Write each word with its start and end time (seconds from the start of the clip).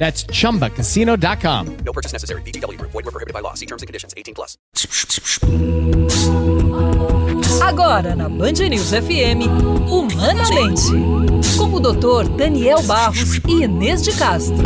That's 0.00 0.24
chumbacasino.com. 0.32 1.76
No 1.84 1.92
purchase 1.92 2.14
necessary. 2.14 2.40
VGW 2.40 2.78
Group. 2.78 2.92
Void 2.92 3.04
were 3.04 3.12
prohibited 3.12 3.34
by 3.34 3.40
law. 3.40 3.52
See 3.52 3.66
terms 3.66 3.82
and 3.82 3.86
conditions. 3.86 4.14
18 4.16 4.34
plus. 4.34 4.56
Agora 7.60 8.16
na 8.16 8.30
Band 8.30 8.66
News 8.70 8.92
FM, 8.92 9.44
Humanamente. 9.86 10.90
Com 11.58 11.74
o 11.74 11.80
Dr. 11.80 12.30
Daniel 12.34 12.82
Barros 12.84 13.34
e 13.46 13.62
Inês 13.64 14.02
de 14.02 14.12
Castro. 14.12 14.64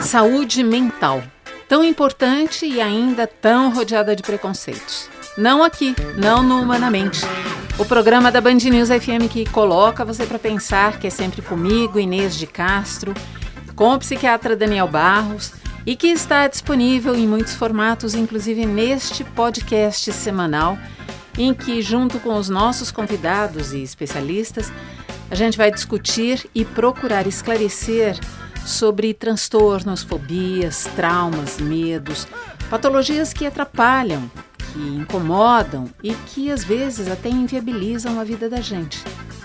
Saúde 0.00 0.64
mental. 0.64 1.22
Tão 1.68 1.84
importante 1.84 2.64
e 2.64 2.80
ainda 2.80 3.26
tão 3.26 3.74
rodeada 3.74 4.16
de 4.16 4.22
preconceitos. 4.22 5.14
Não 5.36 5.62
aqui, 5.62 5.94
não 6.16 6.42
no 6.42 6.62
Humanamente. 6.62 7.20
O 7.78 7.84
programa 7.84 8.32
da 8.32 8.40
Band 8.40 8.54
News 8.54 8.88
FM 8.88 9.30
que 9.30 9.44
coloca 9.44 10.02
você 10.02 10.24
para 10.24 10.38
pensar, 10.38 10.98
que 10.98 11.06
é 11.06 11.10
sempre 11.10 11.42
comigo, 11.42 12.00
Inês 12.00 12.36
de 12.36 12.46
Castro, 12.46 13.12
com 13.74 13.92
o 13.92 13.98
psiquiatra 13.98 14.56
Daniel 14.56 14.88
Barros 14.88 15.52
e 15.84 15.94
que 15.94 16.06
está 16.06 16.48
disponível 16.48 17.14
em 17.14 17.28
muitos 17.28 17.54
formatos, 17.54 18.14
inclusive 18.14 18.64
neste 18.64 19.24
podcast 19.24 20.10
semanal, 20.10 20.78
em 21.36 21.52
que, 21.52 21.82
junto 21.82 22.18
com 22.18 22.34
os 22.38 22.48
nossos 22.48 22.90
convidados 22.90 23.74
e 23.74 23.82
especialistas, 23.82 24.72
a 25.30 25.34
gente 25.34 25.58
vai 25.58 25.70
discutir 25.70 26.48
e 26.54 26.64
procurar 26.64 27.26
esclarecer 27.26 28.18
sobre 28.64 29.12
transtornos, 29.12 30.02
fobias, 30.02 30.88
traumas, 30.96 31.58
medos, 31.58 32.26
patologias 32.70 33.32
que 33.32 33.46
atrapalham, 33.46 34.30
que 34.58 34.78
incomodam 34.78 35.86
e 36.02 36.12
que 36.12 36.50
às 36.50 36.64
vezes 36.64 37.10
até 37.10 37.28
inviabilizam 37.28 38.20
a 38.20 38.24
vida 38.24 38.48
da 38.48 38.60
gente. 38.60 39.02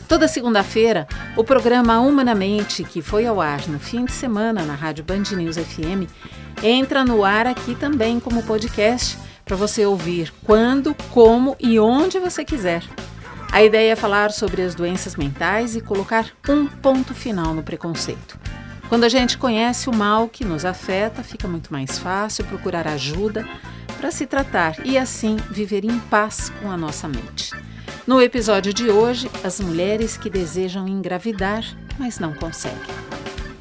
Toda 0.07 0.27
segunda-feira, 0.27 1.07
o 1.37 1.43
programa 1.43 1.99
Humanamente, 1.99 2.83
que 2.83 3.01
foi 3.01 3.25
ao 3.25 3.39
ar 3.39 3.65
no 3.69 3.79
fim 3.79 4.03
de 4.03 4.11
semana 4.11 4.63
na 4.63 4.75
Rádio 4.75 5.05
Band 5.05 5.23
News 5.37 5.55
FM, 5.55 6.09
entra 6.61 7.05
no 7.05 7.23
ar 7.23 7.47
aqui 7.47 7.75
também 7.75 8.19
como 8.19 8.43
podcast 8.43 9.17
para 9.45 9.55
você 9.55 9.85
ouvir 9.85 10.33
quando, 10.43 10.93
como 11.11 11.55
e 11.59 11.79
onde 11.79 12.19
você 12.19 12.43
quiser. 12.43 12.83
A 13.51 13.63
ideia 13.63 13.93
é 13.93 13.95
falar 13.95 14.31
sobre 14.31 14.61
as 14.61 14.75
doenças 14.75 15.15
mentais 15.15 15.75
e 15.75 15.81
colocar 15.81 16.25
um 16.47 16.67
ponto 16.67 17.13
final 17.13 17.53
no 17.53 17.63
preconceito. 17.63 18.37
Quando 18.91 19.05
a 19.05 19.09
gente 19.09 19.37
conhece 19.37 19.89
o 19.89 19.95
mal 19.95 20.27
que 20.27 20.43
nos 20.43 20.65
afeta, 20.65 21.23
fica 21.23 21.47
muito 21.47 21.71
mais 21.71 21.97
fácil 21.97 22.43
procurar 22.43 22.85
ajuda 22.89 23.47
para 23.97 24.11
se 24.11 24.25
tratar 24.25 24.85
e 24.85 24.97
assim 24.97 25.37
viver 25.49 25.85
em 25.85 25.97
paz 25.97 26.51
com 26.61 26.69
a 26.69 26.75
nossa 26.75 27.07
mente. 27.07 27.51
No 28.05 28.21
episódio 28.21 28.73
de 28.73 28.89
hoje, 28.89 29.31
as 29.45 29.61
mulheres 29.61 30.17
que 30.17 30.29
desejam 30.29 30.89
engravidar, 30.89 31.63
mas 31.97 32.19
não 32.19 32.33
conseguem. 32.33 32.81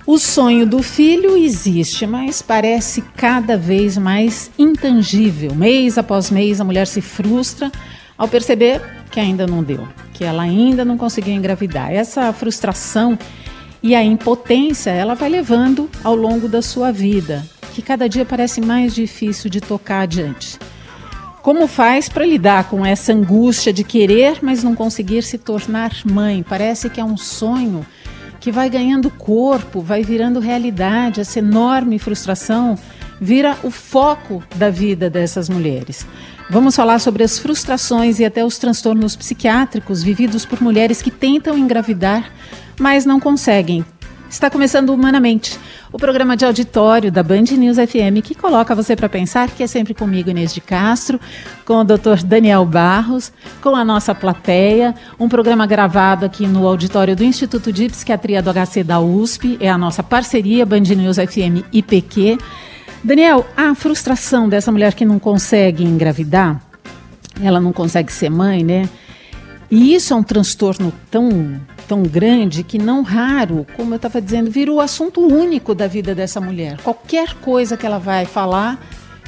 O 0.04 0.18
sonho 0.18 0.66
do 0.66 0.82
filho 0.82 1.36
existe, 1.36 2.08
mas 2.08 2.42
parece 2.42 3.00
cada 3.00 3.56
vez 3.56 3.96
mais 3.96 4.50
intangível. 4.58 5.54
Mês 5.54 5.96
após 5.96 6.28
mês, 6.28 6.60
a 6.60 6.64
mulher 6.64 6.88
se 6.88 7.00
frustra 7.00 7.70
ao 8.18 8.26
perceber 8.26 8.82
que 9.12 9.20
ainda 9.20 9.46
não 9.46 9.62
deu, 9.62 9.86
que 10.12 10.24
ela 10.24 10.42
ainda 10.42 10.84
não 10.84 10.98
conseguiu 10.98 11.34
engravidar. 11.34 11.92
Essa 11.92 12.32
frustração 12.32 13.16
e 13.82 13.94
a 13.94 14.02
impotência 14.02 14.90
ela 14.90 15.14
vai 15.14 15.28
levando 15.28 15.88
ao 16.04 16.14
longo 16.14 16.48
da 16.48 16.60
sua 16.60 16.92
vida, 16.92 17.44
que 17.74 17.82
cada 17.82 18.08
dia 18.08 18.24
parece 18.24 18.60
mais 18.60 18.94
difícil 18.94 19.50
de 19.50 19.60
tocar 19.60 20.02
adiante. 20.02 20.58
Como 21.42 21.66
faz 21.66 22.08
para 22.08 22.26
lidar 22.26 22.68
com 22.68 22.84
essa 22.84 23.14
angústia 23.14 23.72
de 23.72 23.82
querer, 23.82 24.38
mas 24.42 24.62
não 24.62 24.74
conseguir 24.74 25.22
se 25.22 25.38
tornar 25.38 25.90
mãe? 26.04 26.42
Parece 26.42 26.90
que 26.90 27.00
é 27.00 27.04
um 27.04 27.16
sonho 27.16 27.86
que 28.38 28.52
vai 28.52 28.68
ganhando 28.68 29.10
corpo, 29.10 29.80
vai 29.80 30.02
virando 30.02 30.38
realidade. 30.38 31.20
Essa 31.20 31.38
enorme 31.38 31.98
frustração 31.98 32.76
vira 33.18 33.56
o 33.62 33.70
foco 33.70 34.42
da 34.56 34.68
vida 34.68 35.08
dessas 35.08 35.48
mulheres. 35.48 36.06
Vamos 36.50 36.74
falar 36.74 36.98
sobre 36.98 37.22
as 37.22 37.38
frustrações 37.38 38.18
e 38.18 38.24
até 38.24 38.44
os 38.44 38.58
transtornos 38.58 39.14
psiquiátricos 39.14 40.02
vividos 40.02 40.44
por 40.44 40.60
mulheres 40.60 41.00
que 41.00 41.08
tentam 41.08 41.56
engravidar, 41.56 42.28
mas 42.76 43.06
não 43.06 43.20
conseguem. 43.20 43.84
Está 44.28 44.50
começando 44.50 44.90
Humanamente, 44.90 45.56
o 45.92 45.98
programa 45.98 46.36
de 46.36 46.44
auditório 46.44 47.10
da 47.10 47.22
Band 47.22 47.44
News 47.52 47.76
FM 47.76 48.20
que 48.24 48.34
coloca 48.34 48.74
você 48.74 48.96
para 48.96 49.08
pensar, 49.08 49.48
que 49.48 49.62
é 49.62 49.66
sempre 49.68 49.94
comigo, 49.94 50.28
Inês 50.28 50.52
de 50.52 50.60
Castro, 50.60 51.20
com 51.64 51.74
o 51.74 51.84
Dr. 51.84 52.24
Daniel 52.24 52.64
Barros, 52.64 53.32
com 53.62 53.76
a 53.76 53.84
nossa 53.84 54.12
plateia, 54.12 54.92
um 55.20 55.28
programa 55.28 55.68
gravado 55.68 56.26
aqui 56.26 56.48
no 56.48 56.66
auditório 56.66 57.14
do 57.14 57.22
Instituto 57.22 57.72
de 57.72 57.88
Psiquiatria 57.88 58.42
do 58.42 58.52
HC 58.52 58.82
da 58.82 58.98
USP, 58.98 59.56
é 59.60 59.70
a 59.70 59.78
nossa 59.78 60.02
parceria 60.02 60.66
Band 60.66 60.80
News 60.80 61.16
FM 61.16 61.64
IPQ. 61.72 62.38
Daniel, 63.02 63.46
a 63.56 63.74
frustração 63.74 64.48
dessa 64.48 64.70
mulher 64.70 64.94
que 64.94 65.04
não 65.04 65.18
consegue 65.18 65.82
engravidar, 65.84 66.62
ela 67.42 67.58
não 67.60 67.72
consegue 67.72 68.12
ser 68.12 68.30
mãe, 68.30 68.62
né? 68.62 68.88
E 69.70 69.94
isso 69.94 70.12
é 70.12 70.16
um 70.16 70.22
transtorno 70.22 70.92
tão, 71.10 71.60
tão 71.86 72.02
grande 72.02 72.62
que 72.62 72.76
não 72.76 73.02
raro, 73.02 73.66
como 73.76 73.94
eu 73.94 73.96
estava 73.96 74.20
dizendo, 74.20 74.50
vira 74.50 74.72
o 74.72 74.80
assunto 74.80 75.20
único 75.20 75.74
da 75.74 75.86
vida 75.86 76.14
dessa 76.14 76.40
mulher. 76.40 76.78
Qualquer 76.82 77.34
coisa 77.36 77.76
que 77.76 77.86
ela 77.86 77.98
vai 77.98 78.26
falar, 78.26 78.78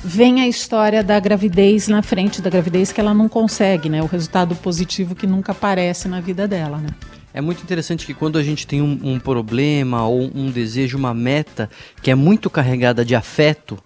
vem 0.04 0.42
a 0.42 0.48
história 0.48 1.02
da 1.02 1.18
gravidez 1.20 1.86
na 1.88 2.02
frente 2.02 2.42
da 2.42 2.50
gravidez 2.50 2.90
que 2.90 3.00
ela 3.00 3.14
não 3.14 3.28
consegue, 3.28 3.88
né? 3.88 4.02
O 4.02 4.06
resultado 4.06 4.54
positivo 4.56 5.14
que 5.14 5.26
nunca 5.26 5.52
aparece 5.52 6.08
na 6.08 6.20
vida 6.20 6.46
dela, 6.48 6.78
né? 6.78 6.88
É 7.34 7.40
muito 7.40 7.62
interessante 7.62 8.04
que 8.04 8.12
quando 8.12 8.38
a 8.38 8.42
gente 8.42 8.66
tem 8.66 8.82
um, 8.82 8.98
um 9.02 9.18
problema 9.18 10.06
ou 10.06 10.30
um 10.34 10.50
desejo, 10.50 10.98
uma 10.98 11.14
meta 11.14 11.70
que 12.02 12.10
é 12.10 12.14
muito 12.14 12.50
carregada 12.50 13.04
de 13.04 13.14
afeto, 13.14 13.78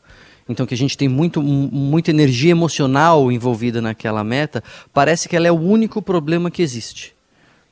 então 0.48 0.66
que 0.66 0.74
a 0.74 0.76
gente 0.76 0.96
tem 0.96 1.08
muito, 1.08 1.42
muita 1.42 2.10
energia 2.10 2.50
emocional 2.50 3.30
envolvida 3.30 3.80
naquela 3.80 4.24
meta, 4.24 4.62
parece 4.92 5.28
que 5.28 5.36
ela 5.36 5.46
é 5.46 5.52
o 5.52 5.60
único 5.60 6.02
problema 6.02 6.50
que 6.50 6.62
existe. 6.62 7.14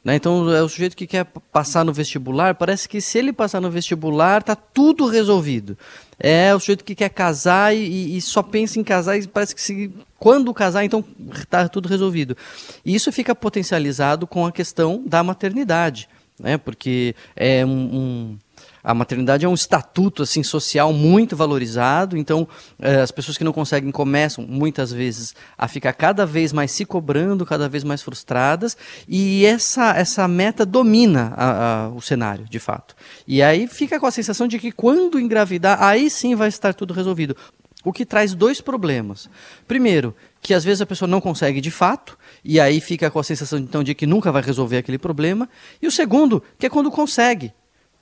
Né? 0.04 0.16
Então 0.16 0.52
é 0.52 0.62
o 0.62 0.68
sujeito 0.68 0.96
que 0.96 1.06
quer 1.06 1.24
passar 1.24 1.84
no 1.84 1.92
vestibular, 1.92 2.54
parece 2.54 2.88
que 2.88 3.00
se 3.00 3.18
ele 3.18 3.32
passar 3.32 3.60
no 3.60 3.70
vestibular, 3.70 4.42
está 4.42 4.54
tudo 4.54 5.06
resolvido. 5.06 5.78
É 6.18 6.54
o 6.54 6.60
sujeito 6.60 6.84
que 6.84 6.94
quer 6.94 7.10
casar 7.10 7.74
e, 7.74 8.16
e, 8.16 8.20
só 8.20 8.42
pensa 8.42 8.78
em 8.78 8.84
casar 8.84 9.18
e 9.18 9.26
parece 9.26 9.54
que 9.54 9.60
se, 9.60 9.92
quando 10.18 10.54
casar, 10.54 10.84
então 10.84 11.04
está 11.34 11.68
tudo 11.68 11.88
resolvido. 11.88 12.36
E 12.84 12.94
isso 12.94 13.10
fica 13.12 13.34
potencializado 13.34 14.26
com 14.26 14.46
a 14.46 14.52
questão 14.52 15.02
da 15.04 15.22
maternidade, 15.22 16.08
né? 16.38 16.56
porque 16.56 17.14
é 17.36 17.64
um, 17.64 17.70
um 17.70 18.38
a 18.84 18.92
maternidade 18.92 19.46
é 19.46 19.48
um 19.48 19.54
estatuto 19.54 20.22
assim 20.22 20.42
social 20.42 20.92
muito 20.92 21.34
valorizado, 21.34 22.18
então 22.18 22.46
eh, 22.78 23.00
as 23.00 23.10
pessoas 23.10 23.38
que 23.38 23.42
não 23.42 23.52
conseguem 23.52 23.90
começam 23.90 24.46
muitas 24.46 24.92
vezes 24.92 25.34
a 25.56 25.66
ficar 25.66 25.94
cada 25.94 26.26
vez 26.26 26.52
mais 26.52 26.70
se 26.70 26.84
cobrando, 26.84 27.46
cada 27.46 27.66
vez 27.66 27.82
mais 27.82 28.02
frustradas, 28.02 28.76
e 29.08 29.46
essa, 29.46 29.96
essa 29.96 30.28
meta 30.28 30.66
domina 30.66 31.32
a, 31.34 31.84
a, 31.84 31.88
o 31.88 32.02
cenário, 32.02 32.44
de 32.44 32.58
fato. 32.58 32.94
E 33.26 33.42
aí 33.42 33.66
fica 33.66 33.98
com 33.98 34.06
a 34.06 34.10
sensação 34.10 34.46
de 34.46 34.58
que 34.58 34.70
quando 34.70 35.18
engravidar, 35.18 35.82
aí 35.82 36.10
sim 36.10 36.34
vai 36.34 36.48
estar 36.48 36.74
tudo 36.74 36.92
resolvido. 36.92 37.34
O 37.82 37.92
que 37.92 38.04
traz 38.06 38.34
dois 38.34 38.60
problemas. 38.60 39.28
Primeiro, 39.66 40.14
que 40.40 40.52
às 40.52 40.64
vezes 40.64 40.80
a 40.82 40.86
pessoa 40.86 41.08
não 41.08 41.20
consegue 41.20 41.60
de 41.60 41.70
fato, 41.70 42.18
e 42.44 42.60
aí 42.60 42.80
fica 42.80 43.10
com 43.10 43.18
a 43.18 43.22
sensação 43.22 43.58
então 43.58 43.82
de 43.82 43.94
que 43.94 44.06
nunca 44.06 44.30
vai 44.30 44.42
resolver 44.42 44.76
aquele 44.76 44.98
problema. 44.98 45.48
E 45.80 45.86
o 45.86 45.90
segundo, 45.90 46.42
que 46.58 46.66
é 46.66 46.70
quando 46.70 46.90
consegue. 46.90 47.52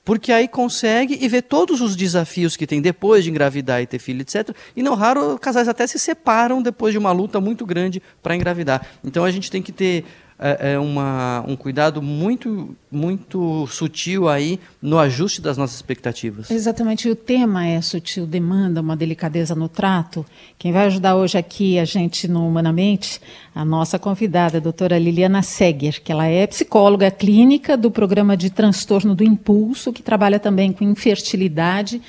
Porque 0.05 0.31
aí 0.33 0.47
consegue 0.47 1.17
e 1.21 1.27
vê 1.29 1.41
todos 1.41 1.79
os 1.79 1.95
desafios 1.95 2.57
que 2.57 2.67
tem 2.67 2.81
depois 2.81 3.23
de 3.23 3.29
engravidar 3.29 3.81
e 3.81 3.87
ter 3.87 3.99
filho, 3.99 4.21
etc. 4.21 4.49
E 4.75 4.83
não 4.83 4.95
raro, 4.95 5.39
casais 5.39 5.67
até 5.67 5.87
se 5.87 5.97
separam 5.97 6.61
depois 6.61 6.91
de 6.91 6.97
uma 6.97 7.11
luta 7.11 7.39
muito 7.39 7.65
grande 7.65 8.01
para 8.21 8.35
engravidar. 8.35 8.85
Então 9.03 9.23
a 9.23 9.31
gente 9.31 9.49
tem 9.49 9.61
que 9.61 9.71
ter 9.71 10.03
é, 10.43 10.73
é 10.73 10.79
uma, 10.79 11.43
um 11.47 11.55
cuidado 11.55 12.01
muito, 12.01 12.75
muito 12.91 13.65
sutil 13.67 14.27
aí 14.27 14.59
no 14.81 14.99
ajuste 14.99 15.41
das 15.41 15.57
nossas 15.57 15.77
expectativas. 15.77 16.51
Exatamente, 16.51 17.09
o 17.09 17.15
tema 17.15 17.65
é 17.65 17.79
sutil, 17.81 18.27
demanda 18.27 18.81
uma 18.81 18.95
delicadeza 18.95 19.55
no 19.55 19.69
trato. 19.69 20.25
Quem 20.59 20.73
vai 20.73 20.87
ajudar 20.87 21.15
hoje 21.15 21.37
aqui 21.37 21.79
a 21.79 21.85
gente 21.85 22.27
no 22.27 22.45
Humanamente, 22.45 23.21
a 23.55 23.63
nossa 23.63 23.97
convidada, 23.97 24.57
a 24.57 24.61
doutora 24.61 24.99
Liliana 24.99 25.41
Seger, 25.41 26.01
que 26.03 26.11
ela 26.11 26.25
é 26.25 26.45
psicóloga 26.45 27.09
clínica 27.09 27.77
do 27.77 27.89
programa 27.89 28.35
de 28.35 28.49
transtorno 28.49 29.15
do 29.15 29.23
impulso, 29.23 29.93
que 29.93 30.03
trabalha 30.03 30.39
também 30.39 30.73
com 30.73 30.83
infertilidade 30.83 32.01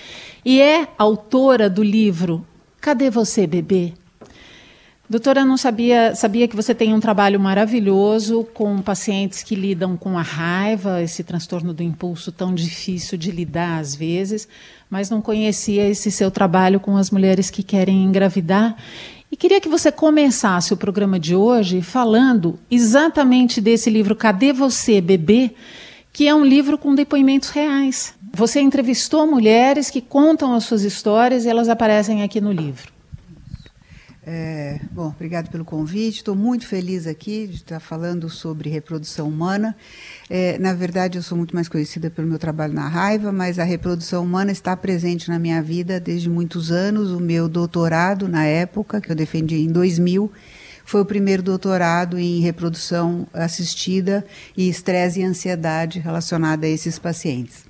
e 0.44 0.60
é 0.60 0.88
autora 0.98 1.70
do 1.70 1.82
livro 1.82 2.44
Cadê 2.84 3.08
você, 3.08 3.46
bebê? 3.46 3.94
Doutora, 5.08 5.44
não 5.44 5.58
sabia, 5.58 6.14
sabia 6.14 6.48
que 6.48 6.56
você 6.56 6.74
tem 6.74 6.94
um 6.94 7.00
trabalho 7.00 7.38
maravilhoso 7.38 8.42
com 8.54 8.80
pacientes 8.80 9.42
que 9.42 9.54
lidam 9.54 9.98
com 9.98 10.18
a 10.18 10.22
raiva, 10.22 11.02
esse 11.02 11.22
transtorno 11.22 11.74
do 11.74 11.82
impulso 11.82 12.32
tão 12.32 12.54
difícil 12.54 13.18
de 13.18 13.30
lidar 13.30 13.80
às 13.80 13.94
vezes, 13.94 14.48
mas 14.88 15.10
não 15.10 15.20
conhecia 15.20 15.86
esse 15.86 16.10
seu 16.10 16.30
trabalho 16.30 16.80
com 16.80 16.96
as 16.96 17.10
mulheres 17.10 17.50
que 17.50 17.62
querem 17.62 18.02
engravidar. 18.02 18.76
E 19.30 19.36
queria 19.36 19.60
que 19.60 19.68
você 19.68 19.92
começasse 19.92 20.72
o 20.72 20.76
programa 20.76 21.20
de 21.20 21.34
hoje 21.34 21.82
falando 21.82 22.58
exatamente 22.70 23.60
desse 23.60 23.90
livro 23.90 24.16
Cadê 24.16 24.52
Você, 24.54 25.02
Bebê? 25.02 25.50
que 26.14 26.28
é 26.28 26.34
um 26.34 26.44
livro 26.44 26.78
com 26.78 26.94
depoimentos 26.94 27.48
reais. 27.48 28.14
Você 28.32 28.60
entrevistou 28.60 29.26
mulheres 29.26 29.90
que 29.90 30.00
contam 30.00 30.54
as 30.54 30.62
suas 30.62 30.82
histórias 30.82 31.44
e 31.44 31.48
elas 31.48 31.68
aparecem 31.68 32.22
aqui 32.22 32.40
no 32.40 32.52
livro. 32.52 32.93
É, 34.26 34.80
bom, 34.90 35.08
obrigado 35.08 35.50
pelo 35.50 35.64
convite. 35.66 36.16
Estou 36.16 36.34
muito 36.34 36.66
feliz 36.66 37.06
aqui 37.06 37.46
de 37.46 37.56
estar 37.56 37.78
falando 37.78 38.30
sobre 38.30 38.70
reprodução 38.70 39.28
humana. 39.28 39.76
É, 40.30 40.58
na 40.58 40.72
verdade, 40.72 41.18
eu 41.18 41.22
sou 41.22 41.36
muito 41.36 41.54
mais 41.54 41.68
conhecida 41.68 42.08
pelo 42.10 42.26
meu 42.26 42.38
trabalho 42.38 42.72
na 42.72 42.88
raiva, 42.88 43.30
mas 43.30 43.58
a 43.58 43.64
reprodução 43.64 44.24
humana 44.24 44.50
está 44.50 44.74
presente 44.74 45.28
na 45.28 45.38
minha 45.38 45.62
vida 45.62 46.00
desde 46.00 46.30
muitos 46.30 46.72
anos. 46.72 47.10
O 47.10 47.20
meu 47.20 47.48
doutorado, 47.50 48.26
na 48.26 48.46
época, 48.46 48.98
que 48.98 49.12
eu 49.12 49.16
defendi 49.16 49.56
em 49.56 49.70
2000, 49.70 50.32
foi 50.86 51.02
o 51.02 51.06
primeiro 51.06 51.42
doutorado 51.42 52.18
em 52.18 52.40
reprodução 52.40 53.26
assistida 53.32 54.24
e 54.56 54.70
estresse 54.70 55.20
e 55.20 55.24
ansiedade 55.24 55.98
relacionada 55.98 56.66
a 56.66 56.68
esses 56.68 56.98
pacientes 56.98 57.64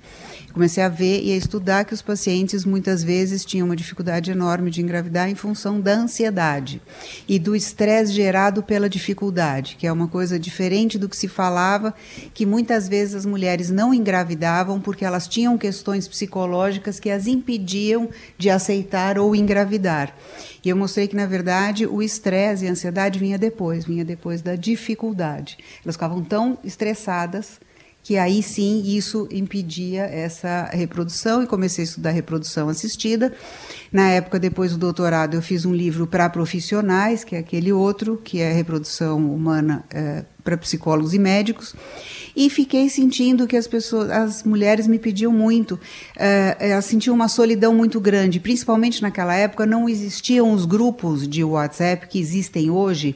comecei 0.55 0.81
a 0.81 0.87
ver 0.87 1.21
e 1.21 1.33
a 1.33 1.35
estudar 1.35 1.83
que 1.83 1.93
os 1.93 2.01
pacientes 2.01 2.63
muitas 2.63 3.03
vezes 3.03 3.43
tinham 3.43 3.65
uma 3.65 3.75
dificuldade 3.75 4.31
enorme 4.31 4.71
de 4.71 4.81
engravidar 4.81 5.29
em 5.29 5.35
função 5.35 5.81
da 5.81 5.91
ansiedade 5.91 6.81
e 7.27 7.37
do 7.37 7.57
estresse 7.57 8.13
gerado 8.13 8.63
pela 8.63 8.89
dificuldade, 8.89 9.75
que 9.77 9.85
é 9.85 9.91
uma 9.91 10.07
coisa 10.07 10.39
diferente 10.39 10.97
do 10.97 11.09
que 11.09 11.17
se 11.17 11.27
falava, 11.27 11.93
que 12.33 12.45
muitas 12.45 12.87
vezes 12.87 13.15
as 13.15 13.25
mulheres 13.25 13.69
não 13.69 13.93
engravidavam 13.93 14.79
porque 14.79 15.03
elas 15.03 15.27
tinham 15.27 15.57
questões 15.57 16.07
psicológicas 16.07 17.01
que 17.01 17.09
as 17.09 17.27
impediam 17.27 18.07
de 18.37 18.49
aceitar 18.49 19.19
ou 19.19 19.35
engravidar. 19.35 20.15
E 20.63 20.69
eu 20.69 20.77
mostrei 20.77 21.05
que, 21.05 21.17
na 21.17 21.25
verdade, 21.25 21.85
o 21.85 22.01
estresse 22.01 22.63
e 22.63 22.69
a 22.69 22.71
ansiedade 22.71 23.19
vinha 23.19 23.37
depois, 23.37 23.83
vinha 23.83 24.05
depois 24.05 24.41
da 24.41 24.55
dificuldade. 24.55 25.57
Elas 25.83 25.95
ficavam 25.95 26.23
tão 26.23 26.57
estressadas 26.63 27.59
que 28.05 28.19
aí 28.19 28.43
sim 28.43 28.83
isso 28.85 29.27
impedia 29.31 30.03
essa 30.03 30.69
reprodução 30.71 31.41
e 31.41 31.47
comecei 31.47 31.83
a 31.83 31.87
estudar 31.87 32.11
reprodução 32.11 32.69
assistida. 32.69 33.33
Na 33.91 34.11
época, 34.11 34.37
depois 34.37 34.73
do 34.73 34.77
doutorado, 34.77 35.33
eu 35.33 35.41
fiz 35.41 35.65
um 35.65 35.73
livro 35.73 36.05
para 36.05 36.29
profissionais, 36.29 37.23
que 37.23 37.35
é 37.35 37.39
aquele 37.39 37.73
outro, 37.73 38.21
que 38.23 38.39
é 38.39 38.51
reprodução 38.51 39.33
humana 39.33 39.83
é, 39.89 40.23
para 40.43 40.55
psicólogos 40.55 41.15
e 41.15 41.19
médicos, 41.19 41.75
e 42.35 42.47
fiquei 42.47 42.89
sentindo 42.89 43.47
que 43.47 43.57
as 43.57 43.65
pessoas, 43.65 44.11
as 44.11 44.43
mulheres 44.43 44.85
me 44.85 44.99
pediam 44.99 45.31
muito, 45.31 45.79
elas 46.59 46.85
sentiam 46.85 47.15
uma 47.15 47.27
solidão 47.27 47.73
muito 47.73 47.99
grande, 47.99 48.39
principalmente 48.39 49.01
naquela 49.01 49.33
época 49.33 49.65
não 49.65 49.89
existiam 49.89 50.53
os 50.53 50.65
grupos 50.65 51.27
de 51.27 51.43
WhatsApp 51.43 52.07
que 52.07 52.19
existem 52.19 52.69
hoje 52.69 53.15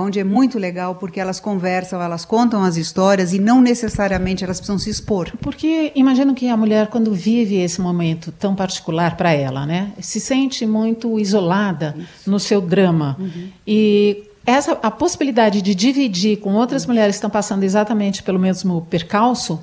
onde 0.00 0.18
é 0.18 0.24
muito 0.24 0.58
legal 0.58 0.94
porque 0.94 1.20
elas 1.20 1.40
conversam, 1.40 2.00
elas 2.00 2.24
contam 2.24 2.62
as 2.62 2.76
histórias 2.76 3.32
e 3.32 3.38
não 3.38 3.60
necessariamente 3.60 4.44
elas 4.44 4.58
precisam 4.58 4.78
se 4.78 4.90
expor. 4.90 5.32
Porque 5.40 5.92
imagino 5.94 6.34
que 6.34 6.48
a 6.48 6.56
mulher 6.56 6.88
quando 6.88 7.12
vive 7.12 7.56
esse 7.56 7.80
momento 7.80 8.32
tão 8.32 8.54
particular 8.54 9.16
para 9.16 9.32
ela, 9.32 9.66
né, 9.66 9.92
se 10.00 10.20
sente 10.20 10.66
muito 10.66 11.18
isolada 11.18 11.94
Isso. 11.98 12.30
no 12.30 12.38
seu 12.38 12.60
drama 12.60 13.16
uhum. 13.18 13.48
e 13.66 14.24
essa 14.46 14.72
a 14.82 14.90
possibilidade 14.90 15.60
de 15.60 15.74
dividir 15.74 16.38
com 16.38 16.54
outras 16.54 16.86
mulheres 16.86 17.16
que 17.16 17.18
estão 17.18 17.30
passando 17.30 17.64
exatamente 17.64 18.22
pelo 18.22 18.38
mesmo 18.38 18.86
percalço 18.88 19.60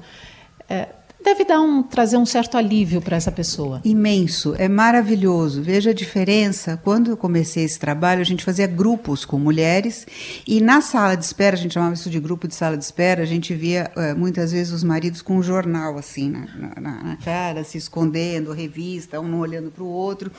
é, 0.69 0.89
deve 1.23 1.45
dar 1.45 1.61
um, 1.61 1.81
trazer 1.81 2.17
um 2.17 2.25
certo 2.25 2.57
alívio 2.57 3.01
para 3.01 3.15
essa 3.15 3.31
pessoa. 3.31 3.81
Imenso, 3.83 4.53
é 4.57 4.67
maravilhoso. 4.67 5.61
Veja 5.61 5.91
a 5.91 5.93
diferença. 5.93 6.79
Quando 6.83 7.11
eu 7.11 7.17
comecei 7.17 7.63
esse 7.63 7.79
trabalho, 7.79 8.21
a 8.21 8.25
gente 8.25 8.43
fazia 8.43 8.67
grupos 8.67 9.25
com 9.25 9.39
mulheres 9.39 10.05
e 10.47 10.59
na 10.59 10.81
sala 10.81 11.15
de 11.15 11.23
espera, 11.23 11.55
a 11.55 11.59
gente 11.59 11.73
chamava 11.73 11.93
isso 11.93 12.09
de 12.09 12.19
grupo 12.19 12.47
de 12.47 12.55
sala 12.55 12.77
de 12.77 12.83
espera, 12.83 13.23
a 13.23 13.25
gente 13.25 13.53
via 13.53 13.91
uh, 13.95 14.17
muitas 14.17 14.51
vezes 14.51 14.73
os 14.73 14.83
maridos 14.83 15.21
com 15.21 15.37
um 15.37 15.43
jornal 15.43 15.97
assim 15.97 16.29
na, 16.29 16.47
na, 16.79 17.03
na 17.03 17.17
cara, 17.17 17.63
se 17.63 17.77
escondendo, 17.77 18.51
revista, 18.51 19.19
um 19.19 19.37
olhando 19.37 19.71
para 19.71 19.83
o 19.83 19.87
outro. 19.87 20.31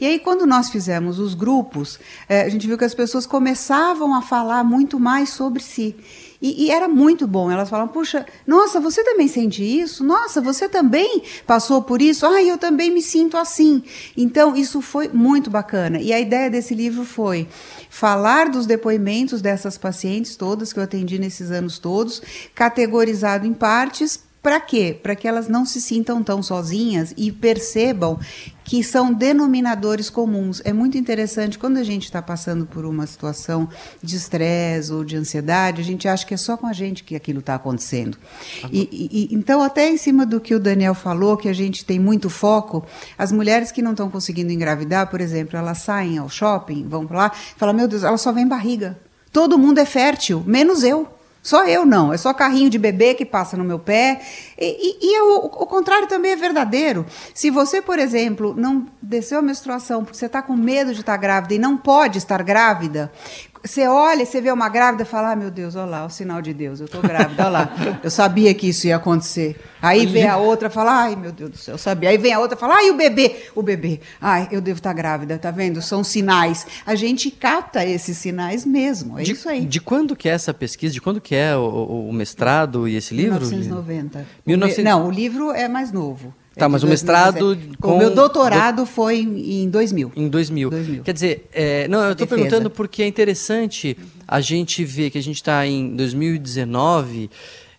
E 0.00 0.06
aí, 0.06 0.18
quando 0.18 0.46
nós 0.46 0.70
fizemos 0.70 1.18
os 1.18 1.34
grupos, 1.34 1.96
uh, 1.96 2.46
a 2.46 2.48
gente 2.48 2.66
viu 2.66 2.78
que 2.78 2.84
as 2.84 2.94
pessoas 2.94 3.26
começavam 3.26 4.14
a 4.14 4.22
falar 4.22 4.62
muito 4.62 5.00
mais 5.00 5.30
sobre 5.30 5.62
si. 5.62 5.96
E, 6.40 6.66
e, 6.66 6.70
era 6.70 6.88
muito 6.88 7.26
bom. 7.26 7.50
Elas 7.50 7.68
falavam, 7.68 7.92
puxa, 7.92 8.24
nossa, 8.46 8.78
você 8.80 9.02
também 9.02 9.26
sente 9.26 9.62
isso? 9.62 10.04
Nossa, 10.04 10.40
você 10.40 10.68
também 10.68 11.22
passou 11.46 11.82
por 11.82 12.00
isso? 12.00 12.24
Ah, 12.24 12.42
eu 12.42 12.56
também 12.56 12.90
me 12.90 13.02
sinto 13.02 13.36
assim. 13.36 13.82
Então, 14.16 14.54
isso 14.54 14.80
foi 14.80 15.08
muito 15.08 15.50
bacana. 15.50 16.00
E 16.00 16.12
a 16.12 16.20
ideia 16.20 16.48
desse 16.48 16.74
livro 16.74 17.04
foi 17.04 17.48
falar 17.90 18.48
dos 18.48 18.66
depoimentos 18.66 19.42
dessas 19.42 19.76
pacientes 19.76 20.36
todas 20.36 20.72
que 20.72 20.78
eu 20.78 20.84
atendi 20.84 21.18
nesses 21.18 21.50
anos 21.50 21.78
todos, 21.78 22.22
categorizado 22.54 23.44
em 23.46 23.52
partes 23.52 24.27
para 24.42 24.60
quê? 24.60 24.98
Para 25.02 25.16
que 25.16 25.26
elas 25.26 25.48
não 25.48 25.66
se 25.66 25.80
sintam 25.80 26.22
tão 26.22 26.42
sozinhas 26.42 27.12
e 27.16 27.32
percebam 27.32 28.18
que 28.62 28.84
são 28.84 29.12
denominadores 29.12 30.08
comuns. 30.10 30.60
É 30.64 30.72
muito 30.72 30.96
interessante 30.96 31.58
quando 31.58 31.78
a 31.78 31.82
gente 31.82 32.04
está 32.04 32.20
passando 32.22 32.66
por 32.66 32.84
uma 32.84 33.06
situação 33.06 33.68
de 34.02 34.16
estresse 34.16 34.92
ou 34.92 35.02
de 35.02 35.16
ansiedade, 35.16 35.80
a 35.80 35.84
gente 35.84 36.06
acha 36.06 36.24
que 36.24 36.34
é 36.34 36.36
só 36.36 36.56
com 36.56 36.66
a 36.66 36.72
gente 36.72 37.02
que 37.02 37.16
aquilo 37.16 37.40
está 37.40 37.54
acontecendo. 37.54 38.16
E, 38.70 38.88
e, 38.92 39.34
então, 39.34 39.62
até 39.62 39.88
em 39.88 39.96
cima 39.96 40.24
do 40.24 40.38
que 40.38 40.54
o 40.54 40.60
Daniel 40.60 40.94
falou, 40.94 41.36
que 41.36 41.48
a 41.48 41.52
gente 41.52 41.84
tem 41.84 41.98
muito 41.98 42.30
foco, 42.30 42.84
as 43.16 43.32
mulheres 43.32 43.72
que 43.72 43.82
não 43.82 43.92
estão 43.92 44.10
conseguindo 44.10 44.52
engravidar, 44.52 45.10
por 45.10 45.20
exemplo, 45.20 45.58
elas 45.58 45.78
saem 45.78 46.18
ao 46.18 46.28
shopping, 46.28 46.86
vão 46.86 47.06
para 47.06 47.16
lá, 47.16 47.32
falam: 47.56 47.74
meu 47.74 47.88
Deus, 47.88 48.04
ela 48.04 48.18
só 48.18 48.32
vem 48.32 48.46
barriga. 48.46 48.98
Todo 49.32 49.58
mundo 49.58 49.78
é 49.78 49.84
fértil, 49.84 50.42
menos 50.46 50.82
eu. 50.82 51.17
Só 51.48 51.64
eu 51.64 51.86
não, 51.86 52.12
é 52.12 52.18
só 52.18 52.34
carrinho 52.34 52.68
de 52.68 52.78
bebê 52.78 53.14
que 53.14 53.24
passa 53.24 53.56
no 53.56 53.64
meu 53.64 53.78
pé. 53.78 54.20
E, 54.58 54.66
e, 54.66 55.10
e 55.10 55.14
é 55.14 55.22
o, 55.22 55.46
o, 55.46 55.66
contrário 55.66 56.06
também 56.06 56.32
é 56.32 56.36
verdadeiro. 56.36 57.06
Se 57.32 57.48
você, 57.48 57.80
por 57.80 57.98
exemplo, 57.98 58.54
não 58.54 58.86
desceu 59.00 59.38
a 59.38 59.42
menstruação 59.42 60.04
porque 60.04 60.18
você 60.18 60.26
está 60.26 60.42
com 60.42 60.54
medo 60.54 60.92
de 60.92 61.00
estar 61.00 61.14
tá 61.14 61.16
grávida 61.16 61.54
e 61.54 61.58
não 61.58 61.78
pode 61.78 62.18
estar 62.18 62.42
grávida, 62.42 63.10
você 63.64 63.86
olha, 63.86 64.24
você 64.24 64.40
vê 64.40 64.50
uma 64.50 64.68
grávida 64.68 65.02
e 65.02 65.06
fala: 65.06 65.32
ah, 65.32 65.36
meu 65.36 65.50
Deus, 65.50 65.74
olha 65.74 65.86
lá, 65.86 66.06
o 66.06 66.10
sinal 66.10 66.40
de 66.40 66.54
Deus, 66.54 66.80
eu 66.80 66.86
estou 66.86 67.02
grávida, 67.02 67.42
olha 67.44 67.50
lá. 67.50 67.72
Eu 68.02 68.10
sabia 68.10 68.54
que 68.54 68.68
isso 68.68 68.86
ia 68.86 68.96
acontecer. 68.96 69.56
Aí 69.80 70.06
vem 70.06 70.26
a 70.26 70.36
outra 70.36 70.68
e 70.68 70.70
fala: 70.70 71.04
ai, 71.04 71.16
meu 71.16 71.32
Deus 71.32 71.50
do 71.50 71.56
céu, 71.56 71.74
eu 71.74 71.78
sabia. 71.78 72.10
Aí 72.10 72.18
vem 72.18 72.32
a 72.32 72.38
outra 72.38 72.56
e 72.56 72.60
fala: 72.60 72.76
ai, 72.76 72.90
o 72.90 72.96
bebê, 72.96 73.36
o 73.54 73.62
bebê. 73.62 74.00
Ai, 74.20 74.48
eu 74.50 74.60
devo 74.60 74.78
estar 74.78 74.92
grávida, 74.92 75.38
tá 75.38 75.50
vendo? 75.50 75.82
São 75.82 76.02
sinais. 76.04 76.66
A 76.86 76.94
gente 76.94 77.30
capta 77.30 77.84
esses 77.84 78.16
sinais 78.18 78.64
mesmo, 78.64 79.18
é 79.18 79.22
de, 79.22 79.32
isso 79.32 79.48
aí. 79.48 79.64
De 79.64 79.80
quando 79.80 80.14
que 80.16 80.28
é 80.28 80.32
essa 80.32 80.54
pesquisa? 80.54 80.94
De 80.94 81.00
quando 81.00 81.20
que 81.20 81.34
é 81.34 81.56
o, 81.56 82.08
o 82.08 82.12
mestrado 82.12 82.88
e 82.88 82.96
esse 82.96 83.14
livro? 83.14 83.40
1990. 83.40 84.26
19... 84.46 84.82
Não, 84.82 85.06
o 85.06 85.10
livro 85.10 85.50
é 85.52 85.68
mais 85.68 85.92
novo. 85.92 86.34
Tá, 86.58 86.68
mas 86.68 86.82
o 86.82 86.86
mestrado. 86.86 87.58
Com... 87.80 87.94
O 87.94 87.98
meu 87.98 88.14
doutorado 88.14 88.82
do... 88.82 88.86
foi 88.86 89.20
em 89.20 89.70
2000. 89.70 90.12
Em 90.16 90.28
2000. 90.28 90.70
2000. 90.70 91.02
Quer 91.04 91.12
dizer, 91.12 91.48
é, 91.52 91.86
não, 91.88 92.02
eu 92.02 92.12
estou 92.12 92.26
perguntando 92.26 92.68
porque 92.68 93.02
é 93.02 93.06
interessante 93.06 93.96
a 94.26 94.40
gente 94.40 94.84
ver 94.84 95.10
que 95.10 95.18
a 95.18 95.22
gente 95.22 95.36
está 95.36 95.66
em 95.66 95.94
2019 95.94 97.30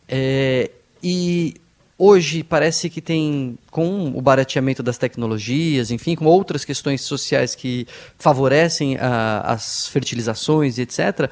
é, 0.08 0.72
e 1.04 1.56
hoje 1.98 2.42
parece 2.42 2.90
que 2.90 3.02
tem, 3.02 3.58
com 3.70 4.14
o 4.16 4.22
barateamento 4.22 4.82
das 4.82 4.98
tecnologias, 4.98 5.92
enfim, 5.92 6.16
com 6.16 6.26
outras 6.26 6.64
questões 6.64 7.02
sociais 7.02 7.54
que 7.54 7.86
favorecem 8.18 8.98
a, 8.98 9.42
as 9.54 9.88
fertilizações, 9.90 10.80
etc., 10.80 11.30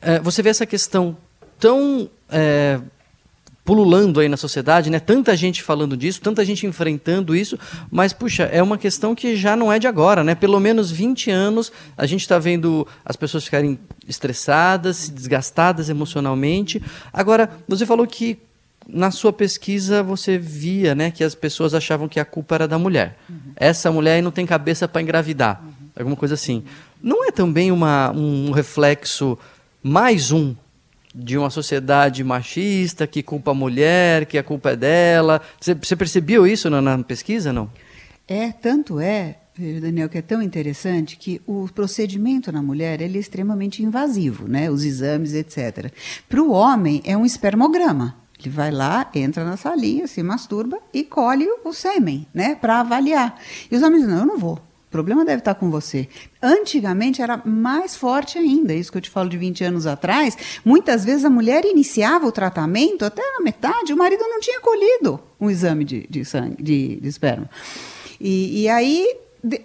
é, 0.00 0.18
você 0.20 0.42
vê 0.42 0.48
essa 0.48 0.64
questão 0.64 1.16
tão 1.58 2.08
é, 2.30 2.80
pululando 3.68 4.18
aí 4.18 4.30
na 4.30 4.36
sociedade, 4.38 4.88
né? 4.88 4.98
Tanta 4.98 5.36
gente 5.36 5.62
falando 5.62 5.94
disso, 5.94 6.22
tanta 6.22 6.42
gente 6.42 6.66
enfrentando 6.66 7.36
isso, 7.36 7.58
mas 7.90 8.14
puxa, 8.14 8.44
é 8.44 8.62
uma 8.62 8.78
questão 8.78 9.14
que 9.14 9.36
já 9.36 9.54
não 9.54 9.70
é 9.70 9.78
de 9.78 9.86
agora, 9.86 10.24
né? 10.24 10.34
Pelo 10.34 10.58
menos 10.58 10.90
20 10.90 11.30
anos 11.30 11.70
a 11.94 12.06
gente 12.06 12.22
está 12.22 12.38
vendo 12.38 12.88
as 13.04 13.14
pessoas 13.14 13.44
ficarem 13.44 13.78
estressadas, 14.08 15.10
desgastadas 15.10 15.90
emocionalmente. 15.90 16.82
Agora, 17.12 17.50
você 17.68 17.84
falou 17.84 18.06
que 18.06 18.38
na 18.88 19.10
sua 19.10 19.34
pesquisa 19.34 20.02
você 20.02 20.38
via, 20.38 20.94
né, 20.94 21.10
que 21.10 21.22
as 21.22 21.34
pessoas 21.34 21.74
achavam 21.74 22.08
que 22.08 22.18
a 22.18 22.24
culpa 22.24 22.54
era 22.54 22.66
da 22.66 22.78
mulher. 22.78 23.18
Uhum. 23.28 23.52
Essa 23.54 23.92
mulher 23.92 24.14
aí 24.14 24.22
não 24.22 24.30
tem 24.30 24.46
cabeça 24.46 24.88
para 24.88 25.02
engravidar, 25.02 25.62
uhum. 25.62 25.90
alguma 25.94 26.16
coisa 26.16 26.32
assim. 26.32 26.64
Não 27.02 27.22
é 27.28 27.30
também 27.30 27.70
uma, 27.70 28.12
um 28.12 28.50
reflexo 28.50 29.38
mais 29.82 30.32
um 30.32 30.54
de 31.18 31.36
uma 31.36 31.50
sociedade 31.50 32.22
machista 32.22 33.06
que 33.06 33.24
culpa 33.24 33.50
a 33.50 33.54
mulher, 33.54 34.24
que 34.24 34.38
a 34.38 34.42
culpa 34.42 34.70
é 34.70 34.76
dela. 34.76 35.42
Você, 35.60 35.96
percebeu 35.96 36.46
isso 36.46 36.70
na, 36.70 36.80
na, 36.80 37.02
pesquisa, 37.02 37.52
não? 37.52 37.68
É, 38.26 38.52
tanto 38.52 39.00
é, 39.00 39.38
Daniel, 39.80 40.08
que 40.08 40.18
é 40.18 40.22
tão 40.22 40.40
interessante 40.40 41.16
que 41.16 41.42
o 41.44 41.68
procedimento 41.74 42.52
na 42.52 42.62
mulher 42.62 43.00
ele 43.00 43.18
é 43.18 43.20
extremamente 43.20 43.82
invasivo, 43.82 44.46
né? 44.46 44.70
Os 44.70 44.84
exames, 44.84 45.34
etc. 45.34 45.92
Para 46.28 46.40
o 46.40 46.52
homem 46.52 47.02
é 47.04 47.16
um 47.16 47.26
espermograma. 47.26 48.16
Ele 48.38 48.50
vai 48.50 48.70
lá, 48.70 49.10
entra 49.12 49.44
na 49.44 49.56
salinha, 49.56 50.06
se 50.06 50.22
masturba 50.22 50.78
e 50.94 51.02
colhe 51.02 51.48
o 51.64 51.72
sêmen, 51.72 52.24
né, 52.32 52.54
para 52.54 52.78
avaliar. 52.78 53.36
E 53.68 53.74
os 53.74 53.82
homens 53.82 54.06
não, 54.06 54.18
eu 54.18 54.26
não 54.26 54.38
vou. 54.38 54.67
O 54.88 54.90
problema 54.90 55.22
deve 55.22 55.40
estar 55.40 55.54
com 55.54 55.70
você. 55.70 56.08
Antigamente 56.42 57.20
era 57.20 57.40
mais 57.44 57.94
forte 57.94 58.38
ainda, 58.38 58.72
isso 58.72 58.90
que 58.90 58.96
eu 58.96 59.02
te 59.02 59.10
falo 59.10 59.28
de 59.28 59.36
20 59.36 59.62
anos 59.64 59.86
atrás. 59.86 60.36
Muitas 60.64 61.04
vezes 61.04 61.26
a 61.26 61.30
mulher 61.30 61.66
iniciava 61.66 62.26
o 62.26 62.32
tratamento, 62.32 63.04
até 63.04 63.22
na 63.32 63.40
metade, 63.40 63.92
o 63.92 63.96
marido 63.96 64.22
não 64.22 64.40
tinha 64.40 64.60
colhido 64.60 65.20
um 65.38 65.50
exame 65.50 65.84
de, 65.84 66.06
de 66.08 66.24
sangue, 66.24 66.62
de, 66.62 66.96
de 66.96 67.08
esperma. 67.08 67.48
E, 68.18 68.62
e 68.62 68.68
aí 68.68 69.06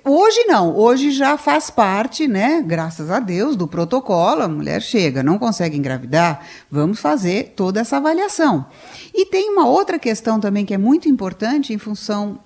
Hoje 0.05 0.43
não, 0.43 0.77
hoje 0.77 1.09
já 1.09 1.35
faz 1.35 1.71
parte, 1.71 2.27
né, 2.27 2.63
graças 2.63 3.09
a 3.09 3.19
Deus, 3.19 3.55
do 3.55 3.67
protocolo. 3.67 4.43
A 4.43 4.47
mulher 4.47 4.79
chega, 4.79 5.23
não 5.23 5.39
consegue 5.39 5.75
engravidar, 5.75 6.45
vamos 6.69 6.99
fazer 6.99 7.53
toda 7.55 7.79
essa 7.79 7.97
avaliação. 7.97 8.67
E 9.11 9.25
tem 9.25 9.49
uma 9.49 9.67
outra 9.67 9.97
questão 9.97 10.39
também 10.39 10.63
que 10.63 10.75
é 10.75 10.77
muito 10.77 11.09
importante 11.09 11.73
em 11.73 11.79
função 11.79 12.39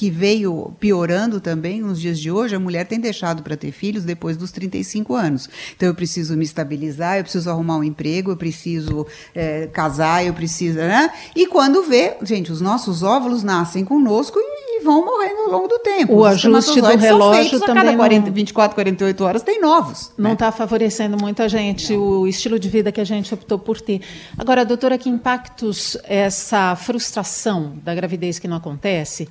que 0.00 0.08
veio 0.08 0.72
piorando 0.80 1.42
também 1.42 1.82
nos 1.82 2.00
dias 2.00 2.18
de 2.18 2.30
hoje, 2.30 2.56
a 2.56 2.58
mulher 2.58 2.86
tem 2.86 2.98
deixado 2.98 3.42
para 3.42 3.54
ter 3.54 3.70
filhos 3.70 4.02
depois 4.02 4.34
dos 4.34 4.50
35 4.50 5.14
anos. 5.14 5.46
Então 5.76 5.86
eu 5.86 5.94
preciso 5.94 6.38
me 6.38 6.42
estabilizar, 6.42 7.18
eu 7.18 7.22
preciso 7.22 7.50
arrumar 7.50 7.76
um 7.76 7.84
emprego, 7.84 8.30
eu 8.30 8.36
preciso 8.38 9.06
é, 9.34 9.66
casar, 9.66 10.24
eu 10.24 10.32
preciso. 10.32 10.78
Né? 10.78 11.12
E 11.36 11.46
quando 11.46 11.82
vê, 11.82 12.16
gente, 12.22 12.50
os 12.50 12.62
nossos 12.62 13.02
óvulos 13.02 13.42
nascem 13.42 13.84
conosco 13.84 14.38
e, 14.38 14.78
e 14.80 14.82
vão 14.82 15.04
morrendo 15.04 15.40
ao 15.40 15.50
longo 15.50 15.68
do 15.68 15.78
tempo. 15.80 16.14
O 16.14 16.20
os 16.20 16.28
ajuste 16.28 16.80
do 16.80 16.96
relógio 16.96 17.60
também. 17.60 17.82
A 17.82 17.84
cada 17.84 17.96
40, 17.98 18.26
não... 18.28 18.32
24, 18.32 18.74
48 18.74 19.22
horas 19.22 19.42
tem 19.42 19.60
novos. 19.60 20.12
Não 20.16 20.32
está 20.32 20.46
né? 20.46 20.52
Favorecendo 20.52 21.18
muito 21.20 21.42
a 21.42 21.48
gente, 21.48 21.92
não. 21.92 22.20
o 22.22 22.26
estilo 22.26 22.58
de 22.58 22.70
vida 22.70 22.90
que 22.90 23.02
a 23.02 23.04
gente 23.04 23.34
optou 23.34 23.58
por 23.58 23.78
ter. 23.82 24.00
Agora, 24.38 24.64
doutora, 24.64 24.96
que 24.96 25.10
impactos 25.10 25.98
essa 26.04 26.74
frustração 26.74 27.74
da 27.84 27.94
gravidez 27.94 28.38
que 28.38 28.48
não 28.48 28.56
acontece? 28.56 29.28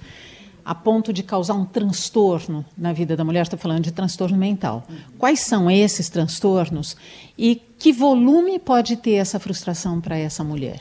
A 0.69 0.75
ponto 0.75 1.11
de 1.11 1.23
causar 1.23 1.55
um 1.55 1.65
transtorno 1.65 2.63
na 2.77 2.93
vida 2.93 3.17
da 3.17 3.23
mulher, 3.23 3.41
estou 3.41 3.57
falando 3.57 3.85
de 3.85 3.91
transtorno 3.91 4.37
mental. 4.37 4.85
Quais 5.17 5.39
são 5.39 5.69
esses 5.69 6.09
transtornos 6.09 6.95
e 7.35 7.55
que 7.55 7.91
volume 7.91 8.59
pode 8.59 8.95
ter 8.95 9.13
essa 9.13 9.39
frustração 9.39 9.99
para 9.99 10.15
essa 10.15 10.43
mulher? 10.43 10.79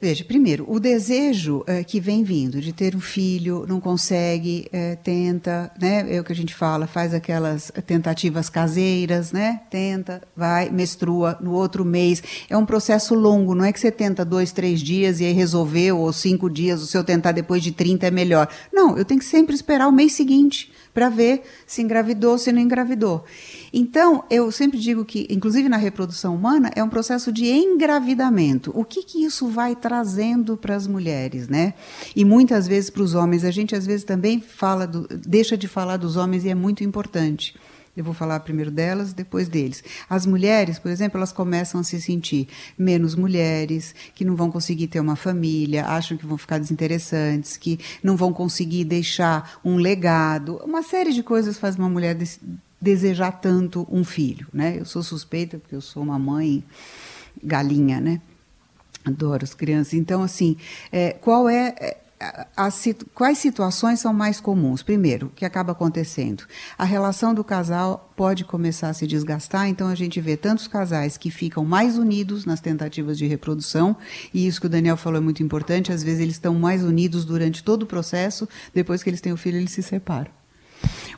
Veja, 0.00 0.24
primeiro, 0.24 0.64
o 0.66 0.80
desejo 0.80 1.62
é, 1.66 1.84
que 1.84 2.00
vem 2.00 2.24
vindo 2.24 2.58
de 2.58 2.72
ter 2.72 2.96
um 2.96 3.00
filho, 3.00 3.66
não 3.68 3.78
consegue, 3.78 4.66
é, 4.72 4.96
tenta, 4.96 5.70
né? 5.78 6.16
É 6.16 6.18
o 6.18 6.24
que 6.24 6.32
a 6.32 6.36
gente 6.36 6.54
fala, 6.54 6.86
faz 6.86 7.12
aquelas 7.12 7.70
tentativas 7.86 8.48
caseiras, 8.48 9.30
né? 9.30 9.60
Tenta, 9.68 10.22
vai, 10.34 10.70
menstrua 10.70 11.36
no 11.38 11.52
outro 11.52 11.84
mês. 11.84 12.22
É 12.48 12.56
um 12.56 12.64
processo 12.64 13.14
longo, 13.14 13.54
não 13.54 13.64
é 13.64 13.72
que 13.74 13.78
você 13.78 13.90
tenta 13.90 14.24
dois, 14.24 14.52
três 14.52 14.80
dias 14.80 15.20
e 15.20 15.26
aí 15.26 15.32
resolveu, 15.34 15.98
ou 15.98 16.10
cinco 16.14 16.48
dias, 16.48 16.80
o 16.80 16.86
seu 16.86 17.04
tentar 17.04 17.32
depois 17.32 17.62
de 17.62 17.70
30 17.70 18.06
é 18.06 18.10
melhor. 18.10 18.48
Não, 18.72 18.96
eu 18.96 19.04
tenho 19.04 19.20
que 19.20 19.26
sempre 19.26 19.54
esperar 19.54 19.86
o 19.86 19.92
mês 19.92 20.12
seguinte 20.12 20.72
para 20.92 21.08
ver 21.08 21.42
se 21.66 21.82
engravidou, 21.82 22.36
se 22.38 22.52
não 22.52 22.60
engravidou. 22.60 23.24
Então, 23.72 24.24
eu 24.30 24.50
sempre 24.50 24.78
digo 24.78 25.04
que, 25.04 25.26
inclusive 25.30 25.68
na 25.68 25.76
reprodução 25.76 26.34
humana, 26.34 26.70
é 26.74 26.82
um 26.82 26.88
processo 26.88 27.32
de 27.32 27.46
engravidamento. 27.46 28.72
O 28.74 28.84
que, 28.84 29.02
que 29.02 29.24
isso 29.24 29.48
vai 29.48 29.76
trazendo 29.76 30.56
para 30.56 30.74
as 30.74 30.86
mulheres, 30.86 31.48
né? 31.48 31.74
E 32.14 32.24
muitas 32.24 32.66
vezes 32.66 32.90
para 32.90 33.02
os 33.02 33.14
homens. 33.14 33.44
A 33.44 33.50
gente 33.50 33.74
às 33.74 33.86
vezes 33.86 34.04
também 34.04 34.40
fala, 34.40 34.86
do, 34.86 35.06
deixa 35.08 35.56
de 35.56 35.68
falar 35.68 35.96
dos 35.96 36.16
homens 36.16 36.44
e 36.44 36.48
é 36.48 36.54
muito 36.54 36.82
importante. 36.82 37.54
Eu 37.96 38.04
vou 38.04 38.14
falar 38.14 38.40
primeiro 38.40 38.70
delas, 38.70 39.12
depois 39.12 39.48
deles. 39.48 39.82
As 40.08 40.24
mulheres, 40.24 40.78
por 40.78 40.90
exemplo, 40.90 41.18
elas 41.18 41.32
começam 41.32 41.80
a 41.80 41.84
se 41.84 42.00
sentir 42.00 42.48
menos 42.78 43.14
mulheres, 43.14 43.94
que 44.14 44.24
não 44.24 44.36
vão 44.36 44.50
conseguir 44.50 44.86
ter 44.86 45.00
uma 45.00 45.16
família, 45.16 45.86
acham 45.86 46.16
que 46.16 46.24
vão 46.24 46.38
ficar 46.38 46.58
desinteressantes, 46.58 47.56
que 47.56 47.78
não 48.02 48.16
vão 48.16 48.32
conseguir 48.32 48.84
deixar 48.84 49.58
um 49.64 49.76
legado. 49.76 50.56
Uma 50.64 50.82
série 50.82 51.12
de 51.12 51.22
coisas 51.22 51.58
faz 51.58 51.76
uma 51.76 51.88
mulher 51.88 52.16
desejar 52.80 53.32
tanto 53.32 53.86
um 53.90 54.04
filho, 54.04 54.46
né? 54.52 54.76
Eu 54.78 54.84
sou 54.84 55.02
suspeita 55.02 55.58
porque 55.58 55.74
eu 55.74 55.80
sou 55.80 56.02
uma 56.02 56.18
mãe 56.18 56.64
galinha, 57.42 58.00
né? 58.00 58.20
Adoro 59.04 59.44
as 59.44 59.52
crianças. 59.52 59.94
Então, 59.94 60.22
assim, 60.22 60.56
é, 60.92 61.12
qual 61.12 61.48
é, 61.48 61.74
é 61.80 61.96
as, 62.54 62.86
quais 63.14 63.38
situações 63.38 64.00
são 64.00 64.12
mais 64.12 64.40
comuns? 64.40 64.82
Primeiro, 64.82 65.28
o 65.28 65.30
que 65.30 65.44
acaba 65.44 65.72
acontecendo? 65.72 66.44
A 66.76 66.84
relação 66.84 67.32
do 67.32 67.42
casal 67.42 68.12
pode 68.14 68.44
começar 68.44 68.90
a 68.90 68.94
se 68.94 69.06
desgastar, 69.06 69.68
então 69.68 69.88
a 69.88 69.94
gente 69.94 70.20
vê 70.20 70.36
tantos 70.36 70.68
casais 70.68 71.16
que 71.16 71.30
ficam 71.30 71.64
mais 71.64 71.96
unidos 71.96 72.44
nas 72.44 72.60
tentativas 72.60 73.16
de 73.16 73.26
reprodução, 73.26 73.96
e 74.34 74.46
isso 74.46 74.60
que 74.60 74.66
o 74.66 74.70
Daniel 74.70 74.96
falou 74.96 75.18
é 75.18 75.24
muito 75.24 75.42
importante, 75.42 75.92
às 75.92 76.02
vezes 76.02 76.20
eles 76.20 76.34
estão 76.34 76.54
mais 76.54 76.84
unidos 76.84 77.24
durante 77.24 77.64
todo 77.64 77.84
o 77.84 77.86
processo, 77.86 78.46
depois 78.74 79.02
que 79.02 79.08
eles 79.08 79.22
têm 79.22 79.32
o 79.32 79.36
filho, 79.38 79.56
eles 79.56 79.72
se 79.72 79.82
separam. 79.82 80.30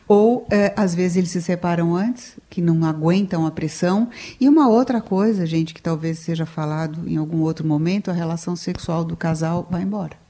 Ou, 0.06 0.46
é, 0.50 0.72
às 0.76 0.94
vezes, 0.94 1.16
eles 1.16 1.30
se 1.30 1.40
separam 1.40 1.94
antes, 1.94 2.36
que 2.50 2.60
não 2.60 2.84
aguentam 2.84 3.46
a 3.46 3.50
pressão. 3.50 4.08
E 4.40 4.48
uma 4.48 4.68
outra 4.68 5.00
coisa, 5.00 5.46
gente, 5.46 5.72
que 5.72 5.80
talvez 5.80 6.18
seja 6.18 6.44
falado 6.44 7.08
em 7.08 7.16
algum 7.16 7.40
outro 7.40 7.66
momento, 7.66 8.10
a 8.10 8.14
relação 8.14 8.56
sexual 8.56 9.04
do 9.04 9.16
casal 9.16 9.66
vai 9.70 9.82
embora. 9.82 10.21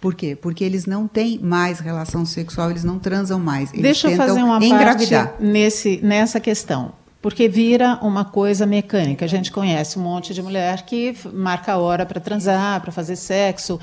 Por 0.00 0.14
quê? 0.14 0.36
Porque 0.36 0.64
eles 0.64 0.86
não 0.86 1.06
têm 1.06 1.38
mais 1.38 1.78
relação 1.78 2.24
sexual, 2.24 2.70
eles 2.70 2.84
não 2.84 2.98
transam 2.98 3.38
mais. 3.38 3.70
Eles 3.72 3.82
Deixa 3.82 4.10
eu 4.10 4.16
fazer 4.16 4.42
uma 4.42 4.64
engravidar. 4.64 5.28
parte 5.28 5.42
nesse, 5.42 6.00
nessa 6.02 6.40
questão. 6.40 6.92
Porque 7.20 7.48
vira 7.48 7.98
uma 8.02 8.24
coisa 8.24 8.66
mecânica. 8.66 9.24
A 9.24 9.28
gente 9.28 9.50
conhece 9.50 9.98
um 9.98 10.02
monte 10.02 10.34
de 10.34 10.42
mulher 10.42 10.82
que 10.82 11.16
marca 11.32 11.72
a 11.72 11.78
hora 11.78 12.04
para 12.04 12.20
transar, 12.20 12.82
para 12.82 12.92
fazer 12.92 13.16
sexo. 13.16 13.80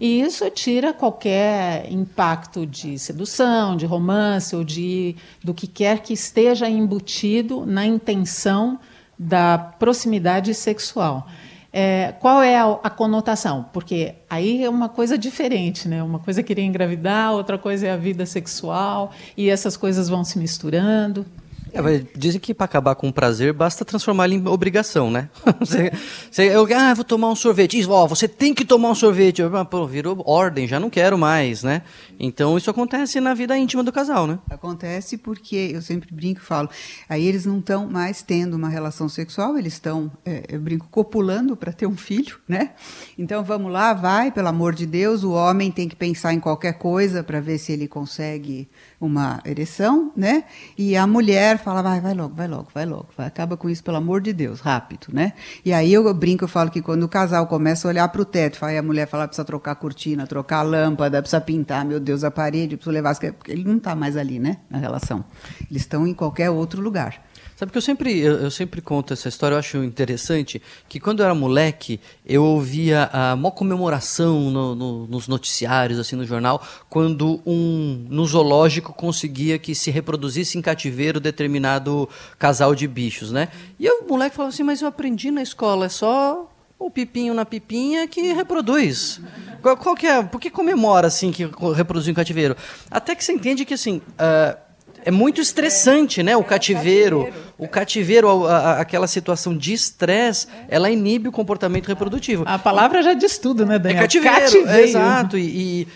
E 0.00 0.20
isso 0.20 0.48
tira 0.50 0.92
qualquer 0.92 1.90
impacto 1.90 2.64
de 2.64 2.96
sedução, 2.98 3.76
de 3.76 3.84
romance 3.84 4.54
ou 4.54 4.62
de 4.62 5.16
do 5.42 5.52
que 5.52 5.66
quer 5.66 6.00
que 6.00 6.12
esteja 6.12 6.68
embutido 6.68 7.66
na 7.66 7.84
intenção 7.84 8.78
da 9.18 9.58
proximidade 9.58 10.54
sexual. 10.54 11.26
É, 11.76 12.14
qual 12.20 12.40
é 12.40 12.56
a, 12.56 12.78
a, 12.84 12.88
conotação? 12.88 13.66
Porque 13.72 14.14
aí 14.30 14.62
é 14.62 14.70
uma 14.70 14.88
coisa 14.88 15.18
diferente, 15.18 15.88
né? 15.88 16.04
Uma 16.04 16.20
coisa 16.20 16.38
é 16.38 16.42
querer 16.44 16.62
engravidar, 16.62 17.32
outra 17.32 17.58
coisa 17.58 17.88
é 17.88 17.90
a 17.90 17.96
vida 17.96 18.24
sexual, 18.24 19.10
e 19.36 19.50
essas 19.50 19.76
coisas 19.76 20.08
vão 20.08 20.22
se 20.22 20.38
misturando. 20.38 21.26
É, 21.74 22.04
dizem 22.16 22.40
que 22.40 22.54
para 22.54 22.66
acabar 22.66 22.94
com 22.94 23.08
o 23.08 23.12
prazer 23.12 23.52
basta 23.52 23.84
transformar 23.84 24.26
ele 24.26 24.36
em 24.36 24.46
obrigação, 24.46 25.10
né? 25.10 25.28
você, 25.58 25.92
você, 26.30 26.54
eu 26.54 26.66
ah, 26.76 26.94
vou 26.94 27.04
tomar 27.04 27.28
um 27.28 27.34
sorvete. 27.34 27.78
Isso, 27.78 27.90
ó, 27.90 28.06
você 28.06 28.28
tem 28.28 28.54
que 28.54 28.64
tomar 28.64 28.90
um 28.90 28.94
sorvete. 28.94 29.42
Eu, 29.42 29.54
ah, 29.56 29.64
pô, 29.64 29.84
virou 29.84 30.22
ordem, 30.24 30.68
já 30.68 30.78
não 30.78 30.88
quero 30.88 31.18
mais, 31.18 31.64
né? 31.64 31.82
Então 32.18 32.56
isso 32.56 32.70
acontece 32.70 33.20
na 33.20 33.34
vida 33.34 33.58
íntima 33.58 33.82
do 33.82 33.92
casal, 33.92 34.26
né? 34.26 34.38
Acontece 34.48 35.18
porque 35.18 35.72
eu 35.74 35.82
sempre 35.82 36.14
brinco 36.14 36.40
e 36.40 36.44
falo, 36.44 36.68
aí 37.08 37.26
eles 37.26 37.44
não 37.44 37.58
estão 37.58 37.88
mais 37.88 38.22
tendo 38.22 38.54
uma 38.54 38.68
relação 38.68 39.08
sexual, 39.08 39.58
eles 39.58 39.72
estão, 39.72 40.12
é, 40.24 40.44
eu 40.48 40.60
brinco, 40.60 40.86
copulando 40.90 41.56
para 41.56 41.72
ter 41.72 41.86
um 41.86 41.96
filho, 41.96 42.38
né? 42.46 42.70
Então 43.18 43.42
vamos 43.42 43.72
lá, 43.72 43.92
vai, 43.92 44.30
pelo 44.30 44.48
amor 44.48 44.74
de 44.74 44.86
Deus, 44.86 45.24
o 45.24 45.32
homem 45.32 45.72
tem 45.72 45.88
que 45.88 45.96
pensar 45.96 46.32
em 46.32 46.40
qualquer 46.40 46.74
coisa 46.74 47.24
para 47.24 47.40
ver 47.40 47.58
se 47.58 47.72
ele 47.72 47.88
consegue 47.88 48.68
uma 49.00 49.40
ereção, 49.44 50.12
né? 50.16 50.44
E 50.78 50.96
a 50.96 51.06
mulher 51.06 51.58
fala, 51.64 51.82
vai, 51.82 52.00
vai 52.00 52.14
logo, 52.14 52.34
vai 52.34 52.46
logo, 52.46 52.68
vai 52.72 52.86
logo, 52.86 53.08
vai, 53.16 53.26
acaba 53.26 53.56
com 53.56 53.68
isso, 53.68 53.82
pelo 53.82 53.96
amor 53.96 54.20
de 54.20 54.32
Deus, 54.32 54.60
rápido, 54.60 55.08
né? 55.12 55.32
E 55.64 55.72
aí 55.72 55.92
eu 55.92 56.12
brinco, 56.14 56.44
eu 56.44 56.48
falo 56.48 56.70
que 56.70 56.82
quando 56.82 57.02
o 57.04 57.08
casal 57.08 57.46
começa 57.46 57.88
a 57.88 57.90
olhar 57.90 58.08
para 58.08 58.20
o 58.20 58.24
teto, 58.24 58.64
aí 58.64 58.76
a 58.76 58.82
mulher 58.82 59.08
fala, 59.08 59.26
precisa 59.26 59.44
trocar 59.44 59.72
a 59.72 59.74
cortina, 59.74 60.26
trocar 60.26 60.58
a 60.58 60.62
lâmpada, 60.62 61.20
precisa 61.22 61.40
pintar, 61.40 61.84
meu 61.84 61.98
Deus, 61.98 62.22
a 62.22 62.30
parede, 62.30 62.76
precisa 62.76 62.92
levar, 62.92 63.16
porque 63.16 63.50
ele 63.50 63.64
não 63.64 63.78
está 63.78 63.96
mais 63.96 64.16
ali, 64.16 64.38
né, 64.38 64.58
na 64.68 64.78
relação. 64.78 65.24
Eles 65.70 65.82
estão 65.82 66.06
em 66.06 66.14
qualquer 66.14 66.50
outro 66.50 66.82
lugar. 66.82 67.24
Sabe 67.56 67.70
que 67.70 67.78
eu 67.78 67.82
sempre, 67.82 68.18
eu, 68.18 68.34
eu 68.34 68.50
sempre 68.50 68.80
conto 68.80 69.12
essa 69.12 69.28
história, 69.28 69.54
eu 69.54 69.58
acho 69.58 69.84
interessante, 69.84 70.60
que 70.88 70.98
quando 70.98 71.20
eu 71.20 71.24
era 71.24 71.34
moleque, 71.34 72.00
eu 72.26 72.42
ouvia 72.42 73.08
a 73.12 73.36
maior 73.36 73.52
comemoração 73.52 74.50
no, 74.50 74.74
no, 74.74 75.06
nos 75.06 75.28
noticiários, 75.28 75.98
assim, 76.00 76.16
no 76.16 76.24
jornal, 76.24 76.60
quando 76.90 77.40
um, 77.46 78.06
no 78.10 78.26
zoológico, 78.26 78.92
conseguia 78.92 79.56
que 79.58 79.74
se 79.74 79.90
reproduzisse 79.90 80.58
em 80.58 80.62
cativeiro 80.62 81.20
determinado 81.20 82.08
casal 82.38 82.74
de 82.74 82.88
bichos, 82.88 83.30
né? 83.30 83.48
E 83.78 83.88
o 83.88 84.08
moleque 84.08 84.34
falava 84.34 84.52
assim, 84.52 84.64
mas 84.64 84.82
eu 84.82 84.88
aprendi 84.88 85.30
na 85.30 85.42
escola, 85.42 85.86
é 85.86 85.88
só 85.88 86.50
o 86.76 86.90
pipinho 86.90 87.34
na 87.34 87.44
pipinha 87.44 88.08
que 88.08 88.32
reproduz. 88.32 89.20
Qual, 89.62 89.76
qual 89.76 89.94
que 89.94 90.06
é? 90.06 90.22
Por 90.22 90.40
que 90.40 90.50
comemora 90.50 91.06
assim 91.06 91.30
que 91.30 91.48
reproduziu 91.74 92.10
em 92.10 92.14
cativeiro? 92.14 92.56
Até 92.90 93.14
que 93.14 93.24
você 93.24 93.32
entende 93.32 93.64
que 93.64 93.74
assim. 93.74 94.02
Uh, 94.18 94.63
é 95.04 95.10
muito 95.10 95.40
estressante, 95.40 96.22
né? 96.22 96.36
O 96.36 96.42
cativeiro, 96.42 97.32
o 97.58 97.68
cativeiro, 97.68 98.46
a, 98.46 98.56
a, 98.56 98.80
aquela 98.80 99.06
situação 99.06 99.56
de 99.56 99.72
estresse, 99.72 100.48
ela 100.68 100.90
inibe 100.90 101.28
o 101.28 101.32
comportamento 101.32 101.86
reprodutivo. 101.88 102.44
A 102.46 102.58
palavra 102.58 103.02
já 103.02 103.12
diz 103.12 103.38
tudo, 103.38 103.66
né, 103.66 103.78
Daniel? 103.78 103.98
É 103.98 104.02
cativeiro, 104.02 104.40
cativeiro. 104.40 104.82
exato. 104.82 105.38
E, 105.38 105.42
e 105.42 105.88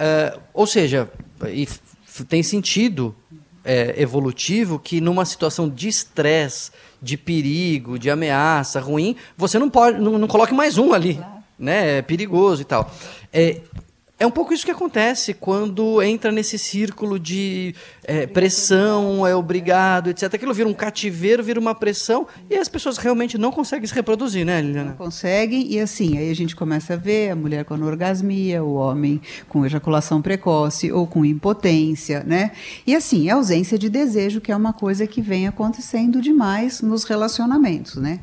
uh, 0.00 0.40
ou 0.52 0.66
seja, 0.66 1.08
e 1.46 1.68
tem 2.28 2.42
sentido 2.42 3.14
é, 3.64 3.94
evolutivo 4.02 4.78
que 4.78 5.00
numa 5.00 5.24
situação 5.24 5.68
de 5.68 5.88
estresse, 5.88 6.72
de 7.00 7.16
perigo, 7.16 7.98
de 7.98 8.10
ameaça 8.10 8.80
ruim, 8.80 9.14
você 9.36 9.58
não 9.58 9.70
pode, 9.70 10.00
não, 10.00 10.18
não 10.18 10.26
coloque 10.26 10.52
mais 10.52 10.78
um 10.78 10.92
ali, 10.92 11.20
né? 11.58 11.98
É 11.98 12.02
perigoso 12.02 12.62
e 12.62 12.64
tal. 12.64 12.90
É, 13.32 13.60
é 14.18 14.26
um 14.26 14.30
pouco 14.32 14.52
isso 14.52 14.64
que 14.64 14.70
acontece 14.72 15.32
quando 15.32 16.02
entra 16.02 16.32
nesse 16.32 16.58
círculo 16.58 17.20
de 17.20 17.72
é, 18.02 18.26
pressão, 18.26 19.24
é 19.24 19.34
obrigado, 19.34 20.10
etc. 20.10 20.34
Aquilo 20.34 20.52
vira 20.52 20.68
um 20.68 20.74
cativeiro, 20.74 21.42
vira 21.42 21.60
uma 21.60 21.72
pressão 21.72 22.26
e 22.50 22.56
as 22.56 22.68
pessoas 22.68 22.98
realmente 22.98 23.38
não 23.38 23.52
conseguem 23.52 23.86
se 23.86 23.94
reproduzir, 23.94 24.44
né, 24.44 24.60
Liliana? 24.60 24.90
Não 24.90 24.96
conseguem 24.96 25.72
e 25.72 25.78
assim, 25.78 26.18
aí 26.18 26.30
a 26.30 26.34
gente 26.34 26.56
começa 26.56 26.94
a 26.94 26.96
ver 26.96 27.30
a 27.30 27.36
mulher 27.36 27.64
com 27.64 27.74
anorgasmia, 27.74 28.64
o 28.64 28.74
homem 28.74 29.20
com 29.48 29.64
ejaculação 29.64 30.20
precoce 30.20 30.90
ou 30.90 31.06
com 31.06 31.24
impotência, 31.24 32.24
né? 32.26 32.50
E 32.84 32.96
assim, 32.96 33.30
a 33.30 33.36
ausência 33.36 33.78
de 33.78 33.88
desejo, 33.88 34.40
que 34.40 34.50
é 34.50 34.56
uma 34.56 34.72
coisa 34.72 35.06
que 35.06 35.22
vem 35.22 35.46
acontecendo 35.46 36.20
demais 36.20 36.80
nos 36.80 37.04
relacionamentos, 37.04 37.94
né? 37.94 38.18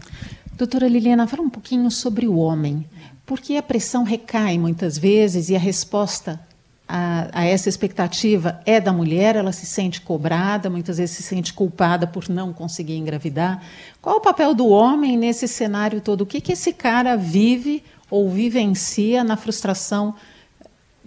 Doutora 0.58 0.88
Liliana, 0.88 1.28
fala 1.28 1.44
um 1.44 1.50
pouquinho 1.50 1.90
sobre 1.90 2.28
o 2.28 2.36
homem. 2.36 2.86
Porque 3.26 3.56
a 3.56 3.64
pressão 3.64 4.04
recai 4.04 4.58
muitas 4.58 4.98
vezes 4.98 5.50
e 5.50 5.56
a 5.56 5.60
resposta 5.60 6.40
a, 6.88 7.30
a, 7.32 7.46
essa 7.46 7.68
expectativa 7.68 8.60
é 8.66 8.80
da 8.80 8.94
mulher, 8.94 9.36
ela 9.36 9.52
se 9.52 9.66
sente 9.66 10.02
cobrada, 10.02 10.70
muitas 10.70 10.98
vezes 10.98 11.16
se 11.16 11.24
sente 11.24 11.54
culpada 11.54 12.06
por 12.06 12.30
não 12.30 12.54
conseguir 12.54 12.96
engravidar. 12.96 13.64
Qual 14.02 14.18
o 14.18 14.22
papel 14.22 14.54
do 14.54 14.68
homem 14.68 15.18
nesse 15.18 15.48
cenário 15.48 16.00
todo? 16.00 16.22
O 16.22 16.26
que, 16.26 16.40
que 16.40 16.54
esse 16.54 16.72
cara 16.72 17.16
vive 17.16 17.84
ou 18.10 18.30
vivencia 18.30 19.24
na 19.24 19.36
frustração 19.36 20.14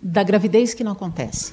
da 0.03 0.23
gravidez 0.23 0.75
que 0.75 0.83
não 0.83 0.93
acontece? 0.93 1.53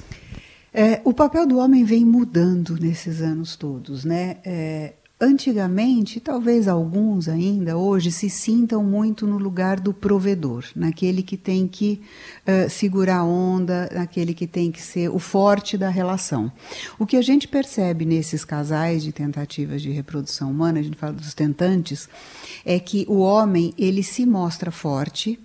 É, 0.74 1.00
o 1.04 1.12
papel 1.12 1.46
do 1.46 1.58
homem 1.58 1.84
vem 1.84 2.04
mudando 2.04 2.76
nesses 2.78 3.22
anos 3.22 3.56
todos, 3.56 4.04
né? 4.04 4.38
É, 4.44 4.92
Antigamente, 5.18 6.20
talvez 6.20 6.68
alguns 6.68 7.26
ainda 7.26 7.74
hoje 7.74 8.12
se 8.12 8.28
sintam 8.28 8.84
muito 8.84 9.26
no 9.26 9.38
lugar 9.38 9.80
do 9.80 9.94
provedor, 9.94 10.66
naquele 10.76 11.22
que 11.22 11.38
tem 11.38 11.66
que 11.66 12.02
uh, 12.46 12.68
segurar 12.68 13.20
a 13.20 13.24
onda, 13.24 13.88
naquele 13.94 14.34
que 14.34 14.46
tem 14.46 14.70
que 14.70 14.82
ser 14.82 15.08
o 15.08 15.18
forte 15.18 15.78
da 15.78 15.88
relação. 15.88 16.52
O 16.98 17.06
que 17.06 17.16
a 17.16 17.22
gente 17.22 17.48
percebe 17.48 18.04
nesses 18.04 18.44
casais 18.44 19.02
de 19.02 19.10
tentativas 19.10 19.80
de 19.80 19.90
reprodução 19.90 20.50
humana, 20.50 20.80
a 20.80 20.82
gente 20.82 20.98
fala 20.98 21.14
dos 21.14 21.32
tentantes, 21.32 22.10
é 22.62 22.78
que 22.78 23.06
o 23.08 23.20
homem 23.20 23.72
ele 23.78 24.02
se 24.02 24.26
mostra 24.26 24.70
forte. 24.70 25.40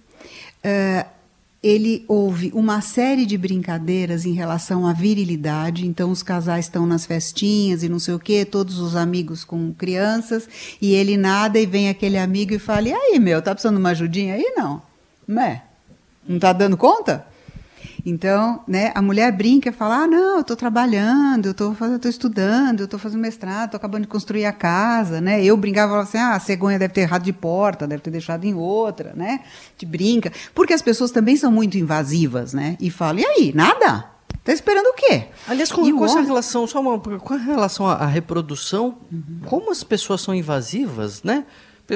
Uh, 0.66 1.21
ele 1.64 2.04
houve 2.08 2.52
uma 2.56 2.82
série 2.82 3.26
de 3.26 3.38
brincadeiras 3.38 4.26
em 4.26 4.34
relação 4.34 4.86
à 4.88 4.94
virilidade. 4.94 5.86
Então, 5.86 6.10
os 6.10 6.24
casais 6.24 6.66
estão 6.66 6.88
nas 6.88 7.06
festinhas 7.06 7.84
e 7.84 7.90
não 7.90 8.00
sei 8.00 8.16
o 8.16 8.20
quê, 8.20 8.44
todos 8.44 8.80
os 8.80 8.96
amigos 8.96 9.44
com 9.44 9.72
crianças, 9.74 10.50
e 10.82 10.94
ele 10.94 11.18
nada 11.18 11.60
e 11.60 11.66
vem 11.66 11.90
aquele 11.90 12.18
amigo 12.18 12.54
e 12.54 12.60
fala: 12.60 12.90
E 12.90 12.94
aí, 12.94 13.20
meu, 13.20 13.42
tá 13.42 13.54
precisando 13.54 13.76
de 13.76 13.82
uma 13.82 13.92
ajudinha 13.92 14.36
aí? 14.36 14.54
Não. 14.56 14.82
Não 15.28 15.42
é? 15.42 15.64
Não 16.28 16.40
tá 16.40 16.52
dando 16.52 16.76
conta? 16.76 17.26
Então, 18.06 18.64
né, 18.68 18.92
a 18.96 19.02
mulher 19.02 19.32
brinca 19.32 19.70
e 19.70 19.72
fala: 19.72 20.04
ah, 20.04 20.08
não, 20.08 20.36
eu 20.36 20.42
estou 20.42 20.56
trabalhando, 20.56 21.48
eu 21.48 21.52
estou 21.52 22.10
estudando, 22.10 22.82
eu 22.82 22.86
estou 22.86 23.00
fazendo 23.00 23.22
mestrado, 23.22 23.66
estou 23.66 23.78
acabando 23.78 24.04
de 24.04 24.08
construir 24.08 24.46
a 24.46 24.52
casa. 24.52 25.22
Né? 25.22 25.44
Eu 25.44 25.56
brincava 25.56 25.88
e 25.88 25.90
falava 25.90 26.08
assim: 26.08 26.18
ah, 26.18 26.36
a 26.36 26.40
cegonha 26.40 26.80
deve 26.80 26.94
ter 26.94 27.02
errado 27.02 27.24
de 27.24 27.34
porta, 27.34 27.88
deve 27.88 28.02
ter 28.02 28.12
deixado 28.12 28.46
em 28.46 28.54
outra. 28.54 29.14
Né? 29.16 29.42
De 29.78 29.86
brinca. 29.86 30.32
Porque 30.54 30.74
as 30.74 30.82
pessoas 30.82 31.12
também 31.12 31.36
são 31.36 31.52
muito 31.52 31.78
invasivas 31.78 32.54
né? 32.54 32.78
e 32.80 32.90
falam: 32.90 33.20
e 33.20 33.26
aí, 33.26 33.54
nada? 33.54 34.12
Está 34.40 34.54
esperando 34.54 34.88
o 34.88 34.94
quê? 34.94 35.26
Aliás, 35.48 35.72
com, 35.72 35.96
com 35.96 36.06
essa 36.06 36.22
relação, 36.22 36.66
só 36.66 36.82
uma, 36.82 36.98
com 36.98 37.36
relação 37.36 37.88
à 37.88 38.08
reprodução, 38.08 38.98
uhum. 39.12 39.42
como 39.46 39.72
as 39.72 39.84
pessoas 39.84 40.22
são 40.22 40.34
invasivas, 40.34 41.22
né? 41.22 41.46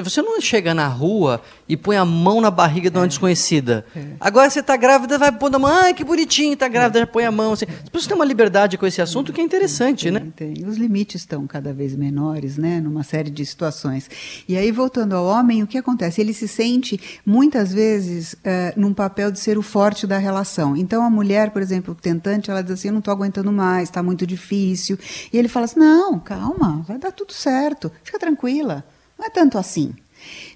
Você 0.02 0.22
não 0.22 0.40
chega 0.40 0.74
na 0.74 0.88
rua 0.88 1.40
e 1.68 1.76
põe 1.76 1.96
a 1.96 2.04
mão 2.04 2.40
na 2.40 2.50
barriga 2.50 2.90
de 2.90 2.96
uma 2.96 3.04
é. 3.04 3.08
desconhecida. 3.08 3.84
É. 3.94 4.04
Agora 4.20 4.48
você 4.48 4.60
está 4.60 4.76
grávida, 4.76 5.18
vai 5.18 5.32
pôr 5.32 5.54
a 5.54 5.58
mão, 5.58 5.70
ai 5.70 5.94
que 5.94 6.04
bonitinho, 6.04 6.54
está 6.54 6.68
grávida, 6.68 7.00
já 7.00 7.06
põe 7.06 7.24
a 7.24 7.32
mão. 7.32 7.52
Assim. 7.52 7.66
As 7.66 7.88
pessoas 7.88 8.06
têm 8.06 8.16
uma 8.16 8.24
liberdade 8.24 8.78
com 8.78 8.86
esse 8.86 9.00
assunto 9.00 9.32
que 9.32 9.40
é 9.40 9.44
interessante, 9.44 10.04
tem, 10.04 10.12
né? 10.12 10.32
Tem. 10.34 10.64
Os 10.66 10.76
limites 10.76 11.22
estão 11.22 11.46
cada 11.46 11.72
vez 11.72 11.94
menores, 11.96 12.56
né? 12.56 12.80
Numa 12.80 13.02
série 13.02 13.30
de 13.30 13.44
situações. 13.44 14.08
E 14.48 14.56
aí, 14.56 14.70
voltando 14.70 15.14
ao 15.14 15.26
homem, 15.26 15.62
o 15.62 15.66
que 15.66 15.78
acontece? 15.78 16.20
Ele 16.20 16.32
se 16.32 16.48
sente, 16.48 17.00
muitas 17.24 17.72
vezes, 17.72 18.34
uh, 18.34 18.36
num 18.76 18.92
papel 18.92 19.30
de 19.30 19.38
ser 19.38 19.58
o 19.58 19.62
forte 19.62 20.06
da 20.06 20.18
relação. 20.18 20.76
Então, 20.76 21.02
a 21.02 21.10
mulher, 21.10 21.50
por 21.50 21.62
exemplo, 21.62 21.94
tentante, 21.94 22.50
ela 22.50 22.62
diz 22.62 22.72
assim: 22.72 22.88
eu 22.88 22.92
não 22.92 23.00
estou 23.00 23.12
aguentando 23.12 23.52
mais, 23.52 23.88
está 23.88 24.02
muito 24.02 24.26
difícil. 24.26 24.98
E 25.32 25.38
ele 25.38 25.48
fala 25.48 25.64
assim: 25.64 25.80
não, 25.80 26.18
calma, 26.18 26.84
vai 26.86 26.98
dar 26.98 27.12
tudo 27.12 27.32
certo, 27.32 27.90
fica 28.02 28.18
tranquila. 28.18 28.84
Não 29.18 29.26
é 29.26 29.30
tanto 29.30 29.58
assim. 29.58 29.94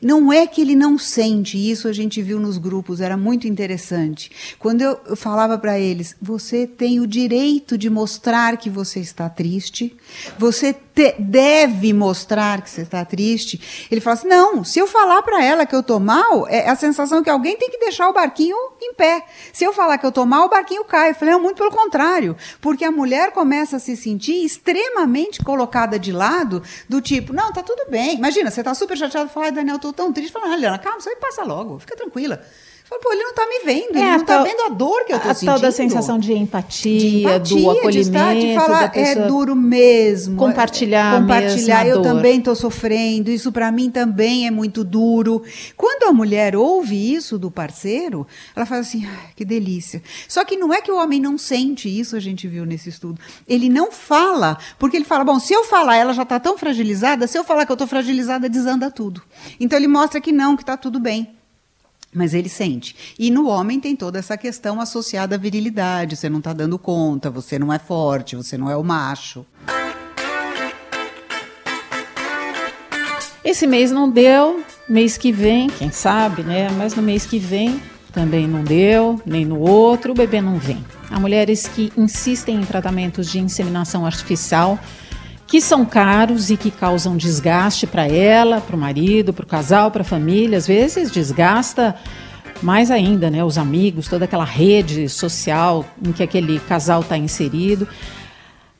Não 0.03 0.33
é 0.33 0.46
que 0.46 0.61
ele 0.61 0.75
não 0.75 0.99
sente, 0.99 1.59
isso 1.59 1.87
a 1.87 1.92
gente 1.92 2.23
viu 2.23 2.40
nos 2.40 2.59
grupos, 2.59 3.01
era 3.01 3.16
muito 3.16 3.46
interessante. 3.46 4.57
Quando 4.59 4.81
eu, 4.81 5.16
falava 5.16 5.59
para 5.59 5.79
eles, 5.79 6.16
você 6.20 6.66
tem 6.66 7.01
o 7.01 7.07
direito 7.07 7.77
de 7.77 7.90
mostrar 7.90 8.57
que 8.57 8.70
você 8.70 9.01
está 9.01 9.29
triste, 9.29 9.94
você 10.38 10.73
te, 10.94 11.14
deve 11.18 11.92
mostrar 11.92 12.62
que 12.62 12.70
você 12.70 12.83
está 12.83 13.05
triste. 13.05 13.88
Ele 13.90 14.00
fala 14.00 14.14
assim: 14.14 14.29
não, 14.29 14.64
se 14.64 14.79
eu 14.79 14.87
falar 14.87 15.22
para 15.22 15.44
ela 15.44 15.66
que 15.66 15.74
eu 15.74 15.81
estou 15.81 16.00
mal, 16.00 16.46
é 16.48 16.68
a 16.68 16.76
sensação 16.76 17.22
que 17.22 17.31
alguém 17.31 17.57
tem 17.57 17.70
que 17.70 17.79
deixar 17.79 18.09
o 18.09 18.12
barquinho 18.12 18.57
em 18.81 18.94
pé. 18.94 19.24
Se 19.53 19.64
eu 19.64 19.72
falar 19.72 19.98
que 19.98 20.07
eu 20.07 20.11
estou 20.11 20.26
mal, 20.26 20.46
o 20.46 20.48
barquinho 20.48 20.85
cai. 20.85 21.11
Eu 21.11 21.14
falei: 21.14 21.35
não, 21.35 21.42
muito 21.42 21.57
pelo 21.57 21.70
contrário, 21.70 22.37
porque 22.61 22.85
a 22.85 22.90
mulher 22.90 23.33
começa 23.33 23.76
a 23.76 23.81
se 23.81 23.96
sentir 23.96 24.44
extremamente 24.44 25.42
colocada 25.42 25.98
de 25.98 26.12
lado, 26.12 26.62
do 26.88 27.00
tipo: 27.00 27.33
não, 27.33 27.53
tá 27.53 27.62
tudo 27.62 27.90
bem. 27.90 28.16
Imagina, 28.16 28.50
você 28.50 28.61
está 28.61 28.74
super 28.74 28.96
chateado 28.96 29.31
fala, 29.31 29.50
Daniel, 29.50 29.76
estou 29.76 29.92
tão 29.92 30.12
triste. 30.12 30.33
Fala, 30.33 30.57
Liana, 30.57 30.79
calma, 30.79 30.98
isso 30.98 31.09
aí 31.09 31.16
passa 31.16 31.44
logo, 31.44 31.79
fica 31.79 31.96
tranquila. 31.96 32.42
Falo, 32.90 33.03
pô, 33.03 33.12
ele 33.12 33.22
não 33.22 33.31
está 33.31 33.46
me 33.46 33.61
vendo, 33.64 33.96
é, 33.96 34.00
ele 34.00 34.11
não 34.11 34.16
está 34.16 34.42
vendo 34.42 34.62
a 34.62 34.68
dor 34.68 35.05
que 35.05 35.12
eu 35.12 35.18
estou 35.18 35.33
sentindo. 35.33 35.50
A 35.50 35.53
tal 35.53 35.62
da 35.62 35.70
sensação 35.70 36.18
de 36.18 36.33
empatia, 36.33 36.98
de 36.98 37.20
empatia 37.20 37.62
do 37.62 37.70
acolhimento. 37.70 37.92
De, 37.92 38.00
estar, 38.00 38.35
de 38.35 38.55
falar, 38.57 38.90
é 38.96 39.14
duro 39.29 39.55
mesmo. 39.55 40.37
Compartilhar 40.37 41.14
é, 41.14 41.20
Compartilhar, 41.20 41.87
eu 41.87 42.03
dor. 42.03 42.03
também 42.03 42.38
estou 42.40 42.57
sofrendo, 42.57 43.31
isso 43.31 43.53
para 43.53 43.70
mim 43.70 43.90
também 43.90 44.48
é 44.48 44.50
muito 44.50 44.83
duro. 44.83 45.40
Quando 45.76 46.11
a 46.11 46.12
mulher 46.12 46.57
ouve 46.57 47.14
isso 47.14 47.38
do 47.38 47.48
parceiro, 47.48 48.26
ela 48.57 48.66
fala 48.66 48.81
assim, 48.81 49.07
ah, 49.07 49.31
que 49.37 49.44
delícia. 49.44 50.03
Só 50.26 50.44
que 50.44 50.57
não 50.57 50.74
é 50.74 50.83
que 50.83 50.90
o 50.90 50.96
homem 50.96 51.20
não 51.20 51.38
sente 51.38 51.88
isso, 51.88 52.16
a 52.16 52.20
gente 52.20 52.48
viu 52.48 52.66
nesse 52.66 52.88
estudo. 52.88 53.20
Ele 53.46 53.68
não 53.68 53.92
fala, 53.92 54.59
porque 54.81 54.96
ele 54.96 55.05
fala, 55.05 55.22
bom, 55.22 55.38
se 55.38 55.53
eu 55.53 55.62
falar, 55.62 55.94
ela 55.94 56.12
já 56.12 56.24
está 56.24 56.40
tão 56.40 56.59
fragilizada, 56.59 57.29
se 57.29 57.38
eu 57.38 57.44
falar 57.44 57.66
que 57.66 57.70
eu 57.70 57.74
estou 57.74 57.87
fragilizada, 57.87 58.48
desanda 58.48 58.90
tudo. 58.90 59.22
Então 59.61 59.79
ele 59.79 59.87
mostra 59.87 60.20
que 60.20 60.33
não, 60.33 60.57
que 60.57 60.64
está 60.64 60.76
tudo 60.76 60.98
bem. 60.98 61.39
Mas 62.12 62.35
ele 62.35 62.49
sente. 62.49 63.14
E 63.18 63.31
no 63.31 63.49
homem 63.49 63.79
tem 63.79 63.94
toda 63.94 64.18
essa 64.18 64.37
questão 64.37 64.81
associada 64.81 65.37
à 65.37 65.38
virilidade. 65.38 66.16
Você 66.16 66.29
não 66.29 66.38
está 66.38 66.53
dando 66.53 66.79
conta, 66.79 67.31
você 67.31 67.59
não 67.59 67.73
é 67.73 67.79
forte, 67.79 68.35
você 68.35 68.59
não 68.59 68.68
é 68.70 68.77
o 68.77 68.83
macho. 68.83 69.46
Esse 73.44 73.66
mês 73.66 73.90
não 73.90 74.11
deu, 74.11 74.62
mês 74.88 75.16
que 75.16 75.33
vem, 75.33 75.68
quem 75.70 75.90
sabe, 75.90 76.42
né? 76.42 76.68
Mas 76.70 76.94
no 76.94 77.03
mês 77.03 77.25
que 77.25 77.38
vem 77.38 77.81
também 78.12 78.46
não 78.46 78.62
deu, 78.62 79.20
nem 79.25 79.44
no 79.44 79.59
outro, 79.61 80.12
o 80.12 80.14
bebê 80.14 80.40
não 80.40 80.59
vem. 80.59 80.85
Há 81.11 81.18
mulheres 81.18 81.66
que 81.66 81.92
insistem 81.96 82.57
em 82.57 82.64
tratamentos 82.64 83.31
de 83.31 83.38
inseminação 83.38 84.05
artificial 84.05 84.79
que 85.50 85.60
são 85.60 85.84
caros 85.84 86.48
e 86.48 86.56
que 86.56 86.70
causam 86.70 87.16
desgaste 87.16 87.84
para 87.84 88.06
ela, 88.06 88.60
para 88.60 88.76
o 88.76 88.78
marido, 88.78 89.32
para 89.32 89.42
o 89.42 89.48
casal, 89.48 89.90
para 89.90 90.02
a 90.02 90.04
família. 90.04 90.56
Às 90.56 90.68
vezes 90.68 91.10
desgasta 91.10 91.96
mais 92.62 92.88
ainda, 92.88 93.28
né? 93.28 93.42
Os 93.42 93.58
amigos, 93.58 94.06
toda 94.06 94.26
aquela 94.26 94.44
rede 94.44 95.08
social 95.08 95.84
em 96.00 96.12
que 96.12 96.22
aquele 96.22 96.60
casal 96.60 97.00
está 97.00 97.18
inserido. 97.18 97.88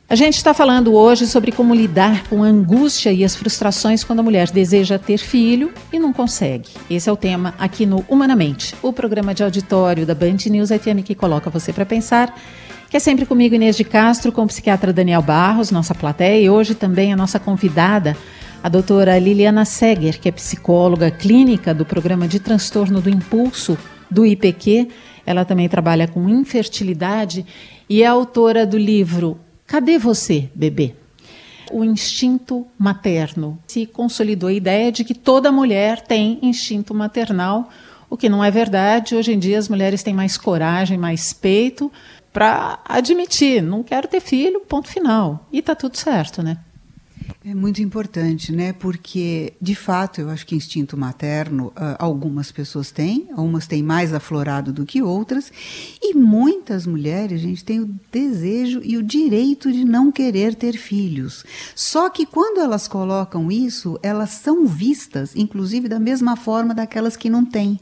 A 0.09 0.15
gente 0.15 0.37
está 0.37 0.55
falando 0.55 0.95
hoje 0.95 1.27
sobre 1.27 1.51
como 1.51 1.75
lidar 1.75 2.29
com 2.29 2.45
a 2.45 2.47
angústia 2.47 3.13
e 3.13 3.25
as 3.25 3.35
frustrações 3.35 4.05
quando 4.05 4.21
a 4.21 4.23
mulher 4.23 4.49
deseja 4.53 4.97
ter 4.97 5.19
filho 5.19 5.73
e 5.93 5.99
não 5.99 6.13
consegue. 6.13 6.69
Esse 6.89 7.09
é 7.09 7.13
o 7.13 7.17
tema 7.17 7.53
aqui 7.59 7.85
no 7.85 8.05
Humanamente, 8.09 8.77
o 8.81 8.93
programa 8.93 9.35
de 9.35 9.43
auditório 9.43 10.07
da 10.07 10.15
Band 10.15 10.37
News 10.47 10.69
FM 10.69 11.05
que 11.05 11.17
coloca 11.17 11.51
você 11.51 11.73
para 11.73 11.85
pensar. 11.85 12.33
Que 12.91 12.97
é 12.97 13.01
sempre 13.01 13.25
comigo, 13.25 13.55
Inês 13.55 13.77
de 13.77 13.85
Castro, 13.85 14.33
com 14.33 14.43
o 14.43 14.47
psiquiatra 14.49 14.93
Daniel 14.93 15.23
Barros, 15.23 15.71
nossa 15.71 15.95
plateia, 15.95 16.43
e 16.43 16.51
hoje 16.51 16.75
também 16.75 17.13
a 17.13 17.17
nossa 17.17 17.39
convidada, 17.39 18.17
a 18.61 18.69
doutora 18.69 19.17
Liliana 19.17 19.65
Seger, 19.65 20.19
que 20.19 20.29
é 20.29 20.33
psicóloga 20.33 21.09
clínica 21.09 21.73
do 21.73 21.87
programa 21.87 22.27
de 22.27 22.41
transtorno 22.41 23.01
do 23.01 23.09
impulso 23.09 23.79
do 24.11 24.27
IPQ. 24.27 24.89
Ela 25.25 25.45
também 25.45 25.69
trabalha 25.69 26.09
com 26.09 26.29
infertilidade 26.29 27.47
e 27.89 28.03
é 28.03 28.07
autora 28.07 28.67
do 28.67 28.77
livro 28.77 29.39
Cadê 29.69 29.97
você, 29.97 30.51
bebê? 30.53 30.93
O 31.71 31.85
instinto 31.85 32.67
materno. 32.77 33.57
Se 33.69 33.87
consolidou 33.87 34.49
a 34.49 34.53
ideia 34.53 34.91
de 34.91 35.05
que 35.05 35.15
toda 35.15 35.53
mulher 35.53 36.01
tem 36.01 36.41
instinto 36.43 36.93
maternal, 36.93 37.69
o 38.11 38.17
que 38.17 38.29
não 38.29 38.45
é 38.45 38.51
verdade. 38.51 39.15
Hoje 39.15 39.33
em 39.33 39.39
dia 39.39 39.59
as 39.59 39.69
mulheres 39.69 40.03
têm 40.03 40.13
mais 40.13 40.37
coragem, 40.37 40.99
mais 40.99 41.33
peito 41.33 41.91
para 42.33 42.81
admitir, 42.85 43.63
não 43.63 43.83
quero 43.83 44.07
ter 44.07 44.21
filho, 44.21 44.61
ponto 44.61 44.89
final. 44.89 45.47
E 45.53 45.63
tá 45.63 45.75
tudo 45.75 45.97
certo, 45.97 46.43
né? 46.43 46.59
É 47.45 47.55
muito 47.55 47.81
importante, 47.81 48.53
né? 48.53 48.73
Porque, 48.73 49.55
de 49.61 49.75
fato, 49.75 50.21
eu 50.21 50.29
acho 50.29 50.47
que 50.47 50.55
instinto 50.55 50.95
materno 50.95 51.69
uh, 51.69 51.97
algumas 51.99 52.53
pessoas 52.53 52.91
têm, 52.91 53.29
algumas 53.35 53.67
têm 53.67 53.83
mais 53.83 54.13
aflorado 54.13 54.73
do 54.73 54.85
que 54.85 55.01
outras, 55.01 55.51
e 56.03 56.15
muitas 56.15 56.87
mulheres, 56.87 57.41
gente, 57.41 57.65
têm 57.65 57.81
o 57.81 57.95
desejo 58.13 58.83
e 58.85 58.97
o 58.99 59.03
direito 59.03 59.73
de 59.73 59.85
não 59.85 60.13
querer 60.13 60.55
ter 60.55 60.77
filhos. 60.77 61.45
Só 61.75 62.11
que 62.11 62.27
quando 62.27 62.61
elas 62.61 62.87
colocam 62.87 63.51
isso, 63.51 63.99
elas 64.03 64.31
são 64.31 64.67
vistas, 64.67 65.35
inclusive, 65.35 65.89
da 65.89 65.99
mesma 65.99 66.37
forma 66.37 66.75
daquelas 66.75 67.17
que 67.17 67.31
não 67.31 67.45
têm. 67.45 67.81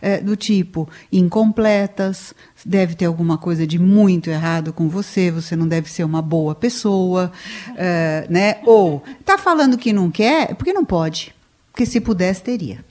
É, 0.00 0.18
do 0.18 0.36
tipo 0.36 0.88
incompletas, 1.12 2.34
deve 2.64 2.94
ter 2.94 3.04
alguma 3.04 3.36
coisa 3.36 3.66
de 3.66 3.78
muito 3.78 4.30
errado 4.30 4.72
com 4.72 4.88
você, 4.88 5.30
você 5.30 5.54
não 5.54 5.68
deve 5.68 5.90
ser 5.90 6.04
uma 6.04 6.22
boa 6.22 6.54
pessoa, 6.54 7.30
é, 7.76 8.26
né? 8.30 8.56
Ou 8.64 9.02
está 9.20 9.36
falando 9.36 9.76
que 9.76 9.92
não 9.92 10.10
quer, 10.10 10.50
é 10.50 10.54
porque 10.54 10.72
não 10.72 10.84
pode, 10.84 11.34
porque 11.70 11.84
se 11.84 12.00
pudesse 12.00 12.42
teria. 12.42 12.84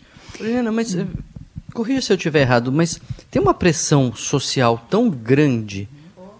Mas 0.73 0.95
hum. 0.95 1.07
corrija 1.73 2.01
se 2.01 2.11
eu 2.11 2.17
estiver 2.17 2.41
errado, 2.41 2.71
mas 2.71 2.99
tem 3.29 3.41
uma 3.41 3.53
pressão 3.53 4.13
social 4.13 4.85
tão 4.89 5.09
grande 5.09 5.87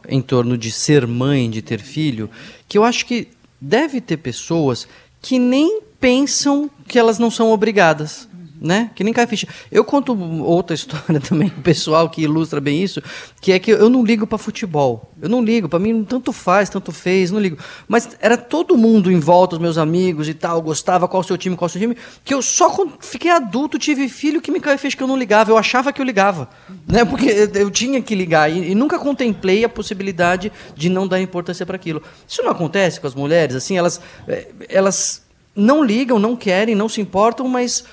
em 0.08 0.22
torno 0.22 0.58
de 0.58 0.72
ser 0.72 1.08
mãe, 1.08 1.50
de 1.50 1.62
ter 1.62 1.80
filho, 1.80 2.30
que 2.68 2.78
eu 2.78 2.84
acho 2.84 3.06
que 3.06 3.30
deve 3.60 4.02
ter 4.02 4.18
pessoas 4.18 4.88
que 5.22 5.40
nem 5.40 5.82
pensam 6.00 6.70
que 6.88 7.00
elas 7.00 7.18
não 7.18 7.32
são 7.32 7.52
obrigadas 7.52 8.28
né? 8.64 8.92
Que 8.96 9.04
nem 9.04 9.14
cai 9.14 9.28
ficha. 9.28 9.46
Eu 9.70 9.84
conto 9.84 10.18
outra 10.42 10.74
história 10.74 11.20
também 11.20 11.50
pessoal 11.50 12.10
que 12.10 12.22
ilustra 12.22 12.62
bem 12.62 12.82
isso, 12.82 13.04
que 13.42 13.52
é 13.52 13.60
que 13.60 13.72
eu 13.72 13.90
não 13.90 14.06
ligo 14.06 14.26
para 14.26 14.38
futebol. 14.38 15.12
Eu 15.22 15.28
não 15.28 15.44
ligo, 15.44 15.68
para 15.68 15.80
mim 15.80 16.04
tanto 16.06 16.32
faz, 16.32 16.70
tanto 16.70 16.92
fez, 16.94 17.30
não 17.30 17.40
ligo. 17.40 17.58
Mas 17.88 18.10
era 18.22 18.38
todo 18.38 18.78
mundo 18.78 19.12
em 19.12 19.20
volta, 19.20 19.56
os 19.56 19.62
meus 19.62 19.78
amigos 19.78 20.30
e 20.30 20.34
tal, 20.34 20.62
gostava 20.62 21.08
qual 21.10 21.20
o 21.20 21.24
seu 21.24 21.38
time, 21.38 21.58
qual 21.58 21.68
o 21.68 21.70
seu 21.70 21.82
time, 21.82 21.98
que 22.24 22.34
eu 22.34 22.42
só 22.42 22.70
quando 22.70 22.94
fiquei 23.02 23.30
adulto 23.30 23.78
tive 23.78 24.08
filho 24.08 24.42
que 24.42 24.52
me 24.52 24.62
caiu 24.62 24.78
fez 24.78 24.96
que 24.96 25.04
eu 25.04 25.08
não 25.08 25.18
ligava, 25.18 25.52
eu 25.52 25.58
achava 25.58 25.92
que 25.92 26.02
eu 26.02 26.06
ligava, 26.06 26.50
né? 26.88 27.04
Porque 27.04 27.50
eu 27.56 27.70
tinha 27.70 28.02
que 28.02 28.16
ligar 28.16 28.50
e, 28.50 28.72
e 28.72 28.76
nunca 28.76 28.98
contemplei 28.98 29.66
a 29.66 29.70
possibilidade 29.70 30.52
de 30.76 30.88
não 30.88 31.06
dar 31.06 31.20
importância 31.20 31.66
para 31.66 31.76
aquilo. 31.76 32.02
Isso 32.28 32.42
não 32.42 32.52
acontece 32.52 33.00
com 33.02 33.08
as 33.08 33.16
mulheres, 33.16 33.56
assim, 33.56 33.78
elas 33.78 34.00
eh, 34.28 34.48
elas 34.70 35.22
não 35.56 35.84
ligam, 35.84 36.18
não 36.18 36.36
querem, 36.36 36.76
não 36.76 36.90
se 36.90 37.02
importam, 37.02 37.48
mas 37.48 37.84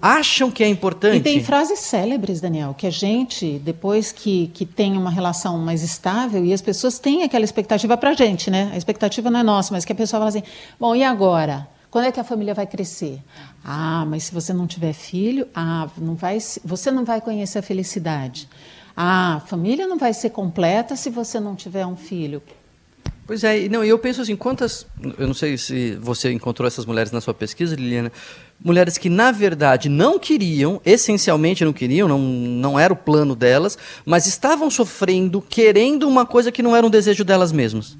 acham 0.00 0.50
que 0.50 0.62
é 0.62 0.68
importante. 0.68 1.16
E 1.16 1.20
tem 1.20 1.42
frases 1.42 1.80
célebres, 1.80 2.40
Daniel, 2.40 2.74
que 2.76 2.86
a 2.86 2.90
gente, 2.90 3.58
depois 3.58 4.12
que, 4.12 4.48
que 4.54 4.64
tem 4.64 4.96
uma 4.96 5.10
relação 5.10 5.58
mais 5.58 5.82
estável, 5.82 6.44
e 6.44 6.52
as 6.52 6.62
pessoas 6.62 6.98
têm 6.98 7.22
aquela 7.22 7.44
expectativa 7.44 7.96
para 7.96 8.10
a 8.10 8.14
gente, 8.14 8.50
né? 8.50 8.70
A 8.72 8.76
expectativa 8.76 9.30
não 9.30 9.40
é 9.40 9.42
nossa, 9.42 9.72
mas 9.72 9.84
que 9.84 9.92
a 9.92 9.96
pessoa 9.96 10.20
fala 10.20 10.28
assim: 10.28 10.42
bom, 10.78 10.94
e 10.94 11.02
agora? 11.02 11.68
Quando 11.90 12.04
é 12.04 12.12
que 12.12 12.20
a 12.20 12.24
família 12.24 12.52
vai 12.52 12.66
crescer? 12.66 13.18
Ah, 13.64 14.04
mas 14.06 14.24
se 14.24 14.34
você 14.34 14.52
não 14.52 14.66
tiver 14.66 14.92
filho, 14.92 15.48
ah, 15.54 15.88
não 15.96 16.14
vai, 16.14 16.38
você 16.62 16.90
não 16.90 17.04
vai 17.04 17.20
conhecer 17.20 17.58
a 17.58 17.62
felicidade. 17.62 18.46
Ah, 18.94 19.36
a 19.36 19.40
família 19.40 19.86
não 19.86 19.96
vai 19.96 20.12
ser 20.12 20.30
completa 20.30 20.96
se 20.96 21.08
você 21.08 21.40
não 21.40 21.56
tiver 21.56 21.86
um 21.86 21.96
filho. 21.96 22.42
Pois 23.26 23.44
é, 23.44 23.68
não, 23.68 23.84
e 23.84 23.88
eu 23.90 23.98
penso 23.98 24.22
assim, 24.22 24.34
quantas, 24.34 24.86
eu 25.18 25.26
não 25.26 25.34
sei 25.34 25.58
se 25.58 25.92
você 25.96 26.32
encontrou 26.32 26.66
essas 26.66 26.86
mulheres 26.86 27.12
na 27.12 27.20
sua 27.20 27.34
pesquisa, 27.34 27.76
Liliana, 27.76 28.10
mulheres 28.62 28.98
que 28.98 29.08
na 29.08 29.30
verdade 29.30 29.88
não 29.88 30.18
queriam, 30.18 30.80
essencialmente 30.84 31.64
não 31.64 31.72
queriam, 31.72 32.08
não, 32.08 32.18
não 32.18 32.78
era 32.78 32.92
o 32.92 32.96
plano 32.96 33.36
delas, 33.36 33.78
mas 34.04 34.26
estavam 34.26 34.70
sofrendo, 34.70 35.40
querendo 35.40 36.08
uma 36.08 36.26
coisa 36.26 36.50
que 36.50 36.62
não 36.62 36.74
era 36.74 36.86
um 36.86 36.90
desejo 36.90 37.24
delas 37.24 37.52
mesmas. 37.52 37.96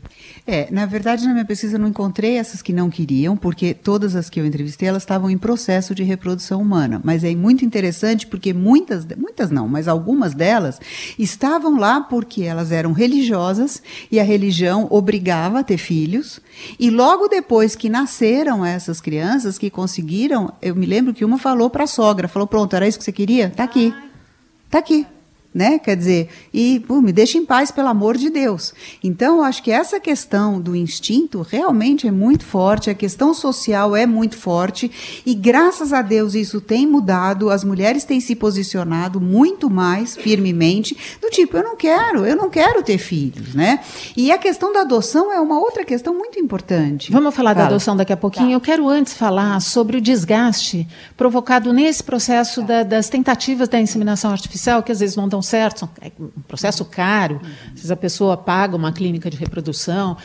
É, 0.50 0.66
na 0.70 0.87
verdade, 0.87 1.26
na 1.26 1.34
minha 1.34 1.44
pesquisa 1.44 1.76
eu 1.76 1.78
não 1.78 1.88
encontrei 1.88 2.38
essas 2.38 2.62
que 2.62 2.72
não 2.72 2.88
queriam, 2.88 3.37
porque 3.37 3.74
todas 3.74 4.16
as 4.16 4.30
que 4.30 4.40
eu 4.40 4.46
entrevistei, 4.46 4.88
elas 4.88 5.02
estavam 5.02 5.28
em 5.28 5.37
processo 5.37 5.94
de 5.94 6.02
reprodução 6.02 6.62
humana. 6.62 7.02
Mas 7.04 7.22
é 7.22 7.34
muito 7.34 7.66
interessante 7.66 8.26
porque 8.26 8.54
muitas, 8.54 9.04
muitas 9.04 9.50
não, 9.50 9.68
mas 9.68 9.87
algumas 9.87 10.32
delas 10.32 10.80
estavam 11.18 11.78
lá 11.78 12.00
porque 12.00 12.44
elas 12.44 12.72
eram 12.72 12.92
religiosas 12.92 13.82
e 14.11 14.18
a 14.18 14.22
religião 14.22 14.87
obrigava 14.88 15.58
a 15.58 15.62
ter 15.62 15.76
filhos. 15.76 16.40
E 16.80 16.88
logo 16.88 17.28
depois 17.28 17.76
que 17.76 17.90
nasceram 17.90 18.64
essas 18.64 19.02
crianças 19.02 19.58
que 19.58 19.68
conseguiram, 19.68 20.50
eu 20.62 20.74
me 20.74 20.87
lembro 20.87 21.12
que 21.12 21.26
uma 21.26 21.37
falou 21.37 21.68
para 21.68 21.84
a 21.84 21.87
sogra, 21.87 22.26
falou: 22.26 22.48
"Pronto, 22.48 22.74
era 22.74 22.88
isso 22.88 22.96
que 22.96 23.04
você 23.04 23.12
queria? 23.12 23.50
Tá 23.50 23.64
aqui. 23.64 23.92
Tá 24.70 24.78
aqui." 24.78 25.06
Né? 25.52 25.78
Quer 25.78 25.96
dizer, 25.96 26.28
e 26.52 26.80
pô, 26.87 27.00
me 27.00 27.12
deixa 27.12 27.38
em 27.38 27.44
paz, 27.44 27.70
pelo 27.70 27.88
amor 27.88 28.16
de 28.16 28.30
Deus. 28.30 28.74
Então, 29.02 29.38
eu 29.38 29.42
acho 29.42 29.62
que 29.62 29.70
essa 29.70 29.98
questão 29.98 30.61
do 30.61 30.76
instinto 30.76 31.46
realmente 31.48 32.06
é 32.06 32.11
muito 32.11 32.44
forte, 32.44 32.90
a 32.90 32.94
questão 32.94 33.32
social 33.32 33.96
é 33.96 34.06
muito 34.06 34.37
forte, 34.37 34.90
e 35.24 35.34
graças 35.34 35.92
a 35.92 36.02
Deus 36.02 36.34
isso 36.34 36.61
tem 36.61 36.87
mudado, 36.87 37.50
as 37.50 37.64
mulheres 37.64 38.04
têm 38.04 38.20
se 38.20 38.37
posicionado 38.37 39.20
muito 39.20 39.70
mais 39.70 40.16
firmemente, 40.16 40.96
do 41.20 41.30
tipo, 41.30 41.56
eu 41.56 41.62
não 41.62 41.76
quero, 41.76 42.26
eu 42.26 42.37
não 42.37 42.50
quero 42.50 42.82
ter 42.82 42.98
filhos, 42.98 43.54
né? 43.54 43.80
E 44.16 44.30
a 44.30 44.38
questão 44.38 44.72
da 44.72 44.82
adoção 44.82 45.32
é 45.32 45.40
uma 45.40 45.58
outra 45.58 45.84
questão 45.84 46.14
muito 46.14 46.38
importante. 46.38 47.11
Vamos 47.11 47.34
falar 47.34 47.54
Fala. 47.54 47.66
da 47.66 47.74
adoção 47.74 47.96
daqui 47.96 48.12
a 48.12 48.16
pouquinho. 48.16 48.48
Tá. 48.48 48.54
Eu 48.54 48.61
quero 48.61 48.88
antes 48.88 49.14
falar 49.14 49.61
sobre 49.61 49.96
o 49.96 50.00
desgaste 50.00 50.87
provocado 51.16 51.72
nesse 51.72 52.02
processo 52.02 52.62
da, 52.62 52.82
das 52.82 53.08
tentativas 53.08 53.68
da 53.68 53.80
inseminação 53.80 54.30
artificial, 54.30 54.82
que 54.82 54.92
às 54.92 55.00
vezes 55.00 55.16
não 55.16 55.28
dão 55.38 55.42
certo, 55.42 55.88
é 56.01 56.11
um 56.18 56.42
processo 56.46 56.85
caro, 56.85 57.40
às 57.66 57.74
vezes 57.74 57.90
a 57.90 57.96
pessoa 57.96 58.37
paga 58.37 58.77
uma 58.77 58.92
clínica 58.92 59.31
de 59.31 59.37
reprodução. 59.37 60.16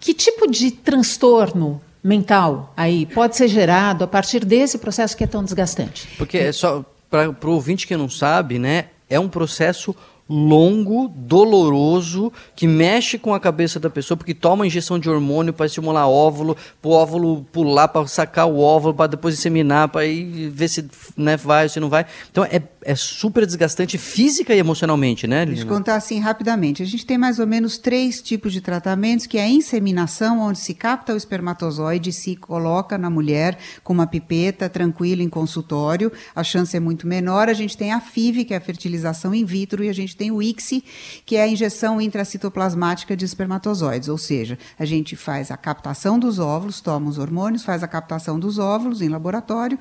Que 0.00 0.12
tipo 0.12 0.50
de 0.50 0.70
transtorno 0.70 1.80
mental 2.02 2.72
aí 2.76 3.06
pode 3.06 3.36
ser 3.36 3.48
gerado 3.48 4.04
a 4.04 4.06
partir 4.06 4.44
desse 4.44 4.76
processo 4.78 5.16
que 5.16 5.24
é 5.24 5.26
tão 5.26 5.42
desgastante? 5.42 6.08
Porque 6.18 6.36
é 6.36 6.52
só 6.52 6.84
para 7.08 7.30
o 7.30 7.52
ouvinte 7.52 7.86
que 7.86 7.96
não 7.96 8.08
sabe, 8.08 8.58
né, 8.58 8.86
é 9.08 9.18
um 9.18 9.28
processo 9.28 9.94
longo, 10.28 11.08
doloroso, 11.08 12.32
que 12.56 12.66
mexe 12.66 13.18
com 13.18 13.34
a 13.34 13.40
cabeça 13.40 13.78
da 13.78 13.90
pessoa, 13.90 14.16
porque 14.16 14.34
toma 14.34 14.66
injeção 14.66 14.98
de 14.98 15.08
hormônio 15.08 15.52
para 15.52 15.66
estimular 15.66 16.08
óvulo, 16.08 16.56
para 16.80 16.88
o 16.88 16.92
óvulo 16.92 17.46
pular, 17.52 17.88
para 17.88 18.06
sacar 18.06 18.46
o 18.46 18.58
óvulo, 18.58 18.94
para 18.94 19.08
depois 19.08 19.34
inseminar, 19.34 19.88
para 19.88 20.02
ver 20.50 20.68
se 20.68 20.88
né, 21.16 21.36
vai 21.36 21.64
ou 21.64 21.68
se 21.68 21.80
não 21.80 21.88
vai. 21.88 22.06
Então 22.30 22.44
é, 22.44 22.62
é 22.82 22.94
super 22.94 23.44
desgastante 23.44 23.98
física 23.98 24.54
e 24.54 24.58
emocionalmente, 24.58 25.26
né, 25.26 25.44
Deixa 25.44 25.62
eu 25.62 25.68
contar 25.68 25.96
assim 25.96 26.18
rapidamente. 26.20 26.82
A 26.82 26.86
gente 26.86 27.04
tem 27.04 27.18
mais 27.18 27.38
ou 27.38 27.46
menos 27.46 27.76
três 27.76 28.22
tipos 28.22 28.52
de 28.52 28.60
tratamentos, 28.60 29.26
que 29.26 29.38
é 29.38 29.44
a 29.44 29.48
inseminação, 29.48 30.40
onde 30.40 30.58
se 30.58 30.74
capta 30.74 31.12
o 31.12 31.16
espermatozoide 31.16 32.10
e 32.10 32.12
se 32.12 32.36
coloca 32.36 32.96
na 32.96 33.10
mulher 33.10 33.58
com 33.82 33.92
uma 33.92 34.06
pipeta, 34.06 34.68
tranquilo, 34.68 35.22
em 35.22 35.28
consultório. 35.28 36.10
A 36.34 36.42
chance 36.42 36.76
é 36.76 36.80
muito 36.80 37.06
menor. 37.06 37.48
A 37.48 37.52
gente 37.52 37.76
tem 37.76 37.92
a 37.92 38.00
FIV, 38.00 38.44
que 38.44 38.54
é 38.54 38.56
a 38.56 38.60
fertilização 38.60 39.34
in 39.34 39.44
vitro, 39.44 39.84
e 39.84 39.88
a 39.88 39.92
gente 39.92 40.13
gente 40.14 40.16
tem 40.16 40.30
o 40.30 40.40
ICSI, 40.40 40.84
que 41.26 41.36
é 41.36 41.42
a 41.42 41.48
injeção 41.48 42.00
intracitoplasmática 42.00 43.16
de 43.16 43.24
espermatozoides, 43.24 44.08
ou 44.08 44.16
seja, 44.16 44.58
a 44.78 44.84
gente 44.84 45.16
faz 45.16 45.50
a 45.50 45.56
captação 45.56 46.18
dos 46.18 46.38
óvulos, 46.38 46.80
toma 46.80 47.10
os 47.10 47.18
hormônios, 47.18 47.64
faz 47.64 47.82
a 47.82 47.88
captação 47.88 48.38
dos 48.38 48.58
óvulos 48.58 49.02
em 49.02 49.08
laboratório, 49.08 49.78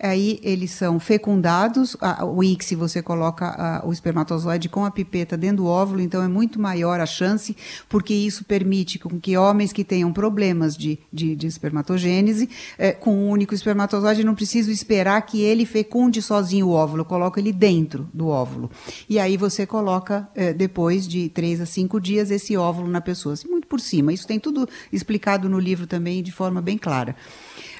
aí 0.00 0.40
eles 0.42 0.70
são 0.70 0.98
fecundados, 0.98 1.96
o 2.34 2.42
ICSI 2.42 2.74
você 2.74 3.02
coloca 3.02 3.82
o 3.84 3.92
espermatozoide 3.92 4.68
com 4.68 4.84
a 4.84 4.90
pipeta 4.90 5.36
dentro 5.36 5.58
do 5.58 5.66
óvulo, 5.66 6.00
então 6.00 6.22
é 6.22 6.28
muito 6.28 6.60
maior 6.60 7.00
a 7.00 7.06
chance, 7.06 7.56
porque 7.88 8.14
isso 8.14 8.44
permite 8.44 8.98
com 8.98 9.20
que 9.20 9.36
homens 9.36 9.72
que 9.72 9.84
tenham 9.84 10.12
problemas 10.12 10.76
de, 10.76 10.98
de, 11.12 11.36
de 11.36 11.46
espermatogênese, 11.46 12.48
é, 12.78 12.92
com 12.92 13.14
um 13.14 13.28
único 13.28 13.54
espermatozoide, 13.54 14.24
não 14.24 14.34
preciso 14.34 14.70
esperar 14.70 15.20
que 15.22 15.40
ele 15.40 15.66
fecunde 15.66 16.22
sozinho 16.22 16.68
o 16.68 16.70
óvulo, 16.70 17.02
eu 17.02 17.04
coloco 17.04 17.38
ele 17.38 17.52
dentro 17.52 18.08
do 18.12 18.28
óvulo. 18.28 18.70
E 19.08 19.18
aí 19.18 19.36
você 19.36 19.66
coloca, 19.74 20.28
é, 20.36 20.52
depois 20.52 21.08
de 21.08 21.28
três 21.28 21.60
a 21.60 21.66
cinco 21.66 22.00
dias, 22.00 22.30
esse 22.30 22.56
óvulo 22.56 22.86
na 22.86 23.00
pessoa. 23.00 23.34
muito 23.50 23.66
por 23.66 23.80
cima. 23.80 24.12
Isso 24.12 24.24
tem 24.24 24.38
tudo 24.38 24.68
explicado 24.92 25.48
no 25.48 25.58
livro 25.58 25.84
também 25.84 26.22
de 26.22 26.30
forma 26.30 26.62
bem 26.62 26.78
clara. 26.78 27.16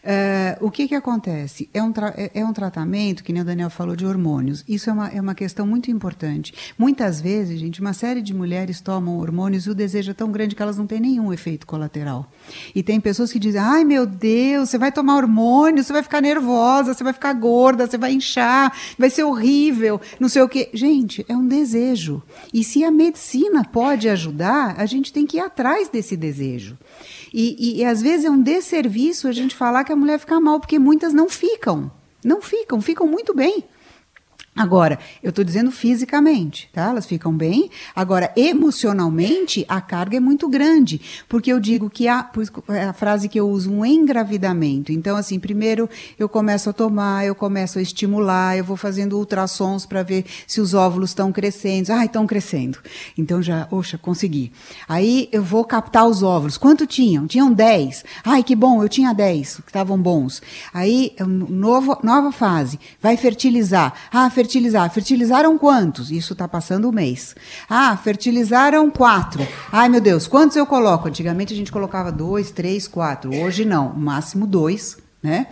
Uh, 0.05 0.67
o 0.67 0.71
que, 0.71 0.87
que 0.87 0.95
acontece? 0.95 1.67
É 1.73 1.83
um, 1.83 1.91
é, 2.15 2.31
é 2.35 2.45
um 2.45 2.53
tratamento, 2.53 3.25
que 3.25 3.33
nem 3.33 3.41
o 3.41 3.45
Daniel 3.45 3.71
falou, 3.71 3.97
de 3.97 4.05
hormônios. 4.05 4.63
Isso 4.69 4.91
é 4.91 4.93
uma, 4.93 5.09
é 5.09 5.19
uma 5.19 5.35
questão 5.35 5.67
muito 5.67 5.91
importante. 5.91 6.53
Muitas 6.77 7.23
vezes, 7.23 7.59
gente, 7.59 7.81
uma 7.81 7.95
série 7.95 8.21
de 8.21 8.35
mulheres 8.35 8.83
tomam 8.83 9.19
hormônios 9.19 9.65
e 9.65 9.71
o 9.71 9.75
desejo 9.75 10.11
é 10.11 10.15
tão 10.15 10.31
grande 10.31 10.55
que 10.55 10.61
elas 10.61 10.77
não 10.77 10.87
têm 10.87 11.01
nenhum 11.01 11.33
efeito 11.33 11.67
colateral. 11.67 12.31
E 12.75 12.83
tem 12.83 13.01
pessoas 13.01 13.33
que 13.33 13.39
dizem: 13.39 13.59
ai 13.59 13.83
meu 13.83 14.05
Deus, 14.05 14.69
você 14.69 14.77
vai 14.77 14.93
tomar 14.93 15.17
hormônio, 15.17 15.83
você 15.83 15.93
vai 15.93 16.03
ficar 16.03 16.21
nervosa, 16.21 16.93
você 16.93 17.03
vai 17.03 17.15
ficar 17.15 17.33
gorda, 17.33 17.87
você 17.87 17.97
vai 17.97 18.13
inchar, 18.13 18.77
vai 18.99 19.09
ser 19.09 19.25
horrível, 19.25 19.99
não 20.21 20.29
sei 20.29 20.43
o 20.43 20.49
quê. 20.49 20.69
Gente, 20.75 21.25
é 21.31 21.35
um 21.35 21.49
desejo. 21.49 22.23
E 22.53 22.63
se 22.63 22.85
a 22.85 22.91
medicina 22.91 23.65
pode 23.65 24.07
ajudar, 24.11 24.75
a 24.77 24.85
gente 24.85 25.11
tem 25.11 25.25
que 25.25 25.39
ir 25.39 25.41
atrás 25.41 25.89
desse 25.89 26.15
desejo. 26.15 26.77
E, 27.37 27.57
e, 27.59 27.81
e 27.81 27.85
às 27.85 28.01
vezes 28.01 28.25
é 28.25 28.31
um 28.31 28.41
desserviço 28.41 29.27
a 29.27 29.33
gente 29.33 29.57
falar 29.57 29.83
que 29.83 29.91
a 29.91 29.97
mulher 29.97 30.21
fica 30.21 30.41
mal, 30.41 30.61
porque 30.61 30.79
muitas 30.79 31.13
não 31.13 31.29
ficam. 31.29 31.91
Não 32.25 32.41
ficam, 32.41 32.81
ficam 32.81 33.09
muito 33.09 33.35
bem. 33.35 33.65
Agora, 34.57 35.01
eu 35.21 35.31
estou 35.31 35.45
dizendo 35.45 35.73
fisicamente, 35.73 36.71
tá? 36.73 36.91
Elas 36.91 37.07
ficam 37.07 37.33
bem. 37.33 37.69
Agora, 37.95 38.33
emocionalmente, 38.37 39.67
a 39.69 39.81
carga 39.81 40.17
é 40.17 40.21
muito 40.21 40.49
grande, 40.49 41.01
porque 41.29 41.53
eu 41.53 41.59
digo 41.59 41.91
que 41.91 42.07
a, 42.07 42.31
é 42.69 42.85
a 42.85 42.93
frase 42.93 43.29
que 43.29 43.39
eu 43.39 43.49
uso, 43.49 43.73
um 43.73 43.85
engravidamento. 43.85 44.93
Então, 44.93 45.17
assim, 45.17 45.41
primeiro 45.41 45.91
eu 46.17 46.29
começo 46.29 46.71
a 46.71 46.73
tomar, 46.73 47.27
eu 47.27 47.35
começo 47.35 47.81
a 47.81 47.83
estimular, 47.83 48.57
eu 48.57 48.63
vou 48.63 48.77
fazendo 48.77 49.19
ultrassons 49.19 49.87
para 49.87 50.05
ver 50.05 50.25
se 50.47 50.61
os 50.61 50.73
óvulos 50.73 51.11
estão 51.11 51.33
crescendo. 51.33 51.91
Ah, 51.91 52.05
estão 52.05 52.25
crescendo. 52.25 52.79
Então 53.19 53.43
já, 53.43 53.67
oxa, 53.73 53.99
consegui. 53.99 54.53
Aí 54.89 55.29
eu 55.33 55.43
vou 55.43 55.65
captar 55.65 56.07
os 56.07 56.23
óvulos. 56.23 56.57
Quanto 56.57 56.87
tinham? 56.87 57.27
Tinham 57.27 57.53
10. 57.53 58.05
Ai, 58.25 58.45
que 58.45 58.55
bom, 58.55 58.81
eu 58.81 58.89
tinha 58.89 59.13
10, 59.13 59.57
que 59.57 59.71
estavam 59.71 59.99
bons. 59.99 60.41
Aí, 60.73 61.13
novo, 61.27 61.99
nova 62.05 62.31
fase, 62.31 62.79
vai 63.03 63.17
fertilizar. 63.17 63.93
Ah, 64.13 64.31
fertilizar 64.31 64.44
fertilizar. 64.45 64.91
Fertilizaram 64.91 65.57
quantos? 65.59 66.11
Isso 66.11 66.35
está 66.35 66.47
passando 66.47 66.89
o 66.89 66.93
mês. 66.93 67.35
Ah, 67.69 67.97
fertilizaram 67.97 68.91
quatro. 68.91 69.47
Ai, 69.73 69.89
meu 69.89 70.01
Deus, 70.01 70.27
quantos 70.27 70.57
eu 70.57 70.67
coloco? 70.67 71.09
Antigamente 71.09 71.55
a 71.55 71.57
gente 71.57 71.73
colocava 71.73 72.13
dois, 72.13 72.51
três, 72.51 72.87
quatro. 72.87 73.35
Hoje 73.35 73.65
não, 73.65 73.93
máximo 73.95 74.47
dois, 74.47 74.99
né? 75.23 75.47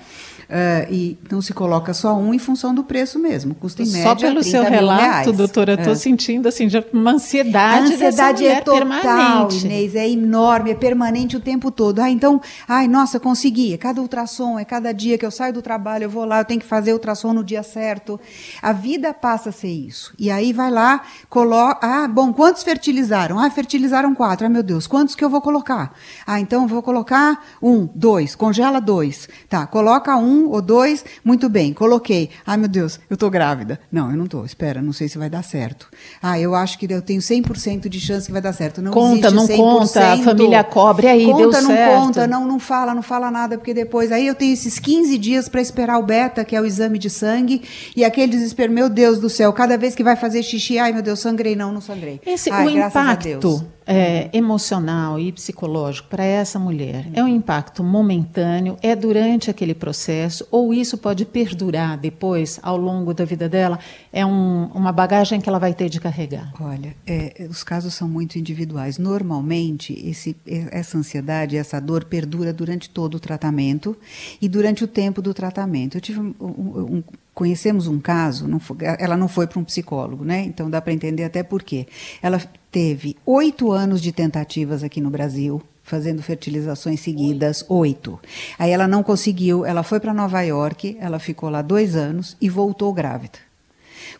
Uh, 0.53 0.93
e 0.93 1.19
não 1.31 1.41
se 1.41 1.55
coloca 1.55 1.95
só 1.95 2.15
um 2.15 2.35
em 2.35 2.39
função 2.39 2.75
do 2.75 2.85
preço 2.85 3.19
mesmo. 3.19 3.55
Custa 3.55 3.83
em 3.83 3.87
média 3.87 4.03
Só 4.03 4.15
pelo 4.15 4.45
seu 4.45 4.63
relato, 4.63 5.33
doutora, 5.33 5.73
estou 5.73 5.95
é. 5.95 5.97
sentindo 5.97 6.47
assim, 6.47 6.69
uma 6.93 7.13
ansiedade. 7.13 7.87
A 7.87 7.95
ansiedade 7.95 8.47
é 8.47 8.61
total, 8.61 8.79
permanente. 8.81 9.65
Inês, 9.65 9.95
é 9.95 10.07
enorme, 10.07 10.73
é 10.73 10.75
permanente 10.75 11.39
o 11.39 11.41
tempo 11.41 11.71
todo. 11.71 12.01
Ah, 12.01 12.11
então, 12.11 12.39
ai, 12.69 12.87
nossa, 12.87 13.19
consegui. 13.19 13.73
É 13.73 13.79
cada 13.79 14.03
ultrassom, 14.03 14.59
é 14.59 14.65
cada 14.67 14.93
dia 14.93 15.17
que 15.17 15.25
eu 15.25 15.31
saio 15.31 15.55
do 15.55 15.63
trabalho, 15.63 16.05
eu 16.05 16.11
vou 16.11 16.27
lá, 16.27 16.41
eu 16.41 16.45
tenho 16.45 16.61
que 16.61 16.67
fazer 16.67 16.93
ultrassom 16.93 17.33
no 17.33 17.43
dia 17.43 17.63
certo. 17.63 18.21
A 18.61 18.75
vida 18.75 19.15
passa 19.15 19.49
a 19.49 19.53
ser 19.53 19.73
isso. 19.73 20.13
E 20.19 20.31
aí 20.31 20.53
vai 20.53 20.71
lá, 20.71 21.01
coloca. 21.31 21.79
Ah, 21.81 22.07
bom, 22.07 22.31
quantos 22.31 22.63
fertilizaram? 22.63 23.39
Ah, 23.39 23.49
fertilizaram 23.49 24.15
quatro. 24.15 24.45
Ah, 24.45 24.51
meu 24.51 24.63
Deus, 24.63 24.87
quantos 24.87 25.15
que 25.15 25.25
eu 25.25 25.31
vou 25.31 25.41
colocar? 25.41 25.95
Ah, 26.27 26.39
então 26.39 26.65
eu 26.65 26.69
vou 26.69 26.83
colocar 26.83 27.43
um, 27.63 27.89
dois, 27.95 28.35
congela 28.35 28.83
dois. 28.83 29.31
Tá, 29.49 29.67
coloca 29.67 30.15
um 30.15 30.42
um 30.43 30.51
ou 30.51 30.61
dois, 30.61 31.05
muito 31.25 31.49
bem, 31.49 31.73
coloquei. 31.73 32.31
Ai, 32.47 32.57
meu 32.57 32.69
Deus, 32.69 32.99
eu 33.09 33.15
estou 33.15 33.31
grávida. 33.31 33.81
Não, 33.91 34.11
eu 34.11 34.17
não 34.17 34.25
estou, 34.25 34.45
espera, 34.45 34.83
não 34.83 34.93
sei 34.93 35.09
se 35.09 35.19
vai 35.19 35.31
dar 35.31 35.43
certo. 35.43 35.89
Ah, 36.23 36.39
eu 36.39 36.55
acho 36.55 36.79
que 36.79 36.93
eu 36.93 37.03
tenho 37.03 37.21
100% 37.21 37.89
de 37.89 38.01
chance 38.01 38.27
que 38.27 38.33
vai 38.33 38.43
dar 38.43 38.53
certo. 38.53 38.83
Não 38.83 38.93
conta, 38.93 39.31
não 39.31 39.47
100%. 39.47 39.57
conta, 39.57 40.13
a 40.13 40.19
família 40.19 40.65
cobre, 40.65 41.07
aí 41.07 41.25
conta, 41.25 41.39
deu 41.39 41.53
não 41.53 41.71
certo. 41.71 42.01
conta, 42.01 42.27
não, 42.27 42.47
não 42.47 42.59
fala, 42.59 42.95
não 42.95 43.03
fala 43.03 43.31
nada, 43.31 43.57
porque 43.57 43.75
depois, 43.75 44.11
aí 44.13 44.27
eu 44.27 44.35
tenho 44.35 44.53
esses 44.53 44.79
15 44.79 45.19
dias 45.19 45.49
para 45.49 45.61
esperar 45.61 45.99
o 45.99 46.03
beta, 46.03 46.45
que 46.45 46.57
é 46.57 46.61
o 46.61 46.65
exame 46.65 46.99
de 46.99 47.11
sangue, 47.11 47.63
e 47.97 48.05
aquele 48.05 48.33
desespero, 48.33 48.73
meu 48.73 48.89
Deus 48.89 49.19
do 49.19 49.29
céu, 49.29 49.53
cada 49.53 49.77
vez 49.77 49.95
que 49.95 50.03
vai 50.03 50.17
fazer 50.17 50.43
xixi, 50.43 50.79
ai, 50.79 50.93
meu 50.93 51.03
Deus, 51.03 51.21
sangrei, 51.21 51.55
não, 51.55 51.73
não 51.73 51.81
sangrei. 51.81 52.21
Esse, 52.27 52.51
ai, 52.51 52.67
o 52.67 52.71
impacto 52.71 53.65
é, 53.87 54.31
emocional 54.33 55.19
e 55.19 55.33
psicológico 55.33 56.09
para 56.09 56.25
essa 56.25 56.59
mulher 56.59 57.07
é 57.13 57.23
um 57.23 57.29
impacto 57.29 57.83
momentâneo, 57.83 58.77
é 58.83 58.95
durante 58.95 59.51
aquele 59.51 59.75
processo, 59.75 60.47
ou 60.51 60.73
isso 60.73 60.97
pode 60.99 61.25
perdurar 61.25 61.99
depois, 61.99 62.59
ao 62.63 62.77
longo 62.77 63.13
da 63.13 63.25
vida 63.25 63.49
dela? 63.49 63.79
É 64.13 64.25
um, 64.25 64.67
uma 64.75 64.93
bagagem 64.93 65.41
que 65.41 65.49
ela 65.49 65.59
vai 65.59 65.75
ter 65.75 65.89
de 65.89 66.01
carregar? 66.01 66.53
Olha, 66.61 66.95
é, 67.07 67.47
os 67.49 67.63
casos 67.63 67.95
são 67.95 68.09
muito 68.09 68.39
individuais. 68.39 68.99
Normalmente, 68.99 69.93
esse, 70.09 70.37
essa 70.47 70.99
ansiedade, 70.99 71.57
essa 71.57 71.81
dor 71.81 72.05
perdura 72.05 72.53
durante 72.53 72.91
todo 72.91 73.15
o 73.17 73.21
tratamento 73.21 73.97
e 74.41 74.49
durante 74.49 74.85
o 74.85 74.87
tempo 74.87 75.23
do 75.23 75.33
tratamento. 75.33 75.97
Eu 75.97 76.01
tive 76.01 76.21
um, 76.21 76.35
um, 76.41 77.03
conhecemos 77.35 77.87
um 77.87 77.99
caso, 77.99 78.47
não 78.47 78.61
foi, 78.61 78.77
ela 78.99 79.17
não 79.17 79.29
foi 79.29 79.47
para 79.47 79.59
um 79.59 79.65
psicólogo, 79.65 80.25
né? 80.25 80.43
Então 80.43 80.69
dá 80.69 80.81
para 80.81 80.93
entender 80.93 81.25
até 81.25 81.43
por 81.43 81.63
quê. 81.63 81.87
Ela 82.23 82.41
teve 82.71 83.17
oito 83.25 83.73
anos 83.73 84.01
de 84.01 84.13
tentativas 84.13 84.83
aqui 84.83 85.01
no 85.01 85.11
Brasil, 85.11 85.63
fazendo 85.83 86.23
fertilizações 86.23 87.01
seguidas, 87.01 87.65
oito. 87.69 88.19
Aí 88.59 88.71
ela 88.71 88.87
não 88.87 89.03
conseguiu, 89.03 89.65
ela 89.65 89.83
foi 89.83 89.99
para 89.99 90.15
Nova 90.15 90.41
York, 90.43 90.97
ela 91.01 91.19
ficou 91.19 91.49
lá 91.49 91.63
dois 91.63 91.97
anos 91.97 92.37
e 92.41 92.49
voltou 92.49 92.93
grávida. 92.93 93.39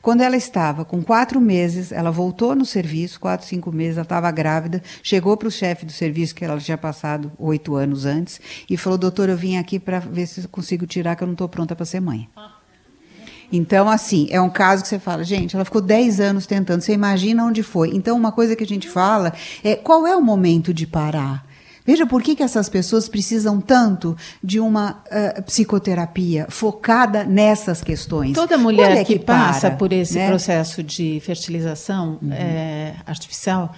Quando 0.01 0.23
ela 0.23 0.37
estava 0.37 0.85
com 0.85 1.03
quatro 1.03 1.41
meses, 1.41 1.93
ela 1.93 2.11
voltou 2.11 2.55
no 2.55 2.65
serviço, 2.65 3.21
quatro, 3.21 3.47
cinco 3.47 3.71
meses, 3.71 3.97
ela 3.97 4.03
estava 4.03 4.31
grávida, 4.31 4.83
chegou 5.03 5.37
para 5.37 5.49
o 5.49 5.51
chefe 5.51 5.87
do 5.87 5.93
serviço, 5.93 6.35
que 6.35 6.45
ela 6.45 6.59
tinha 6.59 6.79
passado 6.79 7.31
oito 7.39 7.77
anos 7.77 8.05
antes, 8.05 8.41
e 8.69 8.77
falou: 8.77 8.99
Doutor, 8.99 9.29
eu 9.29 9.37
vim 9.37 9.57
aqui 9.57 9.79
para 9.79 10.01
ver 10.01 10.27
se 10.27 10.47
consigo 10.49 10.87
tirar, 10.87 11.15
que 11.15 11.23
eu 11.23 11.27
não 11.27 11.35
estou 11.35 11.49
pronta 11.49 11.77
para 11.77 11.85
ser 11.85 12.01
mãe. 12.01 12.29
Então, 13.53 13.89
assim, 13.89 14.27
é 14.31 14.41
um 14.41 14.49
caso 14.49 14.83
que 14.83 14.89
você 14.89 14.99
fala, 14.99 15.23
gente, 15.23 15.55
ela 15.55 15.65
ficou 15.65 15.83
10 15.83 16.21
anos 16.21 16.47
tentando, 16.47 16.81
você 16.81 16.95
imagina 16.95 17.45
onde 17.45 17.63
foi. 17.63 17.91
Então, 17.95 18.17
uma 18.17 18.33
coisa 18.33 18.57
que 18.57 18.65
a 18.65 18.67
gente 18.67 18.89
fala 18.89 19.33
é 19.63 19.77
qual 19.77 20.07
é 20.07 20.17
o 20.17 20.23
momento 20.23 20.73
de 20.73 20.87
parar? 20.87 21.45
Veja 21.85 22.07
por 22.07 22.23
que, 22.23 22.37
que 22.37 22.43
essas 22.43 22.69
pessoas 22.69 23.09
precisam 23.09 23.61
tanto 23.61 24.17
de 24.43 24.61
uma 24.61 25.03
uh, 25.11 25.43
psicoterapia 25.43 26.47
focada 26.49 27.25
nessas 27.25 27.83
questões. 27.83 28.35
Toda 28.35 28.57
mulher 28.57 28.99
é 28.99 29.05
que, 29.05 29.19
que, 29.19 29.25
passa 29.25 29.69
para, 29.69 29.77
por 29.77 29.93
esse 29.93 30.15
né? 30.15 30.29
processo 30.29 30.83
de 30.83 31.21
fertilização 31.25 32.19
uhum. 32.23 32.33
é, 32.33 32.95
artificial, 33.05 33.75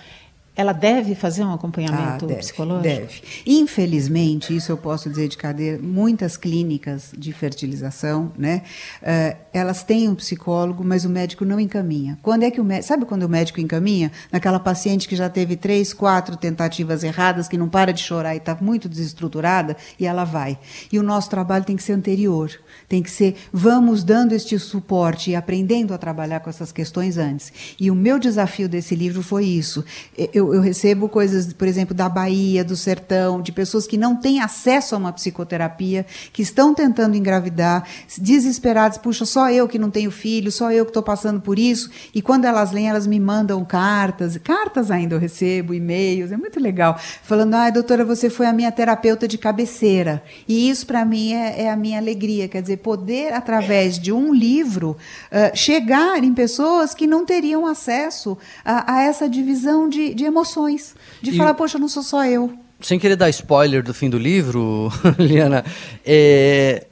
ela 0.57 0.73
deve 0.73 1.15
fazer 1.15 1.45
um 1.45 1.53
acompanhamento 1.53 2.25
ah, 2.25 2.29
deve, 2.29 2.41
psicológico? 2.41 2.83
Deve. 2.83 3.23
Infelizmente, 3.45 4.55
isso 4.55 4.71
eu 4.71 4.77
posso 4.77 5.11
dizer 5.11 5.29
de 5.29 5.37
cadeira, 5.37 5.81
muitas 5.83 6.37
clínicas 6.37 7.13
de 7.17 7.33
fertilização, 7.33 8.33
né, 8.39 8.63
uh, 9.03 9.37
elas 9.53 9.83
têm 9.83 10.09
um 10.09 10.15
psicólogo, 10.15 10.85
mas 10.85 11.05
o 11.05 11.09
médico 11.09 11.45
não 11.45 11.59
encaminha. 11.59 12.19
Quando 12.23 12.45
é 12.45 12.51
que 12.51 12.61
o 12.61 12.65
médico, 12.65 12.89
sabe 12.89 13.05
quando 13.05 13.25
o 13.25 13.29
médico 13.29 13.61
encaminha? 13.61 14.13
Naquela 14.31 14.61
paciente 14.61 15.09
que 15.09 15.17
já 15.17 15.29
teve 15.29 15.57
três, 15.57 15.93
quatro 15.93 16.37
tentativas 16.37 17.03
erradas, 17.03 17.49
que 17.49 17.59
não 17.59 17.69
para 17.69 17.93
de 17.93 18.01
chorar 18.01 18.35
e 18.35 18.39
está 18.39 18.57
muito 18.61 18.89
desestruturada, 18.89 19.77
e 19.99 20.07
ela 20.07 20.25
vai. 20.25 20.59
E 20.93 20.99
o 20.99 21.03
nosso 21.03 21.31
trabalho 21.31 21.65
tem 21.65 21.77
que 21.77 21.83
ser 21.83 21.93
anterior. 21.93 22.51
Tem 22.89 23.03
que 23.03 23.11
ser, 23.11 23.37
vamos 23.53 24.05
dando 24.05 24.33
este 24.33 24.59
suporte 24.59 25.31
e 25.31 25.37
aprendendo 25.37 25.95
a 25.95 25.99
trabalhar 25.99 26.41
com 26.41 26.51
essas 26.51 26.71
questões 26.71 27.17
antes. 27.17 27.53
E 27.81 27.91
o 27.91 27.95
meu 27.95 28.19
desafio 28.19 28.69
desse 28.69 28.95
livro 28.95 29.23
foi 29.23 29.47
isso. 29.47 29.85
Eu, 30.33 30.44
eu 30.53 30.61
recebo 30.61 31.09
coisas, 31.09 31.53
por 31.53 31.69
exemplo, 31.69 31.95
da 31.95 32.09
Bahia, 32.09 32.65
do 32.65 32.77
sertão, 32.77 33.41
de 33.41 33.53
pessoas 33.53 33.87
que 33.87 33.97
não 33.97 34.17
têm 34.17 34.41
acesso 34.41 34.95
a 34.95 34.99
uma 34.99 35.13
psicoterapia, 35.13 36.05
que 36.33 36.43
estão 36.43 36.75
tentando 36.75 37.17
engravidar, 37.17 37.87
desesperadas, 38.19 38.99
puxa, 38.99 39.25
só 39.25 39.51
eu 39.51 39.69
que 39.69 39.79
não 39.79 39.91
tenho 39.91 40.11
filho, 40.11 40.51
só 40.51 40.73
eu 40.73 40.85
que 40.85 40.91
estou 40.91 41.03
passando 41.03 41.41
por 41.41 41.59
isso. 41.59 41.91
E 42.15 42.21
quando 42.21 42.45
elas 42.45 42.73
leem, 42.73 42.89
elas 42.89 43.07
me 43.07 43.21
mandam 43.21 43.65
cartas, 43.65 44.37
cartas 44.37 44.91
ainda 44.91 45.15
eu 45.15 45.19
recebo, 45.19 45.73
e-mails, 45.73 46.33
é 46.33 46.37
muito 46.37 46.61
legal, 46.61 46.99
falando, 47.23 47.55
ai, 47.55 47.71
doutora, 47.71 48.05
você 48.05 48.29
foi 48.29 48.47
a 48.47 48.53
minha 48.53 48.73
terapeuta 48.73 49.29
de 49.29 49.39
cabeceira. 49.39 50.23
E 50.49 50.69
isso, 50.69 50.87
para 50.87 51.05
mim, 51.05 51.33
é, 51.33 51.63
é 51.63 51.71
a 51.71 51.77
minha 51.77 51.99
alegria, 51.99 52.49
quer 52.49 52.61
dizer, 52.61 52.79
poder, 52.79 53.33
através 53.33 53.99
de 53.99 54.13
um 54.13 54.35
livro, 54.35 54.97
uh, 55.31 55.57
chegar 55.57 56.23
em 56.25 56.35
pessoas 56.35 56.95
que 56.95 57.07
não 57.07 57.25
teriam 57.25 57.67
acesso 57.67 58.37
a, 58.65 58.95
a 58.95 59.03
essa 59.03 59.29
divisão 59.29 59.89
de, 59.89 60.15
de 60.15 60.25
emoções. 60.35 60.95
De 61.23 61.31
e 61.31 61.37
falar, 61.37 61.55
poxa, 61.55 61.79
não 61.79 61.89
sou 61.89 62.03
só 62.03 62.27
eu. 62.27 62.53
Sem 62.81 62.99
querer 62.99 63.17
dar 63.17 63.31
spoiler 63.31 63.83
do 63.83 63.95
fim 63.95 64.11
do 64.11 64.19
livro, 64.19 64.91
Liana, 65.19 65.65
é, 66.05 66.87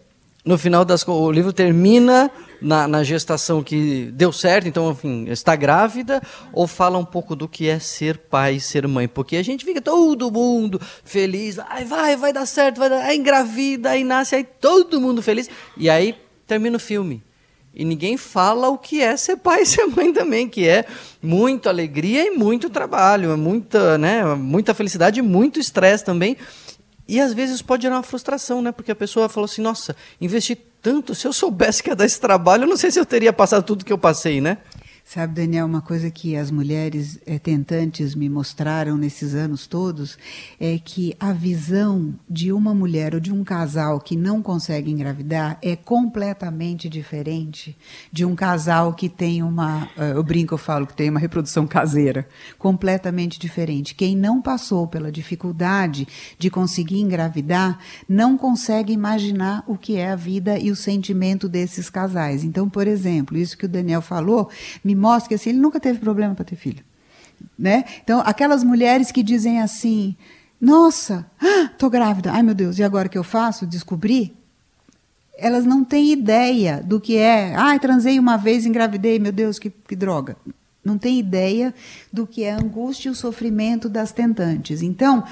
no 0.44 0.56
final 0.56 0.84
das 0.84 1.06
o 1.06 1.30
livro 1.30 1.52
termina 1.52 2.30
na, 2.60 2.86
na, 2.86 3.02
gestação 3.02 3.62
que 3.62 4.10
deu 4.14 4.32
certo, 4.32 4.68
então, 4.68 4.90
enfim, 4.90 5.26
está 5.28 5.56
grávida, 5.56 6.22
ou 6.52 6.66
fala 6.66 6.96
um 6.96 7.04
pouco 7.04 7.34
do 7.34 7.48
que 7.48 7.68
é 7.68 7.78
ser 7.80 8.16
pai, 8.16 8.60
ser 8.60 8.86
mãe? 8.86 9.08
Porque 9.08 9.36
a 9.36 9.42
gente 9.42 9.64
fica 9.64 9.80
todo 9.80 10.30
mundo 10.30 10.80
feliz, 11.04 11.58
ai, 11.58 11.84
vai, 11.84 12.16
vai 12.16 12.32
dar 12.32 12.46
certo, 12.46 12.78
vai 12.78 12.88
dar, 12.88 13.02
aí 13.02 13.18
engravida, 13.18 13.90
aí 13.90 14.04
nasce, 14.04 14.36
aí 14.36 14.44
todo 14.44 15.00
mundo 15.00 15.20
feliz, 15.20 15.50
e 15.76 15.90
aí 15.90 16.14
termina 16.46 16.76
o 16.76 16.80
filme. 16.80 17.22
E 17.74 17.84
ninguém 17.84 18.16
fala 18.16 18.68
o 18.68 18.76
que 18.76 19.00
é 19.00 19.16
ser 19.16 19.36
pai 19.36 19.62
e 19.62 19.66
ser 19.66 19.86
mãe 19.86 20.12
também, 20.12 20.48
que 20.48 20.68
é 20.68 20.84
muita 21.22 21.70
alegria 21.70 22.26
e 22.26 22.30
muito 22.30 22.68
trabalho, 22.68 23.36
muita, 23.38 23.96
né, 23.96 24.24
muita 24.34 24.74
felicidade 24.74 25.20
e 25.20 25.22
muito 25.22 25.58
estresse 25.58 26.04
também. 26.04 26.36
E 27.08 27.20
às 27.20 27.32
vezes 27.32 27.62
pode 27.62 27.82
gerar 27.82 27.96
uma 27.96 28.02
frustração, 28.02 28.62
né? 28.62 28.72
Porque 28.72 28.92
a 28.92 28.94
pessoa 28.94 29.28
falou 29.28 29.46
assim: 29.46 29.60
nossa, 29.62 29.96
investi 30.20 30.54
tanto, 30.80 31.14
se 31.14 31.26
eu 31.26 31.32
soubesse 31.32 31.82
que 31.82 31.90
ia 31.90 31.96
dar 31.96 32.04
esse 32.04 32.20
trabalho, 32.20 32.64
eu 32.64 32.68
não 32.68 32.76
sei 32.76 32.90
se 32.90 32.98
eu 32.98 33.06
teria 33.06 33.32
passado 33.32 33.64
tudo 33.64 33.84
que 33.84 33.92
eu 33.92 33.98
passei, 33.98 34.40
né? 34.40 34.58
Sabe, 35.04 35.34
Daniel, 35.34 35.66
uma 35.66 35.82
coisa 35.82 36.10
que 36.10 36.36
as 36.36 36.50
mulheres 36.50 37.18
é, 37.26 37.38
tentantes 37.38 38.14
me 38.14 38.28
mostraram 38.28 38.96
nesses 38.96 39.34
anos 39.34 39.66
todos 39.66 40.16
é 40.58 40.78
que 40.78 41.14
a 41.18 41.32
visão 41.32 42.14
de 42.30 42.52
uma 42.52 42.72
mulher 42.72 43.14
ou 43.14 43.20
de 43.20 43.32
um 43.32 43.44
casal 43.44 44.00
que 44.00 44.16
não 44.16 44.40
consegue 44.40 44.90
engravidar 44.90 45.58
é 45.60 45.76
completamente 45.76 46.88
diferente 46.88 47.76
de 48.10 48.24
um 48.24 48.34
casal 48.34 48.94
que 48.94 49.08
tem 49.08 49.42
uma. 49.42 49.88
Eh, 49.98 50.12
eu 50.14 50.22
brinco, 50.22 50.54
eu 50.54 50.58
falo 50.58 50.86
que 50.86 50.94
tem 50.94 51.10
uma 51.10 51.20
reprodução 51.20 51.66
caseira. 51.66 52.26
Completamente 52.58 53.38
diferente. 53.38 53.94
Quem 53.94 54.16
não 54.16 54.40
passou 54.40 54.86
pela 54.86 55.12
dificuldade 55.12 56.06
de 56.38 56.48
conseguir 56.48 57.00
engravidar 57.00 57.78
não 58.08 58.38
consegue 58.38 58.92
imaginar 58.92 59.62
o 59.66 59.76
que 59.76 59.96
é 59.96 60.10
a 60.10 60.16
vida 60.16 60.58
e 60.58 60.70
o 60.70 60.76
sentimento 60.76 61.48
desses 61.48 61.90
casais. 61.90 62.44
Então, 62.44 62.70
por 62.70 62.86
exemplo, 62.86 63.36
isso 63.36 63.58
que 63.58 63.66
o 63.66 63.68
Daniel 63.68 64.00
falou 64.00 64.48
me 64.82 64.91
mostra 64.94 65.28
que 65.28 65.34
assim, 65.34 65.50
ele 65.50 65.58
nunca 65.58 65.80
teve 65.80 65.98
problema 65.98 66.34
para 66.34 66.44
ter 66.44 66.56
filho. 66.56 66.84
Né? 67.58 67.84
Então, 68.02 68.22
aquelas 68.24 68.62
mulheres 68.62 69.10
que 69.10 69.22
dizem 69.22 69.60
assim: 69.60 70.16
Nossa, 70.60 71.26
estou 71.72 71.90
grávida, 71.90 72.32
ai 72.32 72.42
meu 72.42 72.54
Deus, 72.54 72.78
e 72.78 72.82
agora 72.82 73.08
que 73.08 73.18
eu 73.18 73.24
faço? 73.24 73.66
Descobri? 73.66 74.34
Elas 75.36 75.64
não 75.64 75.82
têm 75.82 76.12
ideia 76.12 76.82
do 76.84 77.00
que 77.00 77.16
é. 77.16 77.54
Ai, 77.56 77.78
transei 77.80 78.18
uma 78.18 78.36
vez, 78.36 78.64
engravidei, 78.64 79.18
meu 79.18 79.32
Deus, 79.32 79.58
que, 79.58 79.70
que 79.70 79.96
droga 79.96 80.36
não 80.84 80.98
tem 80.98 81.18
ideia 81.18 81.72
do 82.12 82.26
que 82.26 82.42
é 82.42 82.52
a 82.52 82.56
angústia 82.56 83.08
e 83.08 83.12
o 83.12 83.14
sofrimento 83.14 83.88
das 83.88 84.10
tentantes. 84.10 84.82
Então, 84.82 85.22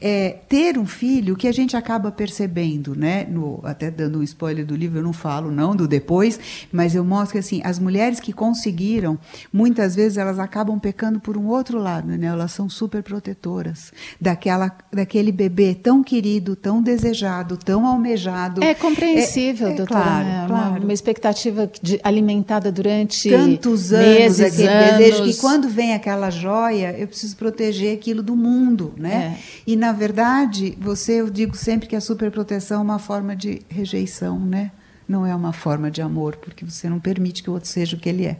é, 0.00 0.30
ter 0.48 0.76
um 0.78 0.86
filho, 0.86 1.34
o 1.34 1.36
que 1.36 1.46
a 1.46 1.52
gente 1.52 1.76
acaba 1.76 2.10
percebendo, 2.10 2.94
né, 2.96 3.24
no, 3.24 3.60
até 3.62 3.90
dando 3.90 4.18
um 4.18 4.22
spoiler 4.22 4.66
do 4.66 4.74
livro, 4.74 4.98
eu 4.98 5.02
não 5.02 5.12
falo 5.12 5.50
não 5.50 5.76
do 5.76 5.86
depois, 5.86 6.40
mas 6.72 6.94
eu 6.94 7.04
mostro 7.04 7.32
que 7.32 7.38
assim, 7.38 7.60
as 7.64 7.78
mulheres 7.78 8.18
que 8.18 8.32
conseguiram, 8.32 9.18
muitas 9.52 9.94
vezes 9.94 10.18
elas 10.18 10.38
acabam 10.38 10.78
pecando 10.78 11.20
por 11.20 11.36
um 11.36 11.46
outro 11.46 11.78
lado, 11.78 12.08
né? 12.08 12.26
Elas 12.26 12.52
são 12.52 12.68
super 12.68 13.02
protetoras 13.02 13.92
daquela, 14.20 14.76
daquele 14.92 15.30
bebê 15.30 15.74
tão 15.74 16.02
querido, 16.02 16.56
tão 16.56 16.82
desejado, 16.82 17.56
tão 17.56 17.86
almejado. 17.86 18.62
É 18.62 18.74
compreensível, 18.74 19.68
é, 19.68 19.72
é, 19.72 19.74
doutora. 19.76 20.02
Claro, 20.02 20.24
né? 20.24 20.44
claro. 20.48 20.70
Uma, 20.70 20.78
uma 20.80 20.92
expectativa 20.92 21.70
de, 21.80 22.00
alimentada 22.02 22.72
durante 22.72 23.30
tantos 23.30 23.92
anos, 23.92 24.06
meses, 24.06 24.40
aquele 24.40 24.95
anos. 24.96 25.10
desejo 25.10 25.24
que 25.24 25.40
quando 25.40 25.68
vem 25.68 25.94
aquela 25.94 26.30
joia, 26.30 26.96
eu 26.98 27.06
preciso 27.06 27.36
proteger 27.36 27.96
aquilo 27.96 28.22
do 28.22 28.34
mundo, 28.36 28.94
né? 28.96 29.38
É. 29.38 29.42
E 29.66 29.76
na 29.76 29.92
verdade, 29.92 30.76
você, 30.80 31.20
eu 31.20 31.30
digo 31.30 31.56
sempre 31.56 31.88
que 31.88 31.96
a 31.96 32.00
superproteção 32.00 32.80
é 32.80 32.82
uma 32.82 32.98
forma 32.98 33.36
de 33.36 33.62
rejeição, 33.68 34.38
né? 34.38 34.72
Não 35.08 35.24
é 35.24 35.34
uma 35.34 35.52
forma 35.52 35.90
de 35.90 36.02
amor, 36.02 36.36
porque 36.36 36.64
você 36.64 36.88
não 36.88 36.98
permite 36.98 37.42
que 37.42 37.50
o 37.50 37.52
outro 37.52 37.68
seja 37.68 37.96
o 37.96 38.00
que 38.00 38.08
ele 38.08 38.26
é. 38.26 38.38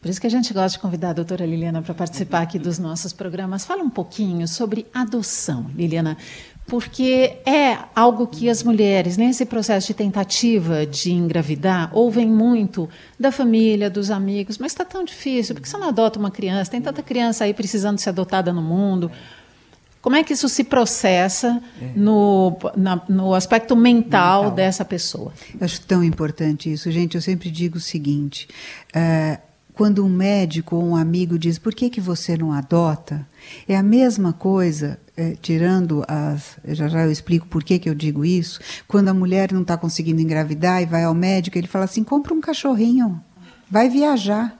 Por 0.00 0.10
isso 0.10 0.20
que 0.20 0.26
a 0.26 0.30
gente 0.30 0.54
gosta 0.54 0.70
de 0.70 0.78
convidar 0.78 1.10
a 1.10 1.12
doutora 1.14 1.44
Liliana 1.44 1.82
para 1.82 1.92
participar 1.92 2.42
aqui 2.42 2.58
dos 2.58 2.78
nossos 2.78 3.12
programas. 3.12 3.66
Fala 3.66 3.82
um 3.82 3.90
pouquinho 3.90 4.46
sobre 4.46 4.86
adoção, 4.94 5.66
Liliana, 5.74 6.16
porque 6.66 7.36
é 7.46 7.78
algo 7.94 8.26
que 8.26 8.48
as 8.50 8.62
mulheres, 8.62 9.16
nesse 9.16 9.46
processo 9.46 9.86
de 9.88 9.94
tentativa 9.94 10.84
de 10.84 11.12
engravidar, 11.12 11.90
ouvem 11.92 12.26
muito 12.26 12.88
da 13.18 13.30
família, 13.30 13.88
dos 13.88 14.10
amigos, 14.10 14.58
mas 14.58 14.72
está 14.72 14.84
tão 14.84 15.04
difícil, 15.04 15.54
porque 15.54 15.68
você 15.68 15.78
não 15.78 15.88
adota 15.88 16.18
uma 16.18 16.30
criança? 16.30 16.70
Tem 16.70 16.80
tanta 16.80 17.02
criança 17.02 17.44
aí 17.44 17.54
precisando 17.54 17.98
ser 17.98 18.08
adotada 18.08 18.52
no 18.52 18.62
mundo. 18.62 19.10
Como 20.02 20.16
é 20.16 20.22
que 20.22 20.32
isso 20.32 20.48
se 20.48 20.62
processa 20.62 21.60
no, 21.94 22.56
na, 22.76 23.02
no 23.08 23.34
aspecto 23.34 23.74
mental, 23.74 24.42
Mental. 24.42 24.56
dessa 24.56 24.84
pessoa? 24.84 25.32
Eu 25.58 25.64
acho 25.64 25.80
tão 25.80 26.02
importante 26.02 26.72
isso. 26.72 26.90
Gente, 26.90 27.16
eu 27.16 27.20
sempre 27.20 27.50
digo 27.50 27.78
o 27.78 27.80
seguinte: 27.80 28.46
eh, 28.94 29.40
quando 29.74 30.04
um 30.04 30.08
médico 30.08 30.76
ou 30.76 30.84
um 30.84 30.96
amigo 30.96 31.36
diz 31.36 31.58
por 31.58 31.74
que, 31.74 31.90
que 31.90 32.00
você 32.00 32.36
não 32.36 32.52
adota, 32.52 33.26
é 33.68 33.76
a 33.76 33.82
mesma 33.82 34.32
coisa, 34.32 34.98
eh, 35.16 35.34
tirando 35.40 36.04
as. 36.06 36.58
Já 36.64 36.88
já 36.88 37.04
eu 37.04 37.10
explico 37.10 37.46
por 37.46 37.64
que, 37.64 37.78
que 37.78 37.88
eu 37.88 37.94
digo 37.94 38.24
isso. 38.24 38.60
Quando 38.86 39.08
a 39.08 39.14
mulher 39.14 39.52
não 39.52 39.62
está 39.62 39.76
conseguindo 39.76 40.20
engravidar 40.20 40.82
e 40.82 40.86
vai 40.86 41.04
ao 41.04 41.14
médico, 41.14 41.56
ele 41.56 41.66
fala 41.66 41.86
assim: 41.86 42.04
compra 42.04 42.34
um 42.34 42.40
cachorrinho, 42.40 43.22
vai 43.70 43.88
viajar. 43.88 44.56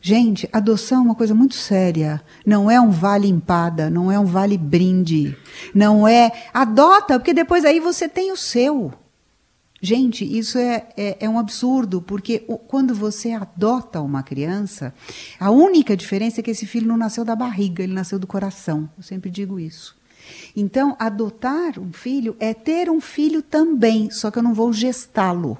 Gente, 0.00 0.48
adoção 0.52 0.98
é 0.98 1.04
uma 1.04 1.14
coisa 1.14 1.32
muito 1.32 1.54
séria. 1.54 2.20
Não 2.44 2.68
é 2.68 2.80
um 2.80 2.90
vale 2.90 3.28
empada, 3.28 3.88
não 3.88 4.10
é 4.10 4.18
um 4.18 4.24
vale 4.24 4.58
brinde. 4.58 5.36
Não 5.72 6.08
é. 6.08 6.32
Adota, 6.52 7.18
porque 7.20 7.32
depois 7.32 7.64
aí 7.64 7.78
você 7.78 8.08
tem 8.08 8.32
o 8.32 8.36
seu. 8.36 8.92
Gente, 9.84 10.24
isso 10.24 10.58
é, 10.58 10.86
é, 10.96 11.16
é 11.18 11.28
um 11.28 11.40
absurdo, 11.40 12.00
porque 12.00 12.44
o- 12.46 12.56
quando 12.56 12.94
você 12.94 13.32
adota 13.32 14.00
uma 14.00 14.22
criança, 14.22 14.94
a 15.40 15.50
única 15.50 15.96
diferença 15.96 16.38
é 16.38 16.42
que 16.42 16.52
esse 16.52 16.66
filho 16.66 16.86
não 16.86 16.96
nasceu 16.96 17.24
da 17.24 17.34
barriga, 17.34 17.82
ele 17.82 17.92
nasceu 17.92 18.16
do 18.16 18.26
coração. 18.28 18.88
Eu 18.96 19.02
sempre 19.02 19.28
digo 19.28 19.58
isso. 19.58 19.96
Então, 20.54 20.94
adotar 21.00 21.80
um 21.80 21.92
filho 21.92 22.36
é 22.38 22.54
ter 22.54 22.88
um 22.88 23.00
filho 23.00 23.42
também, 23.42 24.08
só 24.08 24.30
que 24.30 24.38
eu 24.38 24.42
não 24.42 24.54
vou 24.54 24.72
gestá-lo. 24.72 25.58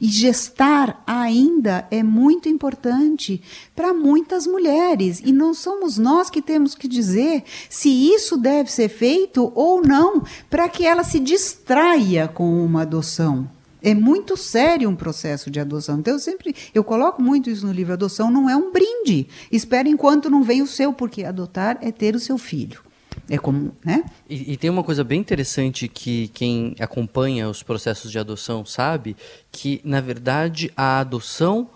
E 0.00 0.08
gestar 0.08 1.02
ainda 1.06 1.86
é 1.90 2.02
muito 2.02 2.48
importante 2.48 3.42
para 3.74 3.92
muitas 3.92 4.46
mulheres. 4.46 5.20
E 5.24 5.32
não 5.32 5.54
somos 5.54 5.98
nós 5.98 6.30
que 6.30 6.42
temos 6.42 6.74
que 6.74 6.88
dizer 6.88 7.44
se 7.68 7.88
isso 7.88 8.36
deve 8.36 8.70
ser 8.70 8.88
feito 8.88 9.52
ou 9.54 9.82
não, 9.82 10.22
para 10.48 10.68
que 10.68 10.86
ela 10.86 11.04
se 11.04 11.18
distraia 11.18 12.28
com 12.28 12.64
uma 12.64 12.82
adoção. 12.82 13.48
É 13.82 13.94
muito 13.94 14.36
sério 14.36 14.88
um 14.88 14.96
processo 14.96 15.50
de 15.50 15.60
adoção. 15.60 15.98
Então, 15.98 16.14
eu 16.14 16.18
sempre 16.18 16.54
eu 16.74 16.82
coloco 16.82 17.22
muito 17.22 17.48
isso 17.48 17.66
no 17.66 17.72
livro. 17.72 17.92
Adoção 17.92 18.30
não 18.30 18.50
é 18.50 18.56
um 18.56 18.72
brinde. 18.72 19.28
Espera 19.52 19.88
enquanto 19.88 20.28
não 20.28 20.42
vem 20.42 20.60
o 20.60 20.66
seu, 20.66 20.92
porque 20.92 21.22
adotar 21.22 21.78
é 21.80 21.92
ter 21.92 22.16
o 22.16 22.20
seu 22.20 22.36
filho. 22.36 22.85
É 23.28 23.38
como, 23.38 23.74
né? 23.84 24.04
E, 24.28 24.52
e 24.52 24.56
tem 24.56 24.70
uma 24.70 24.84
coisa 24.84 25.02
bem 25.02 25.20
interessante 25.20 25.88
que 25.88 26.28
quem 26.28 26.76
acompanha 26.78 27.48
os 27.48 27.62
processos 27.62 28.10
de 28.12 28.18
adoção 28.18 28.64
sabe, 28.64 29.16
que 29.50 29.80
na 29.84 30.00
verdade 30.00 30.72
a 30.76 31.00
adoção 31.00 31.68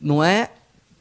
não 0.00 0.24
é 0.24 0.50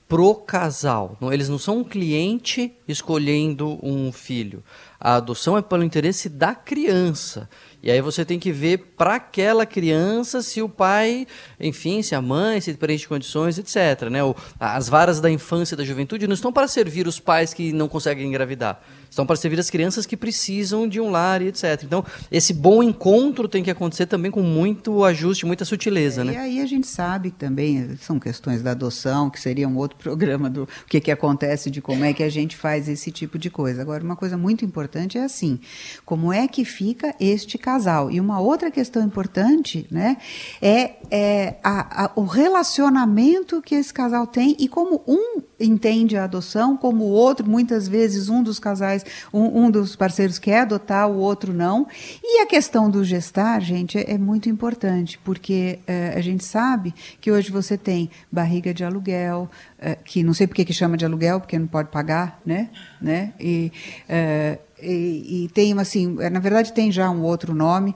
pro 0.08 0.36
casal. 0.36 1.18
Não- 1.22 1.32
eles 1.32 1.48
não 1.50 1.58
são 1.58 1.80
um 1.80 1.84
cliente 1.84 2.72
escolhendo 2.88 3.80
um 3.82 4.12
filho. 4.12 4.62
A 5.00 5.16
adoção 5.16 5.58
é 5.58 5.62
pelo 5.62 5.84
interesse 5.84 6.30
da 6.30 6.54
criança. 6.54 7.50
E 7.82 7.90
aí 7.90 8.00
você 8.00 8.24
tem 8.24 8.40
que 8.40 8.52
ver 8.52 8.94
para 8.98 9.16
aquela 9.16 9.66
criança 9.66 10.42
se 10.42 10.62
o 10.62 10.70
pai, 10.70 11.26
enfim, 11.60 12.02
se 12.02 12.14
a 12.16 12.22
mãe, 12.22 12.62
se 12.62 12.74
preenche 12.76 13.08
condições, 13.08 13.58
etc. 13.58 14.10
Né? 14.10 14.20
As 14.60 14.88
varas 14.88 15.20
da 15.20 15.30
infância 15.32 15.76
e 15.76 15.78
da 15.78 15.84
juventude 15.84 16.28
não 16.28 16.34
estão 16.34 16.54
para 16.54 16.68
servir 16.68 17.08
os 17.08 17.20
pais 17.20 17.54
que 17.54 17.74
não 17.74 17.90
conseguem 17.90 18.28
engravidar. 18.28 18.82
Estão 19.14 19.28
para 19.28 19.36
servir 19.36 19.60
as 19.60 19.70
crianças 19.70 20.08
que 20.08 20.18
precisam 20.18 20.88
de 20.88 21.00
um 21.00 21.12
lar 21.12 21.40
e 21.44 21.48
etc. 21.50 21.84
Então, 21.84 22.04
esse 22.32 22.52
bom 22.52 22.82
encontro 22.82 23.48
tem 23.48 23.62
que 23.62 23.70
acontecer 23.70 24.08
também 24.08 24.32
com 24.32 24.42
muito 24.42 25.04
ajuste, 25.04 25.46
muita 25.46 25.64
sutileza, 25.66 26.24
E 26.24 26.26
né? 26.26 26.38
aí 26.38 26.60
a 26.60 26.66
gente 26.66 26.88
sabe 26.88 27.30
que 27.30 27.38
também 27.38 27.96
são 28.02 28.20
questões 28.20 28.64
da 28.64 28.72
adoção, 28.72 29.30
que 29.30 29.40
seria 29.40 29.68
um 29.68 29.78
outro 29.78 29.98
programa 30.02 30.50
do 30.50 30.68
que, 30.90 31.00
que 31.00 31.12
acontece, 31.12 31.70
de 31.70 31.80
como 31.80 32.04
é 32.04 32.12
que 32.12 32.24
a 32.24 32.30
gente 32.30 32.58
faz 32.58 32.90
esse 32.90 33.12
tipo 33.12 33.38
de 33.38 33.52
coisa. 33.52 33.84
Agora, 33.84 34.04
uma 34.04 34.16
coisa 34.16 34.36
muito 34.36 34.66
importante 34.66 35.16
é 35.16 35.24
assim, 35.24 35.60
como 36.04 36.34
é 36.34 36.48
que 36.48 36.66
fica 36.66 37.14
este 37.20 37.56
casal? 37.60 38.10
E 38.10 38.20
uma 38.20 38.40
outra 38.40 38.72
questão 38.72 39.04
importante 39.04 39.86
né, 39.92 40.18
é, 40.60 40.94
é 41.12 41.56
a- 41.64 42.06
a- 42.06 42.12
o 42.16 42.24
relacionamento 42.24 43.62
que 43.62 43.76
esse 43.76 43.94
casal 43.94 44.26
tem 44.26 44.56
e 44.60 44.68
como 44.68 45.04
um 45.08 45.40
entende 45.60 46.18
a 46.18 46.24
adoção, 46.26 46.76
como 46.76 47.06
o 47.06 47.10
outro, 47.10 47.48
muitas 47.48 47.88
vezes 47.88 48.28
um 48.28 48.42
dos 48.44 48.60
casais, 48.60 49.03
um, 49.34 49.66
um 49.66 49.72
dos 49.72 49.96
parceiros 49.96 50.40
quer 50.40 50.62
adotar, 50.62 51.10
o 51.10 51.18
outro 51.18 51.54
não. 51.54 51.88
E 52.24 52.42
a 52.42 52.46
questão 52.46 52.90
do 52.90 53.04
gestar, 53.04 53.62
gente, 53.62 53.98
é, 53.98 54.12
é 54.14 54.18
muito 54.18 54.50
importante, 54.50 55.20
porque 55.24 55.80
eh, 55.88 56.14
a 56.16 56.22
gente 56.22 56.44
sabe 56.44 56.94
que 57.22 57.32
hoje 57.32 57.52
você 57.52 57.78
tem 57.78 58.10
barriga 58.32 58.74
de 58.74 58.84
aluguel, 58.84 59.50
eh, 59.80 59.98
que 60.04 60.24
não 60.24 60.34
sei 60.34 60.48
por 60.48 60.56
que 60.56 60.74
chama 60.74 60.98
de 60.98 61.06
aluguel, 61.06 61.40
porque 61.40 61.58
não 61.58 61.68
pode 61.68 61.90
pagar, 61.90 62.40
né? 62.46 62.70
né? 63.02 63.34
E, 63.40 63.72
eh, 64.10 64.60
e, 64.82 65.46
e 65.46 65.50
tem, 65.54 65.78
assim, 65.80 66.18
eh, 66.20 66.30
na 66.30 66.40
verdade 66.40 66.74
tem 66.74 66.92
já 66.92 67.10
um 67.10 67.22
outro 67.22 67.54
nome, 67.54 67.96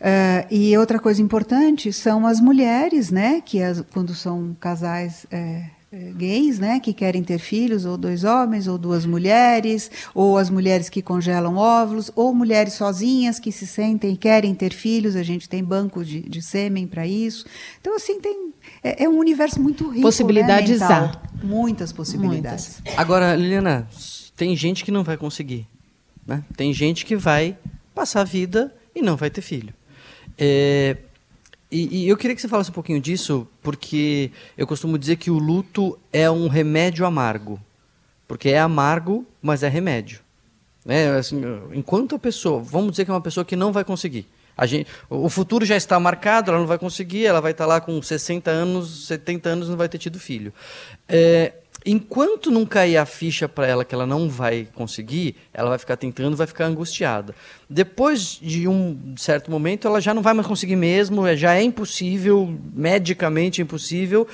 ah, 0.00 0.46
e 0.50 0.76
outra 0.78 0.98
coisa 0.98 1.20
importante 1.20 1.92
são 1.92 2.26
as 2.26 2.40
mulheres, 2.40 3.10
né? 3.10 3.40
Que 3.44 3.62
as- 3.62 3.82
quando 3.92 4.14
são 4.14 4.56
casais, 4.60 5.26
é, 5.30 5.64
gays, 5.90 6.58
né, 6.58 6.80
que 6.80 6.92
querem 6.92 7.22
ter 7.22 7.38
filhos, 7.38 7.86
ou 7.86 7.96
dois 7.96 8.22
homens, 8.22 8.68
ou 8.68 8.76
duas 8.76 9.06
mulheres, 9.06 9.90
ou 10.14 10.36
as 10.36 10.50
mulheres 10.50 10.88
que 10.88 11.00
congelam 11.00 11.56
óvulos, 11.56 12.10
ou 12.14 12.34
mulheres 12.34 12.74
sozinhas 12.74 13.38
que 13.38 13.50
se 13.50 13.66
sentem 13.66 14.12
e 14.12 14.16
querem 14.16 14.54
ter 14.54 14.72
filhos, 14.72 15.16
a 15.16 15.22
gente 15.22 15.48
tem 15.48 15.64
banco 15.64 16.04
de, 16.04 16.20
de 16.20 16.42
sêmen 16.42 16.86
para 16.86 17.06
isso. 17.06 17.46
Então, 17.80 17.96
assim, 17.96 18.20
tem, 18.20 18.52
é, 18.82 19.04
é, 19.04 19.08
um 19.08 19.18
universo 19.18 19.60
muito 19.60 19.88
rico, 19.88 20.02
Possibilidades 20.02 20.80
né, 20.80 20.86
há. 20.86 21.20
Muitas 21.42 21.92
possibilidades. 21.92 22.80
Muitas. 22.84 22.98
Agora, 22.98 23.34
Liliana, 23.34 23.88
tem 24.36 24.54
gente 24.54 24.84
que 24.84 24.90
não 24.90 25.02
vai 25.02 25.16
conseguir. 25.16 25.66
Né? 26.26 26.44
Tem 26.56 26.72
gente 26.74 27.06
que 27.06 27.16
vai 27.16 27.56
passar 27.94 28.20
a 28.20 28.24
vida 28.24 28.74
e 28.94 29.00
não 29.00 29.16
vai 29.16 29.30
ter 29.30 29.40
filho. 29.40 29.72
É, 30.36 30.96
e, 31.70 32.04
e, 32.04 32.08
eu 32.08 32.16
queria 32.16 32.34
que 32.34 32.40
você 32.40 32.48
falasse 32.48 32.70
um 32.70 32.74
pouquinho 32.74 33.00
disso, 33.00 33.46
porque 33.62 34.30
eu 34.56 34.66
costumo 34.66 34.98
dizer 34.98 35.16
que 35.16 35.30
o 35.30 35.38
luto 35.38 35.98
é 36.12 36.30
um 36.30 36.48
remédio 36.48 37.04
amargo. 37.04 37.60
Porque 38.26 38.50
é 38.50 38.58
amargo, 38.58 39.26
mas 39.42 39.62
é 39.62 39.68
remédio. 39.68 40.20
Né? 40.84 41.10
Assim, 41.16 41.42
enquanto 41.74 42.14
a 42.14 42.18
pessoa, 42.18 42.62
vamos 42.62 42.92
dizer 42.92 43.04
que 43.04 43.10
é 43.10 43.14
uma 43.14 43.20
pessoa 43.20 43.44
que 43.44 43.56
não 43.56 43.72
vai 43.72 43.84
conseguir. 43.84 44.26
A 44.56 44.66
gente, 44.66 44.90
o 45.08 45.28
futuro 45.28 45.64
já 45.64 45.76
está 45.76 46.00
marcado, 46.00 46.50
ela 46.50 46.58
não 46.58 46.66
vai 46.66 46.78
conseguir, 46.78 47.26
ela 47.26 47.40
vai 47.40 47.52
estar 47.52 47.64
lá 47.64 47.80
com 47.80 48.02
60 48.02 48.50
anos, 48.50 49.06
70 49.06 49.48
anos, 49.48 49.68
não 49.68 49.76
vai 49.76 49.88
ter 49.88 49.98
tido 49.98 50.18
filho. 50.18 50.52
É, 51.06 51.52
enquanto 51.84 52.50
não 52.50 52.66
cair 52.66 52.96
a 52.96 53.06
ficha 53.06 53.48
para 53.48 53.66
ela 53.66 53.84
que 53.84 53.94
ela 53.94 54.06
não 54.06 54.28
vai 54.28 54.68
conseguir, 54.74 55.36
ela 55.52 55.70
vai 55.70 55.78
ficar 55.78 55.96
tentando, 55.96 56.36
vai 56.36 56.46
ficar 56.46 56.66
angustiada. 56.66 57.34
Depois 57.68 58.38
de 58.40 58.66
um 58.68 59.14
certo 59.16 59.50
momento, 59.50 59.86
ela 59.86 60.00
já 60.00 60.12
não 60.12 60.22
vai 60.22 60.34
mais 60.34 60.46
conseguir 60.46 60.76
mesmo, 60.76 61.26
é, 61.26 61.36
já 61.36 61.54
é 61.54 61.62
impossível, 61.62 62.52
medicamente 62.74 63.62
impossível. 63.62 64.26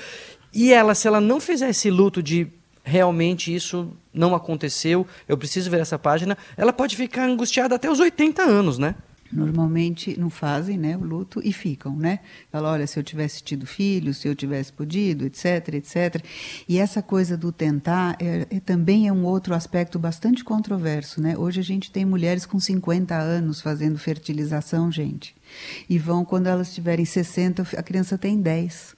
E 0.52 0.72
ela, 0.72 0.94
se 0.94 1.06
ela 1.06 1.20
não 1.20 1.40
fizer 1.40 1.68
esse 1.70 1.90
luto 1.90 2.22
de 2.22 2.48
realmente 2.84 3.52
isso 3.52 3.90
não 4.12 4.34
aconteceu, 4.34 5.06
eu 5.26 5.38
preciso 5.38 5.70
ver 5.70 5.80
essa 5.80 5.98
página, 5.98 6.36
ela 6.56 6.72
pode 6.72 6.96
ficar 6.96 7.24
angustiada 7.24 7.74
até 7.74 7.90
os 7.90 7.98
80 7.98 8.42
anos, 8.42 8.78
né? 8.78 8.94
Normalmente 9.34 10.18
não 10.18 10.30
fazem 10.30 10.78
né, 10.78 10.96
o 10.96 11.02
luto 11.02 11.40
e 11.44 11.52
ficam, 11.52 11.96
né? 11.96 12.20
Fala, 12.50 12.70
olha, 12.72 12.86
se 12.86 12.98
eu 12.98 13.02
tivesse 13.02 13.42
tido 13.42 13.66
filho, 13.66 14.14
se 14.14 14.28
eu 14.28 14.34
tivesse 14.34 14.72
podido, 14.72 15.24
etc, 15.24 15.74
etc. 15.74 16.24
E 16.68 16.78
essa 16.78 17.02
coisa 17.02 17.36
do 17.36 17.50
tentar 17.50 18.16
é, 18.20 18.46
é, 18.50 18.60
também 18.60 19.08
é 19.08 19.12
um 19.12 19.24
outro 19.24 19.54
aspecto 19.54 19.98
bastante 19.98 20.44
controverso, 20.44 21.20
né? 21.20 21.36
Hoje 21.36 21.60
a 21.60 21.64
gente 21.64 21.90
tem 21.90 22.04
mulheres 22.04 22.46
com 22.46 22.60
50 22.60 23.14
anos 23.16 23.60
fazendo 23.60 23.98
fertilização, 23.98 24.90
gente. 24.90 25.34
E 25.88 25.98
vão, 25.98 26.24
quando 26.24 26.46
elas 26.46 26.74
tiverem 26.74 27.04
60, 27.04 27.62
a 27.76 27.82
criança 27.82 28.16
tem 28.16 28.40
10. 28.40 28.93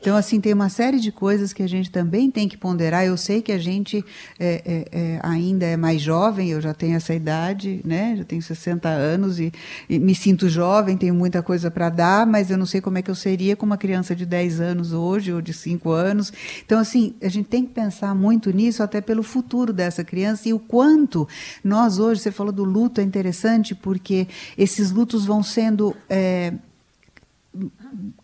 Então, 0.00 0.16
assim, 0.16 0.40
tem 0.40 0.52
uma 0.52 0.68
série 0.68 1.00
de 1.00 1.10
coisas 1.10 1.52
que 1.52 1.62
a 1.62 1.66
gente 1.66 1.90
também 1.90 2.30
tem 2.30 2.48
que 2.48 2.56
ponderar. 2.56 3.04
Eu 3.04 3.16
sei 3.16 3.42
que 3.42 3.50
a 3.50 3.58
gente 3.58 4.04
é, 4.38 4.62
é, 4.64 4.88
é, 4.92 5.20
ainda 5.22 5.66
é 5.66 5.76
mais 5.76 6.00
jovem, 6.00 6.50
eu 6.50 6.60
já 6.60 6.72
tenho 6.72 6.96
essa 6.96 7.12
idade, 7.12 7.80
né? 7.84 8.14
Já 8.16 8.24
tenho 8.24 8.40
60 8.40 8.88
anos 8.88 9.40
e, 9.40 9.52
e 9.88 9.98
me 9.98 10.14
sinto 10.14 10.48
jovem, 10.48 10.96
tenho 10.96 11.14
muita 11.14 11.42
coisa 11.42 11.68
para 11.68 11.88
dar, 11.88 12.26
mas 12.26 12.48
eu 12.48 12.56
não 12.56 12.66
sei 12.66 12.80
como 12.80 12.96
é 12.98 13.02
que 13.02 13.10
eu 13.10 13.14
seria 13.14 13.56
com 13.56 13.66
uma 13.66 13.76
criança 13.76 14.14
de 14.14 14.24
10 14.24 14.60
anos 14.60 14.92
hoje 14.92 15.32
ou 15.32 15.42
de 15.42 15.52
5 15.52 15.90
anos. 15.90 16.32
Então, 16.64 16.78
assim, 16.78 17.14
a 17.20 17.28
gente 17.28 17.48
tem 17.48 17.64
que 17.64 17.72
pensar 17.72 18.14
muito 18.14 18.52
nisso, 18.52 18.84
até 18.84 19.00
pelo 19.00 19.24
futuro 19.24 19.72
dessa 19.72 20.04
criança 20.04 20.48
e 20.48 20.52
o 20.52 20.60
quanto 20.60 21.26
nós 21.64 21.98
hoje, 21.98 22.20
você 22.20 22.30
falou 22.30 22.52
do 22.52 22.62
luto, 22.62 23.00
é 23.00 23.04
interessante, 23.04 23.74
porque 23.74 24.28
esses 24.56 24.92
lutos 24.92 25.26
vão 25.26 25.42
sendo. 25.42 25.96
É, 26.08 26.52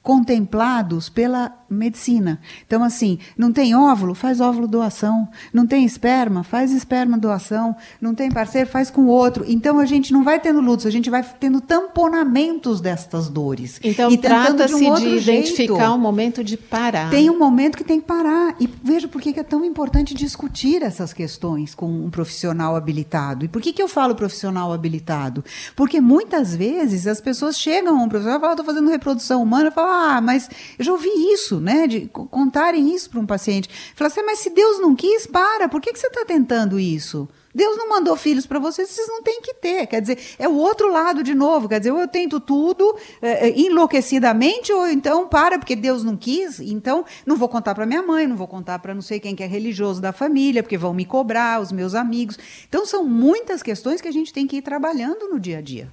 contemplados 0.02 1.08
pela 1.08 1.52
medicina. 1.68 2.40
Então, 2.66 2.82
assim, 2.82 3.18
não 3.36 3.52
tem 3.52 3.74
óvulo, 3.74 4.14
faz 4.14 4.40
óvulo 4.40 4.68
doação. 4.68 5.28
Não 5.52 5.66
tem 5.66 5.84
esperma, 5.84 6.44
faz 6.44 6.72
esperma 6.72 7.18
doação. 7.18 7.76
Não 8.00 8.14
tem 8.14 8.30
parceiro, 8.30 8.68
faz 8.68 8.90
com 8.90 9.06
outro. 9.06 9.44
Então, 9.46 9.78
a 9.78 9.86
gente 9.86 10.12
não 10.12 10.22
vai 10.22 10.38
tendo 10.40 10.60
lutos, 10.60 10.86
a 10.86 10.90
gente 10.90 11.10
vai 11.10 11.24
tendo 11.40 11.60
tamponamentos 11.60 12.80
destas 12.80 13.28
dores. 13.28 13.80
Então, 13.82 14.14
trata-se 14.16 14.76
de, 14.76 14.84
um 14.84 14.94
de 14.94 15.16
identificar 15.16 15.92
o 15.92 15.94
um 15.94 15.98
momento 15.98 16.44
de 16.44 16.56
parar. 16.56 17.10
Tem 17.10 17.30
um 17.30 17.38
momento 17.38 17.76
que 17.76 17.84
tem 17.84 18.00
que 18.00 18.06
parar. 18.06 18.54
E 18.60 18.68
veja 18.82 19.08
por 19.08 19.20
que 19.20 19.38
é 19.38 19.42
tão 19.42 19.64
importante 19.64 20.14
discutir 20.14 20.82
essas 20.82 21.12
questões 21.12 21.74
com 21.74 21.86
um 21.86 22.10
profissional 22.10 22.76
habilitado. 22.76 23.44
E 23.44 23.48
por 23.48 23.60
que, 23.60 23.72
que 23.72 23.82
eu 23.82 23.88
falo 23.88 24.14
profissional 24.14 24.72
habilitado? 24.72 25.44
Porque 25.74 26.00
muitas 26.00 26.54
vezes 26.54 27.06
as 27.06 27.20
pessoas 27.20 27.58
chegam 27.58 27.98
a 27.98 28.02
um 28.02 28.08
profissional 28.08 28.38
e 28.38 28.40
falam, 28.40 28.54
estou 28.54 28.66
fazendo 28.66 28.90
reprodução 28.90 29.42
humana, 29.42 29.53
e 29.60 29.70
falam, 29.70 29.92
ah, 29.92 30.20
mas 30.20 30.48
eu 30.78 30.84
já 30.84 30.92
ouvi 30.92 31.10
isso, 31.32 31.60
né? 31.60 31.86
De 31.86 32.08
contarem 32.08 32.94
isso 32.94 33.10
para 33.10 33.20
um 33.20 33.26
paciente. 33.26 33.68
Fala 33.94 34.08
assim, 34.08 34.22
mas 34.22 34.38
se 34.40 34.50
Deus 34.50 34.80
não 34.80 34.94
quis, 34.94 35.26
para, 35.26 35.68
por 35.68 35.80
que, 35.80 35.92
que 35.92 35.98
você 35.98 36.06
está 36.06 36.24
tentando 36.24 36.78
isso? 36.78 37.28
Deus 37.54 37.76
não 37.76 37.88
mandou 37.88 38.16
filhos 38.16 38.46
para 38.46 38.58
vocês, 38.58 38.90
vocês 38.90 39.06
não 39.06 39.22
têm 39.22 39.40
que 39.40 39.54
ter. 39.54 39.86
Quer 39.86 40.00
dizer, 40.00 40.18
é 40.38 40.48
o 40.48 40.56
outro 40.56 40.90
lado 40.90 41.22
de 41.22 41.34
novo. 41.34 41.68
Quer 41.68 41.78
dizer, 41.78 41.92
ou 41.92 42.00
eu 42.00 42.08
tento 42.08 42.40
tudo 42.40 42.96
é 43.22 43.50
enlouquecidamente, 43.50 44.72
ou 44.72 44.88
então 44.88 45.28
para, 45.28 45.58
porque 45.58 45.76
Deus 45.76 46.02
não 46.02 46.16
quis. 46.16 46.58
Então, 46.58 47.04
não 47.24 47.36
vou 47.36 47.48
contar 47.48 47.74
para 47.74 47.86
minha 47.86 48.02
mãe, 48.02 48.26
não 48.26 48.36
vou 48.36 48.48
contar 48.48 48.80
para 48.80 48.92
não 48.92 49.02
sei 49.02 49.20
quem 49.20 49.36
que 49.36 49.42
é 49.42 49.46
religioso 49.46 50.00
da 50.00 50.12
família, 50.12 50.62
porque 50.62 50.76
vão 50.76 50.92
me 50.92 51.04
cobrar, 51.04 51.60
os 51.60 51.70
meus 51.70 51.94
amigos. 51.94 52.36
Então, 52.68 52.84
são 52.84 53.04
muitas 53.04 53.62
questões 53.62 54.00
que 54.00 54.08
a 54.08 54.12
gente 54.12 54.32
tem 54.32 54.46
que 54.46 54.56
ir 54.56 54.62
trabalhando 54.62 55.28
no 55.28 55.38
dia 55.38 55.58
a 55.58 55.60
dia. 55.60 55.88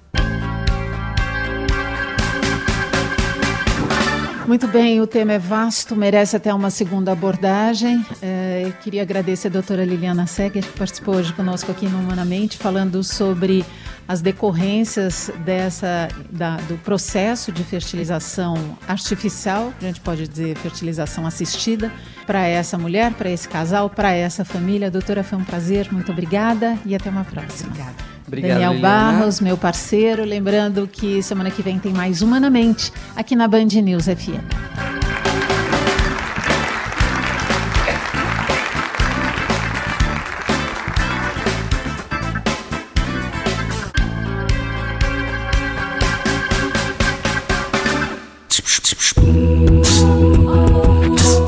Muito 4.46 4.66
bem, 4.66 5.00
o 5.00 5.06
tema 5.06 5.34
é 5.34 5.38
vasto, 5.38 5.94
merece 5.94 6.36
até 6.36 6.52
uma 6.52 6.68
segunda 6.68 7.12
abordagem. 7.12 8.04
É, 8.20 8.72
queria 8.82 9.02
agradecer 9.02 9.48
a 9.48 9.50
doutora 9.50 9.84
Liliana 9.84 10.26
Seger, 10.26 10.64
que 10.64 10.78
participou 10.78 11.14
hoje 11.14 11.32
conosco 11.32 11.70
aqui 11.70 11.86
no 11.86 11.98
Humanamente, 11.98 12.58
falando 12.58 13.04
sobre 13.04 13.64
as 14.06 14.20
decorrências 14.20 15.30
dessa, 15.44 16.08
da, 16.30 16.56
do 16.56 16.76
processo 16.78 17.52
de 17.52 17.62
fertilização 17.62 18.76
artificial, 18.86 19.72
a 19.80 19.84
gente 19.84 20.00
pode 20.00 20.26
dizer 20.26 20.56
fertilização 20.56 21.24
assistida, 21.24 21.92
para 22.26 22.46
essa 22.46 22.76
mulher, 22.76 23.12
para 23.14 23.30
esse 23.30 23.48
casal, 23.48 23.88
para 23.88 24.12
essa 24.12 24.44
família. 24.44 24.90
Doutora, 24.90 25.22
foi 25.22 25.38
um 25.38 25.44
prazer, 25.44 25.92
muito 25.92 26.10
obrigada 26.10 26.76
e 26.84 26.94
até 26.94 27.08
uma 27.08 27.24
próxima. 27.24 27.70
Obrigada. 27.70 28.11
Obrigado, 28.26 28.52
Daniel 28.52 28.72
Liliana. 28.72 28.80
Barros, 28.80 29.40
meu 29.40 29.56
parceiro. 29.56 30.24
Lembrando 30.24 30.86
que 30.86 31.22
semana 31.22 31.50
que 31.50 31.62
vem 31.62 31.78
tem 31.78 31.92
mais 31.92 32.22
Humanamente 32.22 32.92
aqui 33.16 33.34
na 33.36 33.48
Band 33.48 33.66
News 33.66 34.04
FM. 34.04 34.72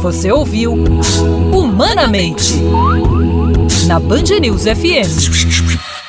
Você 0.02 0.30
ouviu 0.30 0.72
Humanamente 1.52 2.54
na 3.86 3.98
Band 3.98 4.38
News 4.40 4.64
FM. 4.64 6.03